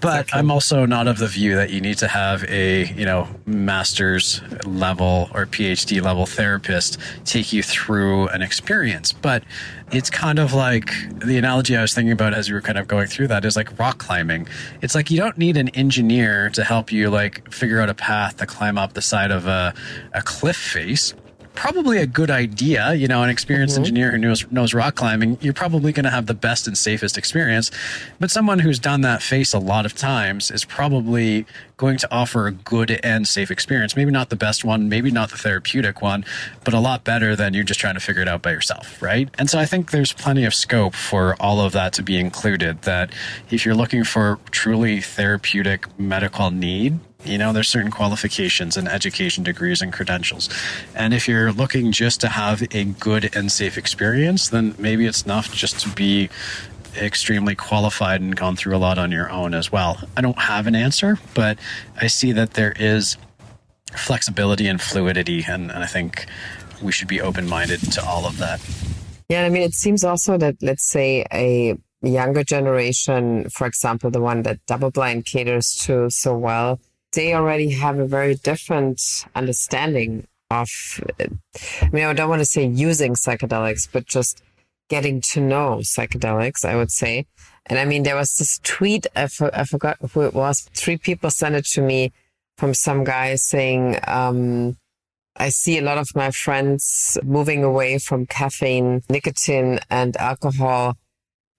But 0.00 0.34
I'm 0.34 0.50
also 0.50 0.86
not 0.86 1.06
of 1.06 1.18
the 1.18 1.26
view 1.26 1.56
that 1.56 1.70
you 1.70 1.80
need 1.80 1.98
to 1.98 2.08
have 2.08 2.44
a, 2.44 2.86
you 2.94 3.04
know, 3.04 3.28
master's 3.46 4.40
level 4.64 5.28
or 5.34 5.46
PhD 5.46 6.00
level 6.00 6.26
therapist 6.26 6.98
take 7.24 7.52
you 7.52 7.62
through 7.62 8.28
an 8.28 8.42
experience. 8.42 9.12
But 9.12 9.42
it's 9.90 10.10
kind 10.10 10.38
of 10.38 10.52
like 10.52 10.92
the 11.18 11.38
analogy 11.38 11.76
I 11.76 11.82
was 11.82 11.94
thinking 11.94 12.12
about 12.12 12.34
as 12.34 12.48
you 12.48 12.54
were 12.54 12.60
kind 12.60 12.78
of 12.78 12.86
going 12.86 13.06
through 13.06 13.28
that 13.28 13.44
is 13.44 13.56
like 13.56 13.78
rock 13.78 13.98
climbing. 13.98 14.46
It's 14.82 14.94
like 14.94 15.10
you 15.10 15.18
don't 15.18 15.38
need 15.38 15.56
an 15.56 15.68
engineer 15.70 16.50
to 16.50 16.64
help 16.64 16.92
you 16.92 17.10
like 17.10 17.50
figure 17.52 17.80
out 17.80 17.88
a 17.88 17.94
path 17.94 18.36
to 18.38 18.46
climb 18.46 18.78
up 18.78 18.92
the 18.92 19.02
side 19.02 19.30
of 19.30 19.46
a, 19.46 19.74
a 20.12 20.22
cliff 20.22 20.56
face 20.56 21.14
probably 21.54 21.98
a 21.98 22.06
good 22.06 22.30
idea. 22.30 22.94
You 22.94 23.08
know, 23.08 23.22
an 23.22 23.30
experienced 23.30 23.74
mm-hmm. 23.74 23.82
engineer 23.82 24.10
who 24.12 24.18
knows 24.18 24.50
knows 24.50 24.74
rock 24.74 24.94
climbing, 24.94 25.38
you're 25.40 25.52
probably 25.52 25.92
going 25.92 26.04
to 26.04 26.10
have 26.10 26.26
the 26.26 26.34
best 26.34 26.66
and 26.66 26.76
safest 26.76 27.18
experience. 27.18 27.70
But 28.20 28.30
someone 28.30 28.60
who's 28.60 28.78
done 28.78 29.02
that 29.02 29.22
face 29.22 29.52
a 29.52 29.58
lot 29.58 29.86
of 29.86 29.94
times 29.94 30.50
is 30.50 30.64
probably 30.64 31.46
going 31.76 31.96
to 31.96 32.12
offer 32.12 32.48
a 32.48 32.52
good 32.52 33.00
and 33.04 33.26
safe 33.26 33.50
experience. 33.50 33.96
Maybe 33.96 34.10
not 34.10 34.30
the 34.30 34.36
best 34.36 34.64
one, 34.64 34.88
maybe 34.88 35.10
not 35.10 35.30
the 35.30 35.36
therapeutic 35.36 36.02
one, 36.02 36.24
but 36.64 36.74
a 36.74 36.80
lot 36.80 37.04
better 37.04 37.36
than 37.36 37.54
you're 37.54 37.64
just 37.64 37.78
trying 37.78 37.94
to 37.94 38.00
figure 38.00 38.20
it 38.20 38.28
out 38.28 38.42
by 38.42 38.50
yourself, 38.50 39.00
right? 39.00 39.28
And 39.38 39.48
so 39.48 39.58
I 39.58 39.64
think 39.64 39.92
there's 39.92 40.12
plenty 40.12 40.44
of 40.44 40.54
scope 40.54 40.94
for 40.94 41.36
all 41.40 41.60
of 41.60 41.72
that 41.72 41.92
to 41.94 42.02
be 42.02 42.18
included. 42.18 42.82
That 42.82 43.12
if 43.50 43.64
you're 43.64 43.76
looking 43.76 44.04
for 44.04 44.38
truly 44.50 45.00
therapeutic 45.00 45.86
medical 45.98 46.50
need, 46.50 46.98
you 47.24 47.36
know, 47.36 47.52
there's 47.52 47.68
certain 47.68 47.90
qualifications 47.90 48.76
and 48.76 48.88
education 48.88 49.42
degrees 49.42 49.82
and 49.82 49.92
credentials. 49.92 50.48
And 50.94 51.12
if 51.12 51.28
you're 51.28 51.52
looking 51.52 51.92
just 51.92 52.20
to 52.22 52.28
have 52.28 52.62
a 52.72 52.84
good 52.84 53.34
and 53.36 53.50
safe 53.50 53.76
experience, 53.76 54.48
then 54.48 54.74
maybe 54.78 55.06
it's 55.06 55.22
enough 55.22 55.52
just 55.52 55.80
to 55.80 55.88
be 55.90 56.30
extremely 56.96 57.54
qualified 57.54 58.20
and 58.20 58.34
gone 58.34 58.56
through 58.56 58.76
a 58.76 58.78
lot 58.78 58.98
on 58.98 59.10
your 59.12 59.30
own 59.30 59.54
as 59.54 59.70
well. 59.70 60.00
I 60.16 60.20
don't 60.20 60.38
have 60.38 60.66
an 60.66 60.74
answer, 60.74 61.18
but 61.34 61.58
I 62.00 62.06
see 62.06 62.32
that 62.32 62.54
there 62.54 62.74
is 62.78 63.16
flexibility 63.92 64.66
and 64.66 64.80
fluidity, 64.80 65.44
and, 65.48 65.70
and 65.70 65.82
I 65.82 65.86
think 65.86 66.26
we 66.82 66.92
should 66.92 67.08
be 67.08 67.20
open 67.20 67.48
minded 67.48 67.80
to 67.92 68.04
all 68.04 68.26
of 68.26 68.38
that. 68.38 68.60
Yeah, 69.28 69.44
I 69.44 69.48
mean, 69.48 69.62
it 69.62 69.74
seems 69.74 70.04
also 70.04 70.38
that, 70.38 70.56
let's 70.62 70.88
say, 70.88 71.24
a 71.32 71.76
younger 72.02 72.44
generation, 72.44 73.48
for 73.50 73.66
example, 73.66 74.10
the 74.10 74.20
one 74.20 74.42
that 74.42 74.64
DoubleBlind 74.66 75.24
caters 75.24 75.74
to 75.86 76.08
so 76.10 76.36
well, 76.36 76.80
they 77.12 77.34
already 77.34 77.70
have 77.70 77.98
a 77.98 78.06
very 78.06 78.34
different 78.34 79.00
understanding 79.34 80.26
of, 80.50 80.68
I 81.18 81.90
mean, 81.92 82.04
I 82.04 82.12
don't 82.12 82.28
want 82.28 82.40
to 82.40 82.46
say 82.46 82.66
using 82.66 83.14
psychedelics, 83.14 83.88
but 83.90 84.06
just 84.06 84.42
getting 84.88 85.20
to 85.32 85.40
know 85.40 85.80
psychedelics, 85.82 86.64
I 86.64 86.76
would 86.76 86.90
say. 86.90 87.26
And 87.66 87.78
I 87.78 87.84
mean, 87.84 88.02
there 88.02 88.16
was 88.16 88.34
this 88.36 88.58
tweet, 88.62 89.06
I, 89.14 89.26
for, 89.26 89.54
I 89.54 89.64
forgot 89.64 89.98
who 90.12 90.22
it 90.22 90.34
was. 90.34 90.68
Three 90.74 90.96
people 90.96 91.30
sent 91.30 91.54
it 91.54 91.66
to 91.66 91.82
me 91.82 92.12
from 92.56 92.72
some 92.74 93.04
guy 93.04 93.34
saying, 93.34 93.98
um, 94.06 94.78
I 95.36 95.50
see 95.50 95.78
a 95.78 95.82
lot 95.82 95.98
of 95.98 96.08
my 96.16 96.30
friends 96.30 97.18
moving 97.22 97.62
away 97.62 97.98
from 97.98 98.26
caffeine, 98.26 99.02
nicotine, 99.08 99.78
and 99.88 100.16
alcohol, 100.16 100.96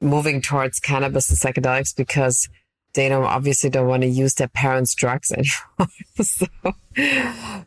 moving 0.01 0.41
towards 0.41 0.79
cannabis 0.79 1.29
and 1.29 1.39
psychedelics 1.39 1.95
because 1.95 2.49
they 2.93 3.09
don't 3.09 3.23
obviously 3.23 3.69
don't 3.69 3.87
want 3.87 4.03
to 4.03 4.09
use 4.09 4.33
their 4.35 4.47
parents' 4.47 4.95
drugs 4.95 5.31
anymore. 5.33 5.89
so, 6.21 6.47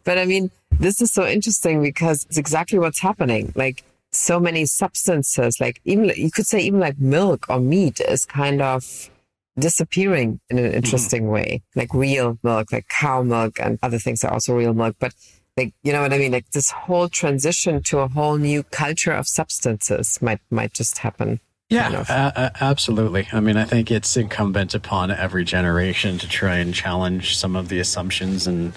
but 0.04 0.18
I 0.18 0.24
mean, 0.24 0.50
this 0.70 1.00
is 1.00 1.12
so 1.12 1.26
interesting 1.26 1.82
because 1.82 2.24
it's 2.24 2.38
exactly 2.38 2.78
what's 2.78 3.00
happening. 3.00 3.52
Like 3.54 3.84
so 4.10 4.38
many 4.40 4.66
substances, 4.66 5.60
like 5.60 5.80
even 5.84 6.12
you 6.16 6.30
could 6.30 6.46
say 6.46 6.60
even 6.60 6.80
like 6.80 6.98
milk 6.98 7.46
or 7.48 7.60
meat 7.60 8.00
is 8.00 8.24
kind 8.24 8.60
of 8.60 9.10
disappearing 9.58 10.40
in 10.48 10.58
an 10.58 10.64
mm-hmm. 10.64 10.76
interesting 10.76 11.22
mm-hmm. 11.22 11.32
way. 11.32 11.62
Like 11.74 11.92
real 11.94 12.38
milk, 12.42 12.72
like 12.72 12.88
cow 12.88 13.22
milk 13.22 13.58
and 13.60 13.78
other 13.82 13.98
things 13.98 14.24
are 14.24 14.32
also 14.32 14.54
real 14.54 14.74
milk, 14.74 14.96
but 14.98 15.14
like 15.56 15.74
you 15.82 15.92
know 15.92 16.02
what 16.02 16.12
I 16.12 16.18
mean? 16.18 16.32
Like 16.32 16.50
this 16.50 16.70
whole 16.70 17.08
transition 17.08 17.82
to 17.84 17.98
a 17.98 18.08
whole 18.08 18.38
new 18.38 18.62
culture 18.64 19.12
of 19.12 19.26
substances 19.28 20.20
might 20.22 20.40
might 20.50 20.72
just 20.72 20.98
happen. 20.98 21.40
Yeah, 21.72 21.84
kind 21.84 21.96
of. 21.96 22.52
absolutely. 22.60 23.28
I 23.32 23.40
mean, 23.40 23.56
I 23.56 23.64
think 23.64 23.90
it's 23.90 24.16
incumbent 24.16 24.74
upon 24.74 25.10
every 25.10 25.44
generation 25.44 26.18
to 26.18 26.28
try 26.28 26.56
and 26.56 26.74
challenge 26.74 27.36
some 27.36 27.56
of 27.56 27.68
the 27.68 27.78
assumptions 27.80 28.46
and 28.46 28.72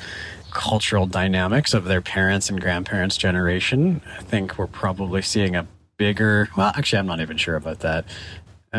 cultural 0.51 1.05
dynamics 1.05 1.73
of 1.73 1.83
their 1.85 2.01
parents 2.01 2.49
and 2.49 2.61
grandparents' 2.61 3.17
generation. 3.17 4.01
I 4.17 4.21
think 4.21 4.57
we're 4.57 4.67
probably 4.67 5.21
seeing 5.21 5.55
a 5.55 5.67
bigger, 5.97 6.49
well, 6.55 6.71
actually, 6.75 6.99
I'm 6.99 7.07
not 7.07 7.19
even 7.19 7.37
sure 7.37 7.55
about 7.55 7.79
that. 7.79 8.05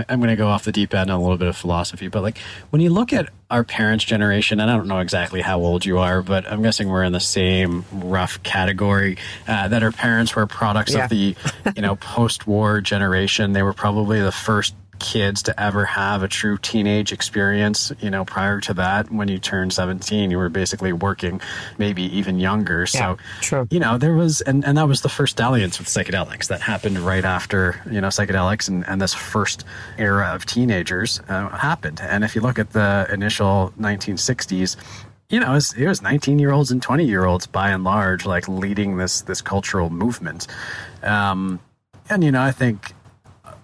I'm 0.09 0.20
going 0.20 0.30
to 0.30 0.36
go 0.36 0.49
off 0.49 0.64
the 0.64 0.72
deep 0.72 0.94
end 0.94 1.11
on 1.11 1.18
a 1.18 1.22
little 1.22 1.38
bit 1.38 1.49
of 1.49 1.57
philosophy, 1.57 2.09
but 2.09 2.22
like 2.22 2.38
when 2.70 2.82
you 2.82 2.90
look 2.90 3.12
at 3.12 3.30
our 3.51 3.64
parents' 3.64 4.05
generation, 4.05 4.61
and 4.61 4.70
I 4.70 4.76
don't 4.76 4.88
know 4.88 4.99
exactly 4.99 5.40
how 5.40 5.61
old 5.61 5.84
you 5.84 5.99
are, 5.99 6.22
but 6.22 6.51
I'm 6.51 6.62
guessing 6.62 6.88
we're 6.88 7.05
in 7.05 7.12
the 7.12 7.20
same 7.20 7.84
rough 7.92 8.42
category 8.42 9.18
uh, 9.47 9.68
that 9.68 9.82
our 9.82 9.92
parents 9.92 10.34
were 10.34 10.47
products 10.47 10.94
yeah. 10.94 11.05
of 11.05 11.11
the, 11.11 11.36
you 11.76 11.82
know, 11.82 11.97
post-war 12.01 12.80
generation. 12.80 13.53
They 13.53 13.62
were 13.62 13.72
probably 13.72 14.20
the 14.20 14.32
first 14.32 14.74
kids 14.99 15.42
to 15.44 15.61
ever 15.61 15.84
have 15.84 16.22
a 16.22 16.28
true 16.28 16.59
teenage 16.59 17.12
experience. 17.12 17.92
You 18.01 18.11
know, 18.11 18.24
prior 18.24 18.61
to 18.62 18.74
that, 18.74 19.11
when 19.11 19.28
you 19.28 19.38
turned 19.38 19.72
17, 19.72 20.30
you 20.30 20.38
were 20.38 20.49
basically 20.49 20.92
working, 20.92 21.40
maybe 21.78 22.03
even 22.16 22.38
younger. 22.38 22.86
So, 22.86 22.99
yeah, 22.99 23.16
true. 23.40 23.68
you 23.70 23.80
know, 23.80 23.99
there 23.99 24.14
was, 24.14 24.40
and, 24.42 24.64
and 24.64 24.76
that 24.78 24.88
was 24.88 25.03
the 25.03 25.09
first 25.09 25.36
dalliance 25.36 25.78
with 25.78 25.88
psychedelics 25.88 26.49
that 26.49 26.61
happened 26.61 26.99
right 26.99 27.24
after, 27.24 27.80
you 27.90 28.01
know, 28.01 28.09
psychedelics 28.09 28.68
and, 28.68 28.86
and 28.88 29.01
this 29.01 29.14
first 29.14 29.64
era 29.99 30.26
of 30.34 30.47
teenagers 30.47 31.20
uh, 31.28 31.49
happened. 31.51 32.01
And 32.03 32.24
if 32.24 32.34
you 32.34 32.40
look 32.40 32.59
at 32.59 32.72
the 32.72 33.09
initial 33.12 33.72
1960s, 33.78 34.76
you 35.28 35.40
know, 35.40 35.51
it 35.51 35.55
was, 35.55 35.72
it 35.74 35.86
was 35.86 36.03
19 36.03 36.38
year 36.38 36.53
olds 36.53 36.70
and 36.70 36.80
20 36.80 37.05
year 37.05 37.24
olds 37.24 37.47
by 37.47 37.70
and 37.70 37.84
large, 37.84 38.26
like 38.26 38.49
leading 38.49 38.97
this, 38.97 39.22
this 39.22 39.42
cultural 39.42 39.90
movement. 39.90 40.47
Um, 41.03 41.61
and, 42.09 42.22
you 42.22 42.30
know, 42.30 42.42
I 42.42 42.53
think 42.53 42.92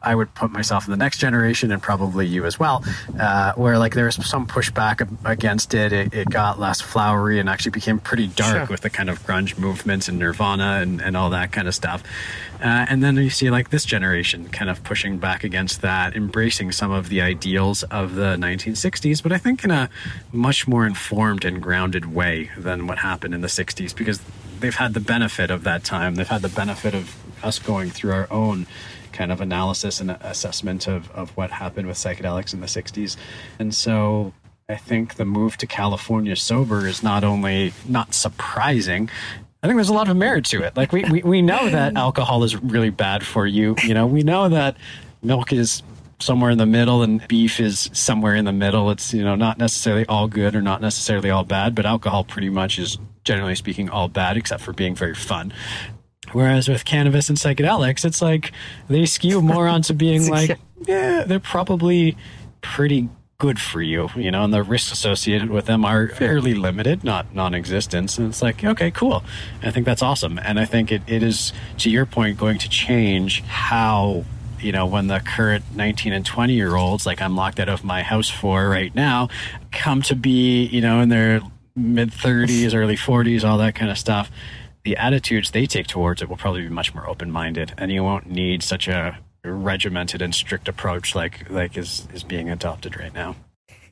I 0.02 0.14
would 0.14 0.34
put 0.34 0.50
myself 0.50 0.86
in 0.86 0.90
the 0.90 0.96
next 0.96 1.18
generation 1.18 1.70
and 1.72 1.82
probably 1.82 2.26
you 2.26 2.44
as 2.44 2.58
well, 2.58 2.84
uh, 3.18 3.52
where 3.54 3.78
like 3.78 3.94
there 3.94 4.06
was 4.06 4.14
some 4.26 4.46
pushback 4.46 5.06
against 5.24 5.74
it. 5.74 5.92
it. 5.92 6.14
It 6.14 6.30
got 6.30 6.58
less 6.58 6.80
flowery 6.80 7.38
and 7.38 7.48
actually 7.48 7.72
became 7.72 7.98
pretty 7.98 8.26
dark 8.28 8.56
sure. 8.56 8.66
with 8.66 8.80
the 8.80 8.90
kind 8.90 9.10
of 9.10 9.20
grunge 9.26 9.58
movements 9.58 10.08
and 10.08 10.18
Nirvana 10.18 10.80
and, 10.82 11.00
and 11.00 11.16
all 11.16 11.30
that 11.30 11.52
kind 11.52 11.68
of 11.68 11.74
stuff. 11.74 12.02
Uh, 12.60 12.86
and 12.88 13.02
then 13.02 13.16
you 13.16 13.30
see 13.30 13.50
like 13.50 13.70
this 13.70 13.84
generation 13.84 14.48
kind 14.48 14.70
of 14.70 14.84
pushing 14.84 15.18
back 15.18 15.42
against 15.42 15.82
that, 15.82 16.14
embracing 16.14 16.70
some 16.70 16.92
of 16.92 17.08
the 17.08 17.20
ideals 17.20 17.82
of 17.84 18.14
the 18.14 18.36
1960s, 18.36 19.22
but 19.22 19.32
I 19.32 19.38
think 19.38 19.64
in 19.64 19.70
a 19.70 19.90
much 20.32 20.68
more 20.68 20.86
informed 20.86 21.44
and 21.44 21.60
grounded 21.60 22.14
way 22.14 22.50
than 22.56 22.86
what 22.86 22.98
happened 22.98 23.34
in 23.34 23.40
the 23.40 23.48
60s 23.48 23.94
because 23.94 24.20
they've 24.60 24.74
had 24.74 24.94
the 24.94 25.00
benefit 25.00 25.50
of 25.50 25.64
that 25.64 25.84
time. 25.84 26.14
They've 26.14 26.26
had 26.26 26.42
the 26.42 26.48
benefit 26.48 26.94
of 26.94 27.16
us 27.44 27.58
going 27.58 27.90
through 27.90 28.12
our 28.12 28.28
own 28.30 28.66
kind 29.12 29.32
of 29.32 29.40
analysis 29.40 30.00
and 30.00 30.10
assessment 30.10 30.86
of, 30.86 31.10
of 31.12 31.30
what 31.36 31.50
happened 31.50 31.86
with 31.88 31.96
psychedelics 31.96 32.52
in 32.52 32.60
the 32.60 32.66
60s. 32.66 33.16
And 33.58 33.74
so 33.74 34.32
I 34.68 34.76
think 34.76 35.14
the 35.14 35.24
move 35.24 35.56
to 35.58 35.66
California 35.66 36.36
sober 36.36 36.86
is 36.86 37.02
not 37.02 37.24
only 37.24 37.72
not 37.86 38.14
surprising, 38.14 39.10
I 39.62 39.66
think 39.68 39.76
there's 39.76 39.88
a 39.88 39.94
lot 39.94 40.08
of 40.08 40.16
merit 40.16 40.44
to 40.46 40.62
it. 40.62 40.76
Like 40.76 40.92
we, 40.92 41.04
we, 41.04 41.22
we 41.22 41.42
know 41.42 41.68
that 41.68 41.96
alcohol 41.96 42.42
is 42.42 42.56
really 42.56 42.90
bad 42.90 43.24
for 43.24 43.46
you. 43.46 43.76
You 43.84 43.94
know, 43.94 44.06
we 44.06 44.22
know 44.22 44.48
that 44.48 44.76
milk 45.22 45.52
is 45.52 45.82
somewhere 46.18 46.50
in 46.50 46.58
the 46.58 46.66
middle 46.66 47.02
and 47.02 47.26
beef 47.28 47.60
is 47.60 47.90
somewhere 47.92 48.34
in 48.34 48.44
the 48.44 48.52
middle. 48.52 48.90
It's, 48.90 49.12
you 49.12 49.22
know, 49.22 49.34
not 49.34 49.58
necessarily 49.58 50.06
all 50.06 50.28
good 50.28 50.54
or 50.54 50.62
not 50.62 50.80
necessarily 50.80 51.30
all 51.30 51.44
bad, 51.44 51.74
but 51.74 51.84
alcohol 51.84 52.24
pretty 52.24 52.48
much 52.48 52.78
is 52.78 52.98
generally 53.24 53.54
speaking 53.54 53.88
all 53.88 54.08
bad 54.08 54.36
except 54.36 54.62
for 54.62 54.72
being 54.72 54.94
very 54.94 55.14
fun. 55.14 55.52
Whereas 56.32 56.68
with 56.68 56.84
cannabis 56.84 57.28
and 57.28 57.38
psychedelics, 57.38 58.04
it's 58.04 58.22
like 58.22 58.52
they 58.88 59.06
skew 59.06 59.42
more 59.42 59.68
onto 59.68 59.94
being 59.94 60.28
like, 60.28 60.58
yeah, 60.86 61.24
they're 61.24 61.40
probably 61.40 62.16
pretty 62.60 63.08
good 63.38 63.60
for 63.60 63.82
you, 63.82 64.08
you 64.14 64.30
know, 64.30 64.44
and 64.44 64.54
the 64.54 64.62
risks 64.62 64.92
associated 64.92 65.50
with 65.50 65.66
them 65.66 65.84
are 65.84 66.08
fairly 66.08 66.54
limited, 66.54 67.02
not 67.02 67.34
non 67.34 67.54
existent. 67.54 68.16
And 68.16 68.28
it's 68.28 68.40
like, 68.40 68.62
okay, 68.64 68.90
cool. 68.92 69.24
I 69.62 69.70
think 69.72 69.84
that's 69.84 70.02
awesome. 70.02 70.38
And 70.38 70.60
I 70.60 70.64
think 70.64 70.92
it, 70.92 71.02
it 71.08 71.24
is, 71.24 71.52
to 71.78 71.90
your 71.90 72.06
point, 72.06 72.38
going 72.38 72.58
to 72.58 72.68
change 72.68 73.42
how 73.42 74.24
you 74.60 74.70
know, 74.70 74.86
when 74.86 75.08
the 75.08 75.18
current 75.18 75.64
19 75.74 76.12
and 76.12 76.24
20 76.24 76.52
year 76.52 76.76
olds, 76.76 77.04
like 77.04 77.20
I'm 77.20 77.34
locked 77.34 77.58
out 77.58 77.68
of 77.68 77.82
my 77.82 78.02
house 78.02 78.30
for 78.30 78.68
right 78.68 78.94
now, 78.94 79.28
come 79.72 80.02
to 80.02 80.14
be, 80.14 80.66
you 80.66 80.80
know, 80.80 81.00
in 81.00 81.08
their 81.08 81.40
mid 81.74 82.12
30s, 82.12 82.74
early 82.74 82.96
40s, 82.96 83.44
all 83.44 83.58
that 83.58 83.74
kind 83.74 83.90
of 83.90 83.98
stuff, 83.98 84.30
the 84.84 84.96
attitudes 84.96 85.50
they 85.50 85.66
take 85.66 85.86
towards 85.86 86.22
it 86.22 86.28
will 86.28 86.36
probably 86.36 86.62
be 86.62 86.68
much 86.68 86.94
more 86.94 87.08
open 87.08 87.30
minded. 87.30 87.72
And 87.78 87.92
you 87.92 88.02
won't 88.02 88.30
need 88.30 88.62
such 88.62 88.88
a 88.88 89.18
regimented 89.44 90.22
and 90.22 90.34
strict 90.34 90.68
approach 90.68 91.14
like 91.14 91.50
like 91.50 91.76
is 91.76 92.06
is 92.12 92.22
being 92.22 92.48
adopted 92.48 92.98
right 92.98 93.12
now. 93.14 93.34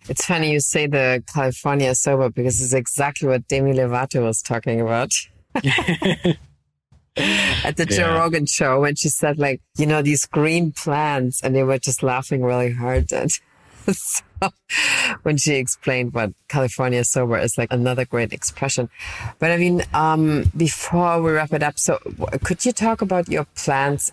It's 0.08 0.24
funny 0.24 0.52
you 0.52 0.60
say 0.60 0.86
the 0.86 1.22
California 1.32 1.94
sober 1.94 2.30
because 2.30 2.60
it's 2.60 2.72
exactly 2.72 3.28
what 3.28 3.46
Demi 3.48 3.72
Lovato 3.74 4.24
was 4.24 4.42
talking 4.42 4.80
about. 4.80 5.12
At 7.16 7.76
the 7.76 7.84
Joe 7.84 8.12
yeah. 8.12 8.18
Rogan 8.18 8.46
show 8.46 8.80
when 8.80 8.94
she 8.94 9.08
said 9.08 9.38
like, 9.38 9.60
you 9.76 9.84
know, 9.84 10.00
these 10.00 10.24
green 10.26 10.72
plants 10.72 11.42
and 11.42 11.54
they 11.54 11.62
were 11.62 11.78
just 11.78 12.02
laughing 12.02 12.42
really 12.42 12.72
hard 12.72 13.12
and 13.12 13.30
so 13.92 14.22
when 15.22 15.36
she 15.36 15.54
explained 15.54 16.14
what 16.14 16.32
California 16.48 17.04
sober 17.04 17.38
is 17.38 17.58
like 17.58 17.72
another 17.72 18.04
great 18.04 18.32
expression. 18.32 18.88
But 19.38 19.50
I 19.50 19.56
mean, 19.56 19.82
um, 19.94 20.50
before 20.56 21.22
we 21.22 21.32
wrap 21.32 21.52
it 21.52 21.62
up, 21.62 21.78
so 21.78 21.98
could 22.44 22.64
you 22.64 22.72
talk 22.72 23.02
about 23.02 23.28
your 23.28 23.46
plans 23.56 24.12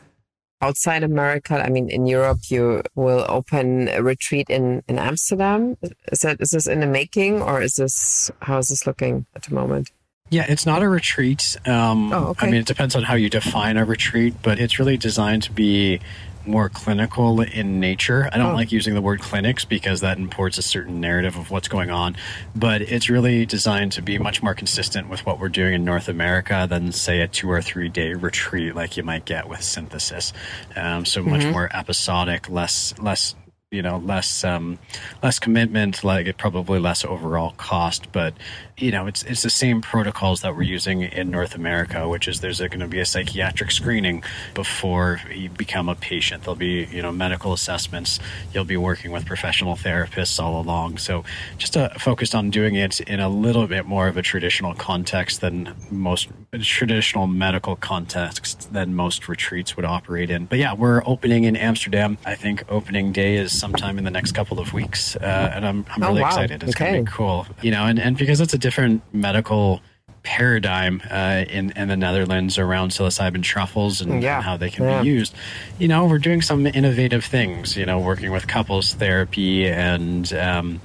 outside 0.61 1.03
America? 1.03 1.61
I 1.63 1.69
mean, 1.69 1.89
in 1.89 2.07
Europe, 2.07 2.39
you 2.49 2.83
will 2.95 3.25
open 3.29 3.89
a 3.89 4.01
retreat 4.01 4.49
in, 4.49 4.83
in 4.87 4.97
Amsterdam. 4.99 5.77
Is 6.11 6.21
that, 6.21 6.41
is 6.41 6.51
this 6.51 6.67
in 6.67 6.79
the 6.79 6.87
making 6.87 7.41
or 7.41 7.61
is 7.61 7.75
this, 7.75 8.31
how 8.41 8.57
is 8.57 8.69
this 8.69 8.87
looking 8.87 9.25
at 9.35 9.43
the 9.43 9.53
moment? 9.53 9.91
Yeah, 10.29 10.45
it's 10.49 10.65
not 10.65 10.83
a 10.83 10.89
retreat. 10.89 11.55
Um, 11.65 12.11
oh, 12.11 12.27
okay. 12.27 12.47
I 12.47 12.51
mean, 12.51 12.59
it 12.59 12.65
depends 12.65 12.95
on 12.95 13.03
how 13.03 13.15
you 13.15 13.29
define 13.29 13.77
a 13.77 13.85
retreat, 13.85 14.33
but 14.43 14.59
it's 14.59 14.77
really 14.77 14.97
designed 14.97 15.43
to 15.43 15.51
be 15.53 16.01
more 16.47 16.69
clinical 16.69 17.41
in 17.41 17.79
nature. 17.79 18.29
I 18.31 18.37
don't 18.37 18.53
oh. 18.53 18.55
like 18.55 18.71
using 18.71 18.93
the 18.93 19.01
word 19.01 19.21
clinics 19.21 19.65
because 19.65 20.01
that 20.01 20.17
imports 20.17 20.57
a 20.57 20.61
certain 20.61 20.99
narrative 20.99 21.35
of 21.37 21.51
what's 21.51 21.67
going 21.67 21.89
on, 21.89 22.15
but 22.55 22.81
it's 22.81 23.09
really 23.09 23.45
designed 23.45 23.91
to 23.93 24.01
be 24.01 24.17
much 24.17 24.41
more 24.41 24.53
consistent 24.53 25.09
with 25.09 25.25
what 25.25 25.39
we're 25.39 25.49
doing 25.49 25.73
in 25.73 25.85
North 25.85 26.07
America 26.07 26.65
than, 26.69 26.91
say, 26.91 27.21
a 27.21 27.27
two 27.27 27.49
or 27.49 27.61
three 27.61 27.89
day 27.89 28.13
retreat 28.13 28.75
like 28.75 28.97
you 28.97 29.03
might 29.03 29.25
get 29.25 29.47
with 29.47 29.63
synthesis. 29.63 30.33
Um, 30.75 31.05
so 31.05 31.21
much 31.23 31.41
mm-hmm. 31.41 31.51
more 31.51 31.69
episodic, 31.75 32.49
less 32.49 32.93
less 32.99 33.35
you 33.71 33.81
know 33.81 33.97
less 33.97 34.45
um, 34.45 34.79
less 35.21 35.39
commitment 35.39 36.01
like 36.01 36.37
probably 36.37 36.79
less 36.79 37.03
overall 37.03 37.51
cost 37.57 38.09
but 38.13 38.33
you 38.77 38.91
know 38.91 39.07
it's 39.07 39.23
it's 39.23 39.41
the 39.43 39.49
same 39.49 39.81
protocols 39.81 40.39
that 40.39 40.55
we're 40.55 40.61
using 40.61 41.01
in 41.01 41.29
North 41.29 41.53
America 41.53 42.07
which 42.07 42.29
is 42.29 42.39
there's 42.39 42.59
going 42.59 42.79
to 42.79 42.87
be 42.87 43.01
a 43.01 43.05
psychiatric 43.05 43.69
screening 43.71 44.23
before 44.53 45.19
you 45.35 45.49
become 45.49 45.89
a 45.89 45.95
patient. 45.95 46.43
There'll 46.43 46.55
be 46.55 46.85
you 46.89 47.01
know 47.01 47.11
medical 47.11 47.51
assessments. 47.51 48.21
You'll 48.53 48.63
be 48.63 48.77
working 48.77 49.11
with 49.11 49.25
professional 49.25 49.75
therapists 49.75 50.41
all 50.41 50.61
along. 50.61 50.99
So 50.99 51.25
just 51.57 51.75
uh, 51.75 51.89
focused 51.99 52.33
on 52.33 52.49
doing 52.49 52.75
it 52.75 53.01
in 53.01 53.19
a 53.19 53.27
little 53.27 53.67
bit 53.67 53.85
more 53.85 54.07
of 54.07 54.15
a 54.15 54.21
traditional 54.21 54.75
context 54.75 55.41
than 55.41 55.75
most 55.91 56.29
traditional 56.61 57.27
medical 57.27 57.75
context 57.75 58.71
than 58.71 58.95
most 58.95 59.27
retreats 59.27 59.75
would 59.75 59.85
operate 59.85 60.29
in. 60.29 60.45
But 60.45 60.59
yeah 60.59 60.73
we're 60.73 61.01
opening 61.05 61.43
in 61.43 61.57
Amsterdam. 61.57 62.17
I 62.25 62.35
think 62.35 62.63
opening 62.69 63.11
day 63.11 63.35
is 63.35 63.56
sometime 63.57 63.97
in 63.97 64.03
the 64.03 64.11
next 64.11 64.33
couple 64.33 64.59
of 64.59 64.73
weeks, 64.73 65.15
uh, 65.15 65.51
and 65.53 65.65
I'm 65.65 65.85
I'm 65.89 66.03
oh, 66.03 66.07
really 66.07 66.21
oh, 66.21 66.23
wow. 66.23 66.29
excited. 66.29 66.63
It's 66.63 66.75
okay. 66.75 66.91
gonna 66.91 67.03
be 67.03 67.11
cool, 67.11 67.47
you 67.61 67.71
know, 67.71 67.85
and 67.85 67.99
and 67.99 68.17
because 68.17 68.41
it's 68.41 68.53
a 68.53 68.57
different 68.57 69.01
medical 69.13 69.81
paradigm 70.23 71.01
uh, 71.09 71.45
in 71.49 71.71
in 71.71 71.87
the 71.87 71.97
Netherlands 71.97 72.57
around 72.57 72.91
psilocybin 72.91 73.43
truffles 73.43 74.01
and, 74.01 74.21
yeah. 74.21 74.35
and 74.35 74.43
how 74.43 74.57
they 74.57 74.69
can 74.69 74.85
yeah. 74.85 75.01
be 75.01 75.07
used. 75.07 75.33
You 75.79 75.87
know, 75.87 76.05
we're 76.05 76.19
doing 76.19 76.41
some 76.41 76.67
innovative 76.67 77.23
things. 77.23 77.77
You 77.77 77.85
know, 77.85 77.99
working 77.99 78.31
with 78.31 78.47
couples 78.47 78.93
therapy 78.93 79.67
and 79.67 80.31
um, 80.33 80.81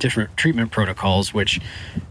different 0.00 0.36
treatment 0.36 0.70
protocols, 0.70 1.32
which 1.32 1.60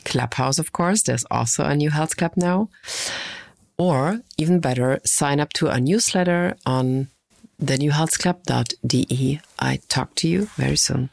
Clubhouse, 0.06 0.58
of 0.58 0.72
course. 0.72 1.02
There's 1.02 1.26
also 1.30 1.64
a 1.64 1.76
new 1.76 1.90
health 1.90 2.16
club 2.16 2.32
now. 2.34 2.70
Or 3.76 4.22
even 4.38 4.60
better, 4.60 5.00
sign 5.04 5.38
up 5.38 5.52
to 5.54 5.68
our 5.68 5.80
newsletter 5.80 6.56
on 6.64 7.08
thenewhealthclub.de. 7.62 9.40
I 9.58 9.80
talk 9.88 10.14
to 10.16 10.28
you 10.28 10.46
very 10.56 10.76
soon. 10.76 11.10